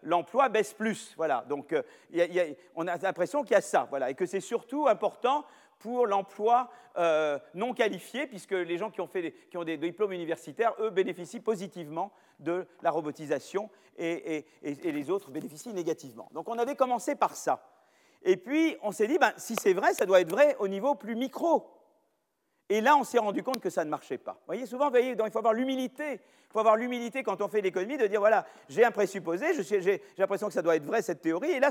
[0.03, 1.13] l'emploi baisse plus.
[1.17, 1.43] Voilà.
[1.49, 5.45] Donc euh, on a l'impression qu'il y a ça, voilà, et que c'est surtout important
[5.79, 10.13] pour l'emploi euh, non qualifié, puisque les gens qui ont, fait qui ont des diplômes
[10.13, 16.29] universitaires, eux, bénéficient positivement de la robotisation et, les autres bénéficient négativement.
[16.33, 17.67] Donc on avait commencé par ça.
[18.23, 20.95] Et puis on s'est dit, ben, si c'est vrai, ça doit être vrai au niveau
[20.95, 21.67] plus micro.
[22.73, 24.31] Et là, on s'est rendu compte que ça ne marchait pas.
[24.31, 26.13] Vous voyez, souvent, voyez, il faut avoir l'humilité.
[26.13, 30.01] Il faut avoir l'humilité quand on fait l'économie de dire voilà, j'ai un présupposé, j'ai
[30.17, 31.51] l'impression que ça doit être vrai cette théorie.
[31.51, 31.69] Et là,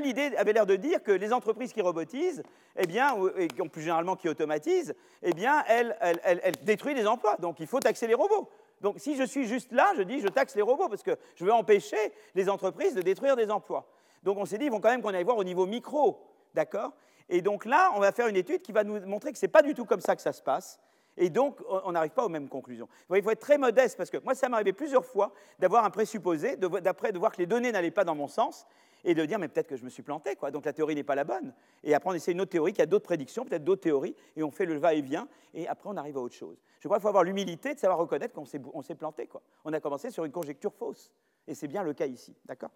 [0.00, 2.42] l'idée avait l'air de dire que les entreprises qui robotisent,
[2.76, 7.36] eh bien, et plus généralement qui automatisent, eh bien, elles, elles détruisent les emplois.
[7.38, 8.50] Donc, il faut taxer les robots.
[8.82, 11.46] Donc, si je suis juste là, je dis je taxe les robots parce que je
[11.46, 13.88] veux empêcher les entreprises de détruire des emplois.
[14.22, 16.20] Donc, on s'est dit, ils vont quand même qu'on aille voir au niveau micro,
[16.52, 16.92] d'accord?
[17.28, 19.52] Et donc là, on va faire une étude qui va nous montrer que ce n'est
[19.52, 20.78] pas du tout comme ça que ça se passe.
[21.16, 22.88] Et donc, on n'arrive pas aux mêmes conclusions.
[23.14, 25.90] il faut être très modeste parce que moi, ça m'est arrivé plusieurs fois d'avoir un
[25.90, 28.66] présupposé, d'après de voir que les données n'allaient pas dans mon sens
[29.04, 30.50] et de dire, mais peut-être que je me suis planté, quoi.
[30.50, 31.52] donc la théorie n'est pas la bonne.
[31.84, 34.42] Et après, on essaie une autre théorie qui a d'autres prédictions, peut-être d'autres théories, et
[34.42, 36.56] on fait le va-et-vient, et après, on arrive à autre chose.
[36.80, 39.26] Je crois qu'il faut avoir l'humilité de savoir reconnaître qu'on s'est planté.
[39.26, 39.42] Quoi.
[39.64, 41.12] On a commencé sur une conjecture fausse,
[41.46, 42.34] et c'est bien le cas ici.
[42.46, 42.70] D'accord?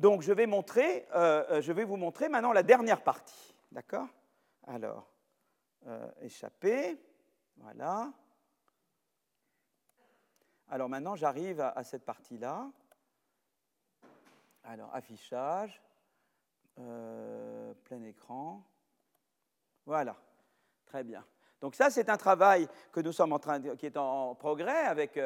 [0.00, 3.54] Donc je vais, montrer, euh, euh, je vais vous montrer maintenant la dernière partie.
[3.70, 4.08] D'accord?
[4.66, 5.06] Alors,
[5.86, 6.98] euh, échapper.
[7.58, 8.10] Voilà.
[10.70, 12.70] Alors maintenant, j'arrive à, cette partie-là.
[14.64, 15.82] Alors, affichage,
[16.76, 18.62] plein écran.
[19.84, 20.16] Voilà,
[20.86, 21.24] très bien.
[21.60, 25.18] Donc ça, c'est un travail que nous sommes en train qui est en progrès avec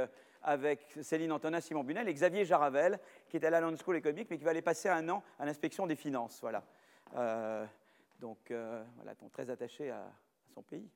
[0.44, 4.28] avec Céline Antonin, Simon Bunel et Xavier Jaravel, qui est à la London School économique,
[4.30, 6.38] mais qui va aller passer un an à l'inspection des finances.
[6.40, 6.62] Voilà.
[7.16, 7.64] Euh,
[8.20, 10.04] donc, euh, voilà, très attaché à,
[10.54, 10.88] son pays.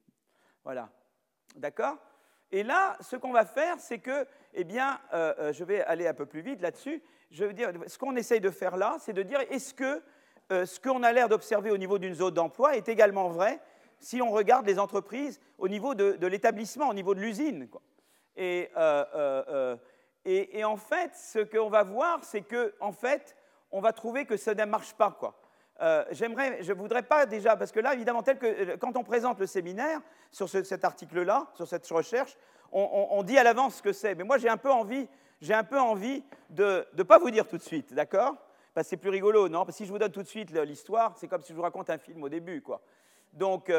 [0.62, 0.90] Voilà.
[1.56, 1.96] D'accord?
[2.52, 6.14] Et là, ce qu'on va faire, c'est que, eh bien, euh, je vais aller un
[6.14, 7.02] peu plus vite là-dessus.
[7.30, 10.02] Je veux dire, ce qu'on essaye de faire là, c'est de dire est-ce que
[10.50, 13.60] ce qu'on a l'air d'observer au niveau d'une zone d'emploi est également vrai
[14.00, 17.68] si on regarde les entreprises au niveau de l'établissement, au niveau de l'usine.
[18.38, 19.76] Et, euh, euh, euh,
[20.24, 23.36] et, et, en fait, ce qu'on va voir, c'est que en fait,
[23.72, 25.10] on va trouver que ça ne marche pas.
[25.10, 25.34] Quoi.
[26.12, 29.40] j'aimerais, je ne voudrais pas déjà, parce que là, évidemment, tel que quand on présente
[29.40, 30.00] le séminaire
[30.30, 32.36] sur cet article-là, sur cette recherche,
[32.70, 34.14] on, dit à l'avance ce que c'est.
[34.14, 35.08] Mais moi, j'ai un peu envie,
[35.40, 38.36] j'ai un peu envie de ne pas vous dire tout de suite, d'accord?
[38.74, 39.64] Parce que c'est plus rigolo, non?
[39.64, 41.62] Parce que si je vous donne tout de suite l'histoire, c'est comme si je vous
[41.62, 42.80] raconte un film au début, quoi.
[43.32, 43.72] Donc,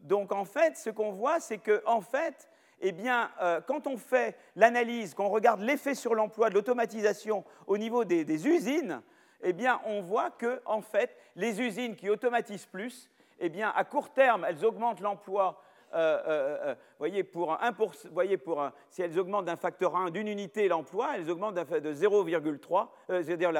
[0.00, 2.48] donc en fait, ce qu'on voit, c'est que en fait,
[2.80, 7.44] eh bien, euh, quand on fait l'analyse, quand on regarde l'effet sur l'emploi de l'automatisation
[7.66, 9.02] au niveau des, usines,
[9.42, 13.10] eh bien, on voit que, en fait, les usines qui automatisent plus,
[13.40, 15.62] eh bien, à court terme, elles augmentent l'emploi.
[15.94, 21.30] Euh, euh, voyez, pour un, si elles augmentent d'un facteur 1 d'une unité l'emploi, elles
[21.30, 23.52] augmentent de 0,3, c'est-à-dire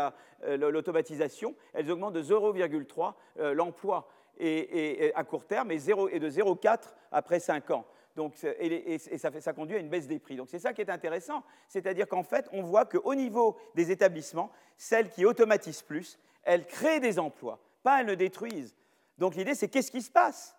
[0.46, 3.14] l'automatisation, elles augmentent de 0,3
[3.54, 4.08] l'emploi
[4.38, 7.86] et, à court terme et, 0, et de 0,4 après 5 ans.
[8.18, 10.34] Donc, et, ça, conduit à une baisse des prix.
[10.34, 14.50] Donc c'est ça qui est intéressant, c'est-à-dire qu'en fait, on voit qu'au niveau des établissements,
[14.76, 18.74] celles qui automatisent plus, elles créent des emplois, pas elles ne détruisent.
[19.18, 20.56] Donc l'idée, c'est qu'est-ce qui se passe?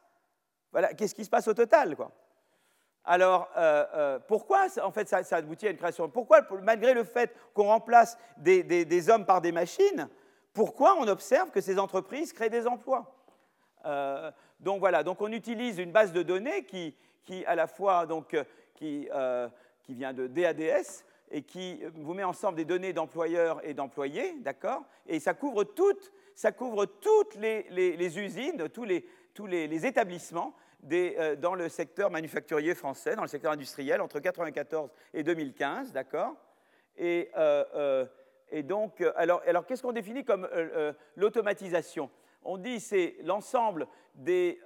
[0.71, 2.13] Voilà, qu'est-ce qui se passe au total quoi?
[3.03, 6.07] Alors, euh, euh, pourquoi en fait ça, aboutit à une création?
[6.07, 10.07] Pourquoi, malgré le fait qu'on remplace des, hommes par des machines,
[10.53, 13.13] pourquoi on observe que ces entreprises créent des emplois?
[13.85, 14.31] Euh,
[14.61, 18.33] Donc voilà, donc on utilise une base de données qui, qui à la fois donc,
[18.33, 18.43] euh,
[18.73, 19.47] qui, euh,
[19.83, 24.83] qui vient de DADS et qui vous met ensemble des données d'employeurs et d'employés, d'accord?
[25.07, 30.55] Et ça couvre toutes, ça couvre toutes les, les, usines, tous les, tous les, établissements
[30.81, 35.91] des, euh, dans le secteur manufacturier français, dans le secteur industriel, entre 1994 et 2015,
[35.91, 36.35] d'accord?
[36.97, 37.31] Et,
[38.51, 40.49] et, donc, alors, alors qu'est-ce qu'on définit comme
[41.15, 42.09] l'automatisation?
[42.43, 44.59] On dit c'est l'ensemble des,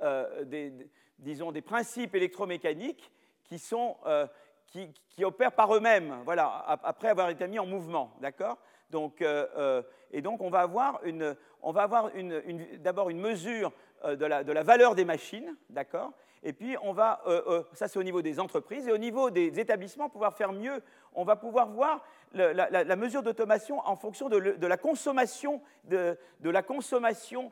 [0.46, 0.74] des
[1.20, 3.12] disons, des principes électromécaniques
[3.44, 4.28] qui, sont, euh,
[4.68, 8.58] qui, opèrent par eux-mêmes, voilà, après avoir été mis en mouvement, d'accord?
[8.90, 9.82] Donc, euh, euh,
[10.12, 11.36] Et donc, on va avoir, une,
[11.76, 12.42] avoir une,
[12.78, 13.72] d'abord une mesure
[14.06, 16.12] de la, de, la, valeur des machines, d'accord?
[16.44, 17.24] Et puis, on va,
[17.72, 20.84] ça c'est au niveau des entreprises, et au niveau des établissements, pouvoir faire mieux.
[21.14, 22.04] On va pouvoir voir
[22.34, 27.50] la, mesure d'automation en fonction de, la consommation, de, la consommation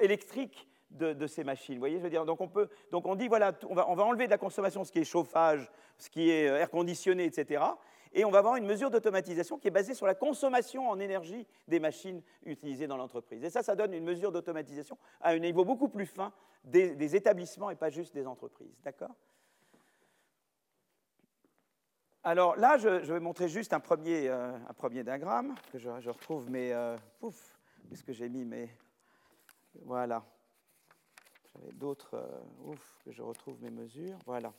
[0.00, 1.74] électrique de, ces machines.
[1.74, 3.94] Vous voyez, je veux dire, donc on, peut, donc on dit, voilà, on va, on
[3.94, 7.24] va enlever de la consommation ce qui est chauffage, ce qui est euh, air conditionné,
[7.24, 7.62] etc.
[8.12, 11.46] Et on va avoir une mesure d'automatisation qui est basée sur la consommation en énergie
[11.68, 13.44] des machines utilisées dans l'entreprise.
[13.44, 16.32] Et ça, ça donne une mesure d'automatisation à un niveau beaucoup plus fin
[16.64, 18.80] des, établissements et pas juste des entreprises.
[18.82, 19.14] D'accord?
[22.24, 26.50] Alors là, je, vais montrer juste un premier, euh, un premier diagramme, que je, retrouve
[26.50, 26.72] mes...
[26.72, 27.56] Euh, pouf,
[27.88, 28.68] qu'est-ce que j'ai mis mes...
[29.84, 30.24] Voilà
[31.72, 32.14] d'autres.
[32.14, 34.18] Euh, ouf, que je retrouve mes mesures.
[34.26, 34.52] Voilà.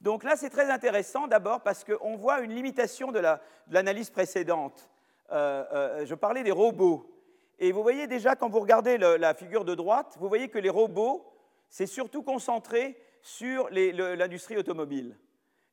[0.00, 3.22] Donc là, c'est très intéressant d'abord parce qu'on voit une limitation de
[3.70, 4.90] l'analyse précédente.
[5.32, 7.10] Euh, euh, je parlais des robots.
[7.58, 10.70] Et vous voyez déjà, quand vous regardez la figure de droite, vous voyez que les
[10.70, 11.24] robots,
[11.68, 15.16] c'est surtout concentré sur l'industrie automobile.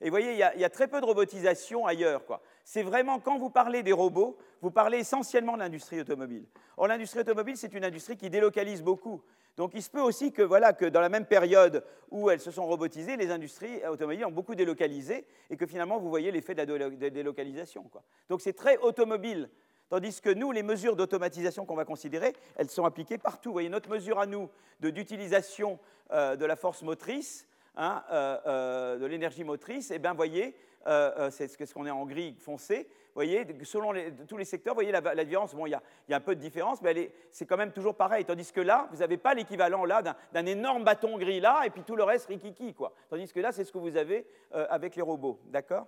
[0.01, 2.23] Et vous voyez, il y, a, très peu de robotisation ailleurs.
[2.63, 6.45] C'est vraiment, quand vous parlez des robots, vous parlez essentiellement de l'industrie automobile.
[6.77, 9.21] Or, l'industrie automobile, c'est une industrie qui délocalise beaucoup.
[9.57, 12.49] Donc, il se peut aussi que, voilà, que dans la même période où elles se
[12.49, 16.73] sont robotisées, les industries automobiles ont beaucoup délocalisé et que finalement, vous voyez l'effet de
[16.73, 17.85] la délocalisation.
[18.27, 19.49] Donc, c'est très automobile.
[19.89, 23.49] Tandis que nous, les mesures d'automatisation qu'on va considérer, elles sont appliquées partout.
[23.49, 24.49] Vous voyez, notre mesure à nous
[24.79, 25.79] d'utilisation
[26.11, 27.45] euh, de la force motrice,
[27.77, 30.57] Hein, euh, euh, de l'énergie motrice, et eh bien, voyez,
[30.87, 32.89] euh, c'est ce qu'on est en gris foncé.
[33.15, 33.93] Voyez, selon
[34.27, 35.55] tous les secteurs, voyez la, différence.
[35.55, 38.25] Bon, il y, a, un peu de différence, mais c'est quand même toujours pareil.
[38.25, 41.83] Tandis que là, vous n'avez pas l'équivalent là d'un énorme bâton gris là, et puis
[41.83, 42.93] tout le reste rikiki, quoi.
[43.09, 45.87] Tandis que là, c'est ce que vous avez avec les robots, d'accord?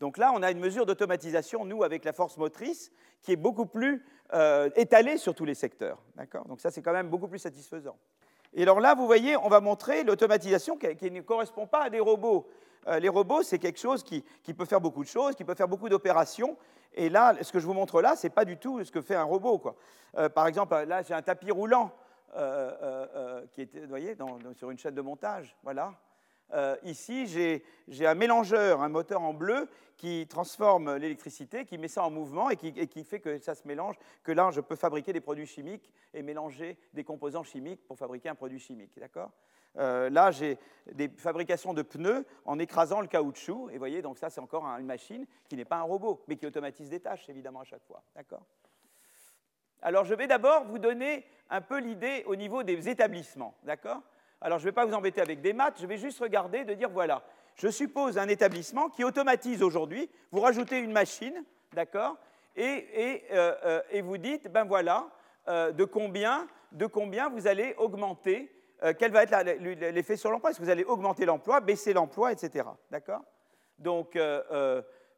[0.00, 2.90] Donc là, on a une mesure d'automatisation, nous, avec la force motrice,
[3.22, 4.04] qui est beaucoup plus
[4.76, 6.00] étalée sur tous les secteurs.
[6.16, 6.46] D'accord?
[6.46, 7.96] Donc ça, c'est quand même beaucoup plus satisfaisant.
[8.54, 12.00] Et alors là, vous voyez, on va montrer l'automatisation qui, ne correspond pas à des
[12.00, 12.46] robots.
[12.86, 14.22] Euh, les robots, c'est quelque chose qui,
[14.54, 16.56] peut faire beaucoup de choses, qui peut faire beaucoup d'opérations.
[16.94, 19.00] Et là, ce que je vous montre là, ce n'est pas du tout ce que
[19.00, 19.58] fait un robot.
[19.58, 19.74] Quoi.
[20.18, 21.90] Euh, par exemple, là, j'ai un tapis roulant
[22.36, 24.16] euh, qui est, vous voyez,
[24.54, 25.56] sur une chaîne de montage.
[25.62, 25.94] Voilà.
[26.52, 27.26] Euh, ici,
[27.88, 32.50] j'ai un mélangeur, un moteur en bleu qui transforme l'électricité, qui met ça en mouvement
[32.50, 35.90] et qui, fait que ça se mélange, que là, je peux fabriquer des produits chimiques
[36.12, 38.98] et mélanger des composants chimiques pour fabriquer un produit chimique.
[38.98, 39.30] D'accord?
[39.78, 40.58] Euh, là, j'ai
[40.92, 43.70] des fabrications de pneus en écrasant le caoutchouc.
[43.70, 46.36] Et vous voyez, donc ça, c'est encore une machine qui n'est pas un robot, mais
[46.36, 48.02] qui automatise des tâches, évidemment, à chaque fois.
[48.14, 48.44] D'accord?
[49.80, 53.56] Alors, je vais d'abord vous donner un peu l'idée au niveau des établissements.
[53.64, 54.02] D'accord?
[54.42, 56.74] Alors, je ne vais pas vous embêter avec des maths, je vais juste regarder, de
[56.74, 57.22] dire, voilà,
[57.54, 62.16] je suppose un établissement qui automatise aujourd'hui, vous rajoutez une machine, d'accord,
[62.56, 65.08] et, euh, euh, vous dites, ben voilà,
[65.48, 66.48] euh, de, combien,
[67.30, 68.50] vous allez augmenter,
[68.98, 69.36] quel va être
[69.92, 72.66] l'effet sur l'emploi, est-ce que vous allez augmenter l'emploi, baisser l'emploi, etc.
[72.90, 73.22] D'accord
[73.78, 74.18] donc,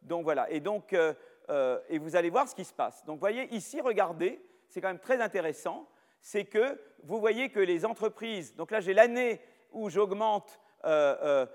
[0.02, 3.02] donc, voilà, et donc, et vous allez voir ce qui se passe.
[3.06, 4.38] Donc, voyez, ici, regardez,
[4.68, 5.88] c'est quand même très intéressant,
[6.24, 9.42] c'est que vous voyez que les entreprises, donc là j'ai l'année
[9.72, 11.46] où j'augmente euh,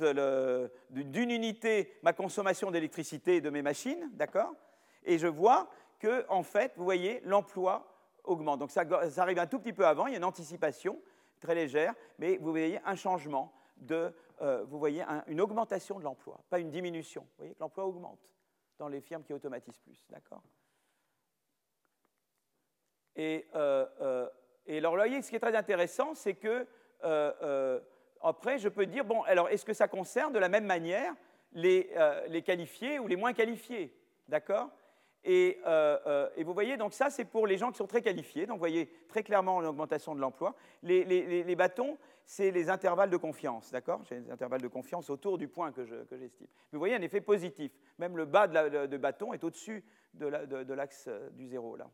[0.00, 4.54] euh, d'une unité ma consommation d'électricité de mes machines, d'accord?
[5.02, 5.68] Et je vois
[5.98, 7.86] que, en fait, vous voyez, l'emploi
[8.22, 8.60] augmente.
[8.60, 8.84] Donc ça,
[9.16, 11.00] arrive un tout petit peu avant, il y a une anticipation
[11.40, 16.40] très légère, mais vous voyez un changement de, euh, vous voyez une augmentation de l'emploi,
[16.48, 17.22] pas une diminution.
[17.22, 18.30] Vous voyez que l'emploi augmente
[18.78, 20.42] dans les firmes qui automatisent plus, d'accord?
[23.16, 24.28] Et, euh, euh,
[24.66, 26.66] et alors, vous voyez, ce qui est très intéressant, c'est que,
[27.04, 27.80] euh,
[28.22, 31.14] après, je peux dire, bon, alors, est-ce que ça concerne de la même manière
[31.52, 31.90] les,
[32.28, 33.94] les qualifiés ou les moins qualifiés
[34.28, 34.70] D'accord?
[35.22, 35.58] Et,
[36.44, 38.46] vous voyez, donc ça, c'est pour les gens qui sont très qualifiés.
[38.46, 40.54] Donc, vous voyez très clairement l'augmentation de l'emploi.
[40.82, 44.02] Les, les, les, bâtons, c'est les intervalles de confiance, d'accord?
[44.04, 46.48] J'ai des intervalles de confiance autour du point que j'estime.
[46.72, 47.70] Vous voyez un effet positif.
[47.98, 49.84] Même le bas de, de bâton est au-dessus
[50.14, 51.90] de l'axe du zéro, là.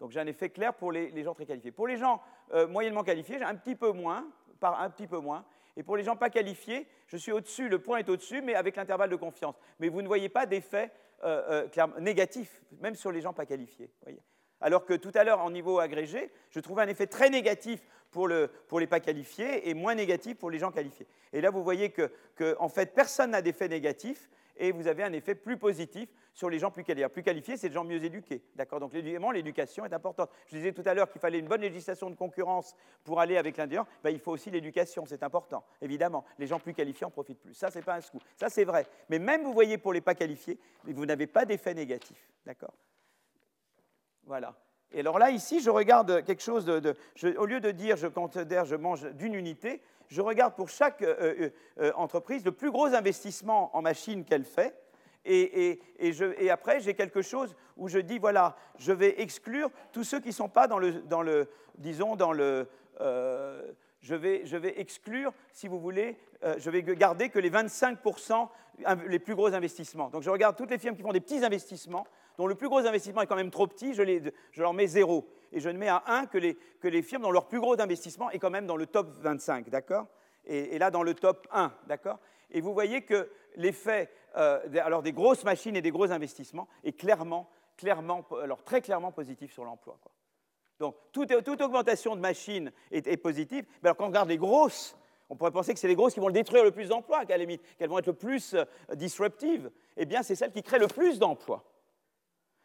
[0.00, 1.70] Donc j'ai un effet clair pour les, gens très qualifiés.
[1.70, 2.22] Pour les gens
[2.52, 4.26] euh, moyennement qualifiés, j'ai un petit peu moins,
[4.58, 5.44] par un petit peu moins.
[5.76, 8.76] Et pour les gens pas qualifiés, je suis au-dessus, le point est au-dessus, mais avec
[8.76, 9.54] l'intervalle de confiance.
[9.78, 10.90] Mais vous ne voyez pas d'effet
[11.22, 13.90] euh, euh négatif, même sur les gens pas qualifiés.
[14.60, 18.28] Alors que tout à l'heure, en niveau agrégé, je trouvais un effet très négatif pour,
[18.28, 21.06] les pas qualifiés et moins négatif pour les gens qualifiés.
[21.32, 22.10] Et là, vous voyez que,
[22.68, 24.28] fait, personne n'a d'effet négatif
[24.60, 27.08] et vous avez un effet plus positif sur les gens plus qualifiés.
[27.08, 28.42] Plus qualifiés, c'est des gens mieux éduqués.
[28.54, 28.78] D'accord?
[28.78, 30.30] Donc, l'éducation est importante.
[30.46, 33.56] Je disais tout à l'heure qu'il fallait une bonne législation de concurrence pour aller avec
[33.56, 33.86] l'Indien.
[34.04, 36.24] Ben, il faut aussi l'éducation, c'est important, évidemment.
[36.38, 37.54] Les gens plus qualifiés en profitent plus.
[37.54, 38.22] Ça, c'est pas un scoop.
[38.36, 38.86] Ça, c'est vrai.
[39.08, 42.28] Mais même, vous voyez, pour les pas qualifiés, vous n'avez pas d'effet négatif.
[42.44, 42.74] D'accord?
[44.24, 44.54] Voilà.
[44.92, 46.96] Et alors là, ici, je regarde quelque chose de...
[47.38, 49.80] au lieu de dire je considère, je mange d'une unité,
[50.10, 54.76] je regarde pour chaque euh, euh, entreprise le plus gros investissement en machine qu'elle fait.
[55.24, 55.78] Et,
[56.50, 60.34] après, j'ai quelque chose où je dis, voilà, je vais exclure tous ceux qui ne
[60.34, 62.66] sont pas dans le, disons, dans le...
[62.98, 66.16] je, vais, je vais exclure, si vous voulez,
[66.56, 68.48] je vais garder que les 25%
[69.08, 70.08] les plus gros investissements.
[70.08, 72.06] Donc je regarde toutes les firmes qui font des petits investissements,
[72.38, 75.28] dont le plus gros investissement est quand même trop petit, je leur mets zéro.
[75.52, 77.80] Et je ne mets à 1 que les, que les, firmes dont leur plus gros
[77.80, 80.06] investissement est quand même dans le top 25, d'accord?
[80.44, 82.18] Et, là, dans le top 1, d'accord?
[82.50, 86.92] Et vous voyez que l'effet euh, alors des grosses machines et des gros investissements est
[86.92, 89.98] clairement, clairement alors très clairement positif sur l'emploi.
[90.78, 93.66] Donc, toute, augmentation de machines est, positive.
[93.82, 94.96] Mais alors, quand on regarde les grosses
[95.32, 97.46] on pourrait penser que c'est les grosses qui vont détruire le plus d'emplois, qu'elles
[97.88, 98.64] vont être le plus euh,
[98.94, 99.70] disruptives.
[99.96, 101.64] Eh bien, c'est celles qui créent le plus d'emplois.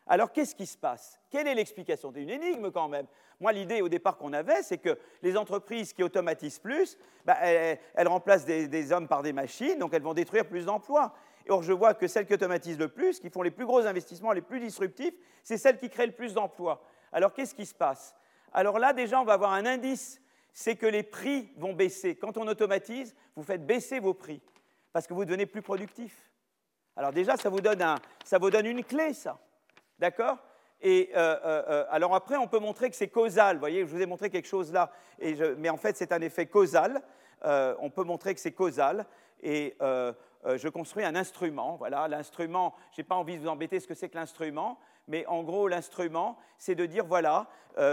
[0.07, 1.19] Alors, qu'est-ce qui se passe?
[1.30, 2.11] Quelle est l'explication?
[2.14, 3.07] C'est une énigme quand même.
[3.40, 8.07] Moi, l'idée au départ qu'on avait, c'est que les entreprises qui automatisent plus, bah, elles,
[8.07, 11.14] remplacent des, hommes par des machines, donc elles vont détruire plus d'emplois.
[11.49, 14.32] Or, je vois que celles qui automatisent le plus, qui font les plus gros investissements,
[14.32, 15.14] les plus disruptifs,
[15.44, 16.84] c'est celles qui créent le plus d'emplois.
[17.11, 18.15] Alors, qu'est-ce qui se passe?
[18.53, 20.22] Alors là, déjà, on va avoir un indice
[20.56, 22.15] c'est que les prix vont baisser.
[22.15, 24.41] Quand on automatise, vous faites baisser vos prix
[24.94, 26.32] parce que vous devenez plus productif.
[26.95, 27.84] Alors déjà, ça vous donne,
[28.23, 29.38] ça vous donne une clé, ça.
[29.99, 30.38] D'accord?
[30.81, 33.55] Et euh, euh, euh, alors après, on peut montrer que c'est causal.
[33.55, 34.91] Vous voyez, je vous ai montré quelque chose là,
[35.57, 37.01] mais en fait, c'est un effet causal.
[37.43, 39.05] on peut montrer que c'est causal.
[39.41, 41.76] Et je construis un instrument.
[41.77, 44.77] Voilà, l'instrument, je n'ai pas envie de vous embêter ce que c'est que l'instrument,
[45.07, 47.47] mais en gros, l'instrument, c'est de dire, voilà,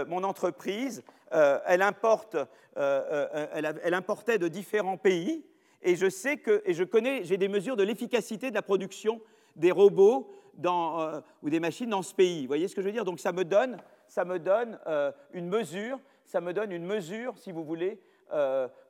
[0.07, 2.37] mon entreprise, elle, importe,
[2.75, 5.45] elle, importait de différents pays,
[5.81, 9.19] et je sais que, et je connais, j'ai des mesures de l'efficacité de la production
[9.55, 12.41] des robots dans, ou des machines dans ce pays.
[12.41, 13.05] Vous voyez ce que je veux dire?
[13.05, 13.77] Donc ça me donne,
[14.07, 14.79] ça me donne
[15.33, 17.99] une mesure, ça me donne une mesure, si vous voulez,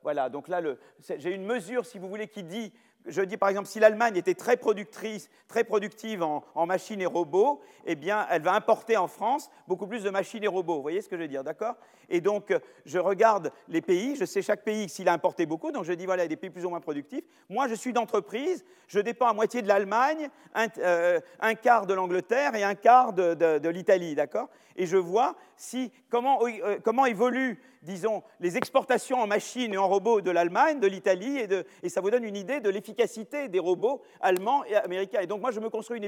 [0.02, 0.60] voilà, donc là,
[1.00, 2.72] j'ai une mesure, si vous voulez, qui dit
[3.06, 7.60] je dis par exemple, si l'Allemagne était très productrice, très productive en, machines et robots,
[7.84, 10.76] eh bien, elle va importer en France beaucoup plus de machines et robots.
[10.76, 11.74] Vous voyez ce que je veux dire, d'accord?
[12.08, 12.54] Et donc,
[12.84, 16.06] je regarde les pays, je sais chaque pays s'il a importé beaucoup, donc je dis,
[16.06, 17.24] voilà, il y a des pays plus ou moins productifs.
[17.48, 21.20] Moi, je suis d'entreprise, je dépends à moitié de l'Allemagne, un, euh,
[21.62, 24.48] quart de l'Angleterre et un quart de, l'Italie, d'accord?
[24.76, 29.88] Et je vois si, comment, euh, comment évolue disons, les exportations en machines et en
[29.88, 31.38] robots de l'Allemagne, de l'Italie,
[31.82, 35.20] et, ça vous donne une idée de l'efficacité des robots allemands et américains.
[35.20, 36.00] Et donc moi, je me construis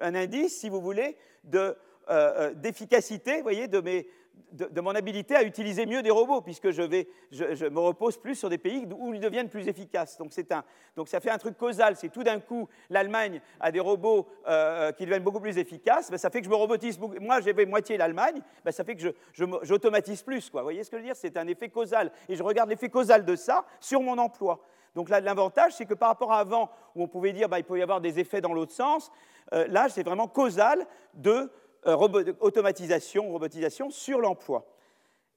[0.00, 1.16] un indice, si vous voulez,
[1.54, 1.74] euh,
[2.10, 4.06] euh, d'efficacité, voyez, de mes,
[4.54, 8.36] de, mon habilité à utiliser mieux des robots, puisque je, vais, je, me repose plus
[8.36, 10.16] sur des pays où ils deviennent plus efficaces.
[10.18, 10.64] Donc, un,
[10.96, 11.96] donc ça fait un truc causal.
[11.96, 16.10] C'est tout d'un coup, l'Allemagne a des robots euh, qui deviennent beaucoup plus efficaces.
[16.10, 17.16] Ben, ça fait que je me robotise beaucoup.
[17.20, 18.40] Moi, j'ai moitié l'Allemagne.
[18.64, 19.14] Ben, ça fait que
[19.62, 20.50] j'automatise plus.
[20.50, 20.60] Quoi.
[20.60, 21.16] Vous voyez ce que je veux dire?
[21.16, 22.12] C'est un effet causal.
[22.28, 24.60] Et je regarde l'effet causal de ça sur mon emploi.
[24.94, 27.62] Donc là, l'avantage, c'est que par rapport à avant, où on pouvait dire qu'il ben,
[27.64, 29.10] peut y avoir des effets dans l'autre sens,
[29.52, 31.50] euh, là, c'est vraiment causal de
[31.86, 34.64] euh, automatisation, robotisation sur l'emploi.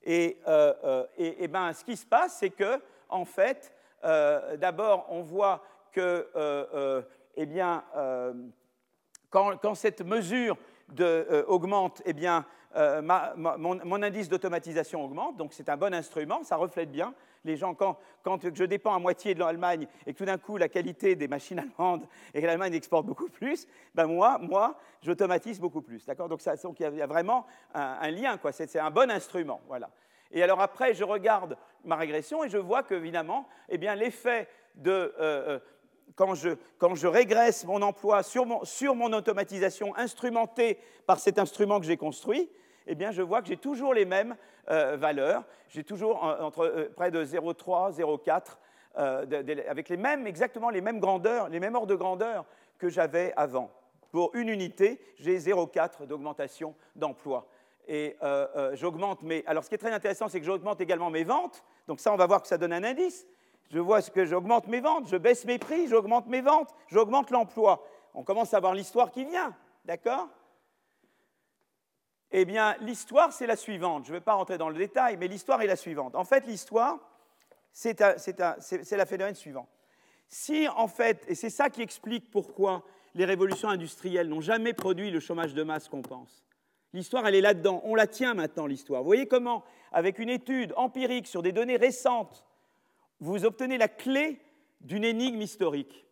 [0.04, 3.74] Et, euh, euh, et, ben, ce qui se passe, c'est que, en fait,
[4.58, 5.62] d'abord, on voit
[5.92, 7.04] que,
[7.36, 7.84] eh bien,
[9.30, 10.56] quand, quand, cette mesure
[11.48, 12.46] augmente, eh bien,
[13.36, 17.14] mon, indice d'automatisation augmente, donc c'est un bon instrument, ça reflète bien
[17.48, 17.98] les gens, quand,
[18.54, 21.60] je dépends à moitié de l'Allemagne et que tout d'un coup la qualité des machines
[21.60, 26.06] allemandes et que l'Allemagne exporte beaucoup plus, ben moi, moi, j'automatise beaucoup plus.
[26.06, 26.30] D'accord?
[26.30, 26.42] Donc,
[26.80, 28.52] il y a vraiment un, lien, quoi.
[28.52, 29.62] C'est, un bon instrument.
[29.68, 29.90] Voilà.
[30.32, 34.92] Et alors après, je regarde ma régression et je vois qu'évidemment, eh bien, l'effet de.
[34.92, 35.60] Euh, euh,
[36.16, 41.38] quand je, quand je, régresse mon emploi sur mon, sur mon, automatisation instrumentée par cet
[41.38, 42.50] instrument que j'ai construit,
[42.88, 44.36] eh bien, je vois que j'ai toujours les mêmes
[44.70, 45.44] euh, valeurs.
[45.70, 48.58] J'ai toujours entre euh, près de 0,3, 0,4,
[48.98, 49.26] euh,
[49.70, 52.46] avec les mêmes, exactement les mêmes grandeurs, les mêmes ordres de grandeur
[52.80, 53.72] que j'avais avant.
[54.12, 57.48] Pour une unité, j'ai 0,4 d'augmentation d'emploi.
[57.90, 58.18] Et
[58.74, 59.44] j'augmente mes.
[59.48, 61.64] Alors, ce qui est très intéressant, c'est que j'augmente également mes ventes.
[61.88, 63.26] Donc, ça, on va voir que ça donne un indice.
[63.70, 67.86] Je vois que j'augmente mes ventes, je baisse mes prix, j'augmente mes ventes, j'augmente l'emploi.
[68.14, 69.54] On commence à voir l'histoire qui vient,
[69.86, 70.30] d'accord?
[72.32, 74.06] Eh bien, l'histoire, c'est la suivante.
[74.06, 76.16] Je ne vais pas rentrer dans le détail, mais l'histoire est la suivante.
[76.16, 77.00] En fait, l'histoire,
[77.72, 79.68] c'est la phénomène suivant.
[80.28, 82.84] Si, en fait, et c'est ça qui explique pourquoi
[83.16, 86.44] les révolutions industrielles n'ont jamais produit le chômage de masse qu'on pense.
[86.94, 87.82] L'histoire, elle est là-dedans.
[87.86, 89.02] On la tient maintenant, l'histoire.
[89.02, 92.46] Vous voyez comment, avec une étude empirique sur des données récentes,
[93.20, 94.40] vous obtenez la clé
[94.82, 96.06] d'une énigme historique.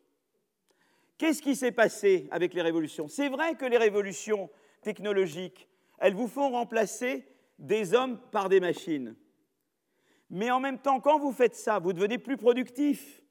[1.17, 3.07] Qu'est-ce qui s'est passé avec les révolutions?
[3.07, 4.49] C'est vrai que les révolutions
[4.81, 5.67] technologiques
[5.99, 7.25] elles vous font remplacer
[7.59, 9.15] des hommes par des machines.
[10.29, 13.21] Mais en même temps, quand vous faites ça, vous devenez plus productif.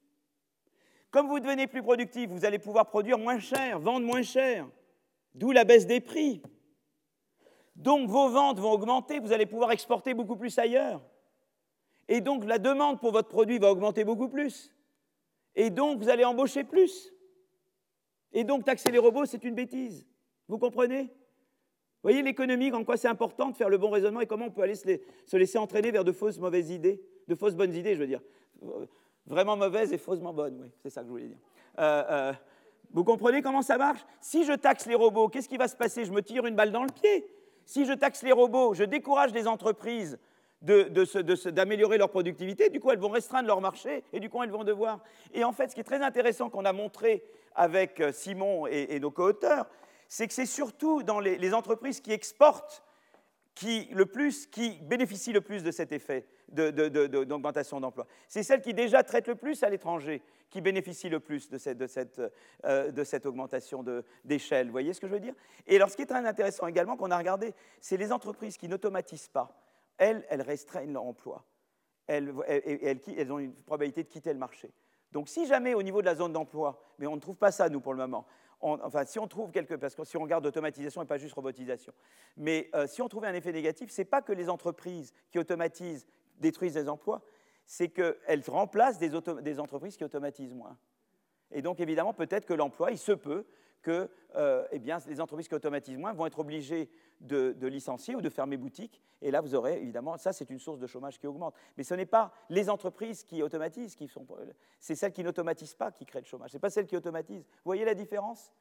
[1.11, 4.67] Comme vous devenez plus productif, vous allez pouvoir produire moins cher, vendre moins cher,
[5.33, 6.41] d'où la baisse des prix.
[7.75, 11.01] Donc vos ventes vont augmenter, vous allez pouvoir exporter beaucoup plus ailleurs.
[12.07, 14.73] Et donc la demande pour votre produit va augmenter beaucoup plus.
[15.55, 17.11] Et donc vous allez embaucher plus.
[18.31, 20.07] Et donc taxer les robots, c'est une bêtise.
[20.47, 21.13] Vous comprenez?
[22.05, 24.61] Voyez l'économie, en quoi c'est important de faire le bon raisonnement et comment on peut
[24.61, 28.07] aller se, laisser entraîner vers de fausses mauvaises idées, de fausses bonnes idées, je veux
[28.07, 28.21] dire.
[29.25, 31.37] Vraiment mauvaises et faussement bonnes, oui, c'est ça que je voulais dire.
[31.79, 32.33] Euh, euh,
[32.93, 34.05] vous comprenez comment ça marche?
[34.21, 36.05] Si je taxe les robots, qu'est-ce qui va se passer?
[36.05, 37.27] Je me tire une balle dans le pied.
[37.65, 40.19] Si je taxe les robots, je décourage les entreprises
[40.61, 44.63] d'améliorer leur productivité, du coup elles vont restreindre leur marché et du coup elles vont
[44.63, 44.99] devoir.
[45.33, 47.23] Et en fait, ce qui est très intéressant qu'on a montré
[47.55, 49.67] avec euh, Simon et, nos co-auteurs,
[50.07, 52.83] c'est que c'est surtout dans les, entreprises qui exportent
[53.53, 58.05] qui, le plus, qui bénéficient le plus de cet effet d'augmentation d'emploi.
[58.27, 61.77] C'est celles qui déjà traitent le plus à l'étranger qui bénéficient le plus de cette,
[61.77, 62.31] de
[62.65, 63.83] euh, de augmentation
[64.23, 64.67] d'échelle.
[64.67, 65.33] Vous voyez ce que je veux dire?
[65.67, 68.69] Et alors, ce qui est très intéressant également qu'on a regardé, c'est les entreprises qui
[68.69, 69.53] n'automatisent pas.
[69.97, 71.43] Elles, elles restreignent leur emploi.
[72.07, 74.71] Elles, elles, elles, ont une probabilité de quitter le marché.
[75.11, 77.67] Donc, si jamais au niveau de la zone d'emploi, mais on ne trouve pas ça,
[77.67, 78.25] nous, pour le moment,
[78.65, 81.93] enfin, si on trouve quelque, parce que si on regarde automatisation et pas juste robotisation,
[82.37, 85.39] mais euh, si on trouvait un effet négatif, ce n'est pas que les entreprises qui
[85.39, 86.07] automatisent
[86.39, 87.21] détruisent des emplois,
[87.65, 89.09] c'est qu'elles remplacent des,
[89.41, 90.77] des, entreprises qui automatisent moins.
[91.51, 93.45] Et donc, évidemment, peut-être que l'emploi, il se peut
[93.85, 96.89] que euh, eh bien, les entreprises qui automatisent moins vont être obligées
[97.21, 98.99] de, licencier ou de fermer boutique.
[99.21, 101.53] Et là, vous aurez, évidemment, ça, c'est une source de chômage qui augmente.
[101.77, 104.25] Mais ce n'est pas les entreprises qui automatisent, qui sont,
[104.79, 106.49] c'est celles qui n'automatisent pas qui créent le chômage.
[106.49, 107.43] Ce n'est pas celles qui automatisent.
[107.43, 108.51] Vous voyez la différence?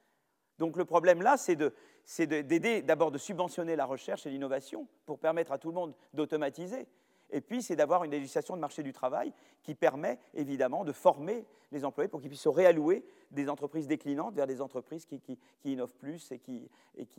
[0.59, 5.52] Donc le problème là, c'est d'aider d'abord de subventionner la recherche et l'innovation pour permettre
[5.52, 6.86] à tout le monde d'automatiser.
[7.30, 9.32] Et puis, c'est d'avoir une législation de marché du travail
[9.62, 14.34] qui permet évidemment de former les employés pour qu'ils puissent se réallouer des entreprises déclinantes
[14.34, 16.70] vers des entreprises qui, innovent plus et qui,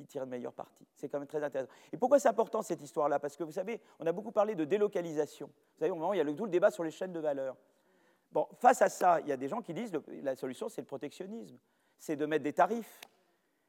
[0.08, 0.88] tirent de meilleures parties.
[0.96, 1.72] C'est quand même très intéressant.
[1.92, 3.20] Et pourquoi c'est important cette histoire-là?
[3.20, 5.48] Parce que vous savez, on a beaucoup parlé de délocalisation.
[5.48, 7.20] Vous savez, au moment, il y a le, tout le débat sur les chaînes de
[7.20, 7.58] valeur.
[8.32, 10.82] Bon, face à ça, il y a des gens qui disent que la solution, c'est
[10.82, 11.58] le protectionnisme,
[11.98, 13.02] c'est de mettre des tarifs.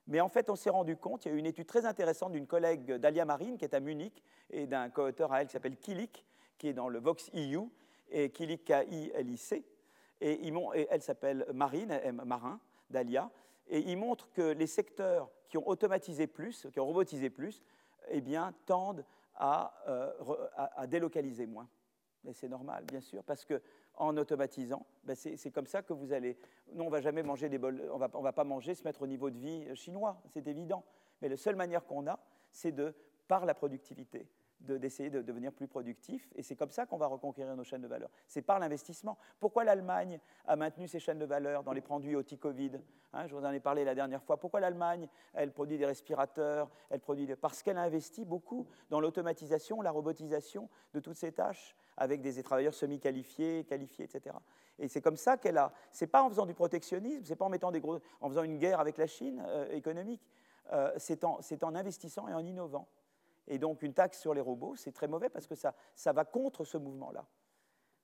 [0.06, 2.32] Mais en fait, on s'est rendu compte, il y a eu une étude très intéressante
[2.32, 5.76] d'une collègue d'Alia Marine, qui est à Munich, et d'un co-auteur à elle qui s'appelle
[5.76, 6.24] Kilik,
[6.58, 7.62] qui est dans le Vox EU,
[8.10, 9.64] et Kilik K-I-L-I-C.
[10.20, 10.52] Et,
[10.90, 13.30] elle s'appelle Marine, Marin, d'Alia.
[13.68, 17.62] Et il montre que les secteurs qui ont automatisé plus, qui ont robotisé plus,
[18.08, 19.04] eh bien, tendent
[19.34, 20.12] à, euh,
[20.54, 21.68] à, délocaliser moins.
[22.24, 23.60] Mais c'est normal, bien sûr, parce que
[23.96, 26.36] en automatisant, ben c'est comme ça que vous allez.
[26.74, 29.02] Non, on va jamais manger des bols, on va, on va pas manger, se mettre
[29.02, 30.84] au niveau de vie chinois, c'est évident.
[31.22, 32.18] Mais la seule manière qu'on a,
[32.50, 32.94] c'est de
[33.28, 34.26] par la productivité
[34.60, 36.28] d'essayer de, devenir plus productif.
[36.34, 38.10] Et c'est comme ça qu'on va reconquérir nos chaînes de valeur.
[38.26, 39.18] C'est par l'investissement.
[39.38, 42.72] Pourquoi l'Allemagne a maintenu ses chaînes de valeur dans les produits anti-Covid
[43.12, 44.38] hein, Je vous en ai parlé la dernière fois.
[44.38, 49.82] Pourquoi l'Allemagne, elle produit des respirateurs elle produit Parce qu'elle a investi beaucoup dans l'automatisation,
[49.82, 54.36] la robotisation de toutes ces tâches, avec des travailleurs semi-qualifiés, qualifiés, etc.
[54.78, 55.72] Et c'est comme ça qu'elle a.
[55.90, 58.58] C'est pas en faisant du protectionnisme, c'est pas en mettant des gros, en faisant une
[58.58, 60.22] guerre avec la Chine euh, économique.
[60.72, 62.88] Euh, c'est en, en investissant et en innovant.
[63.48, 66.24] Et donc une taxe sur les robots, c'est très mauvais parce que ça, ça va
[66.24, 67.26] contre ce mouvement-là.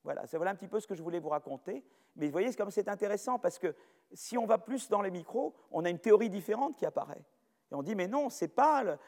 [0.04, 1.84] Voilà, voilà un petit peu ce que je voulais vous raconter.
[2.16, 3.74] Mais vous voyez, comme c'est intéressant parce que
[4.12, 7.22] si on va plus dans les micros, on a une théorie différente qui apparaît.
[7.70, 8.98] Et on dit, mais non, c'est pas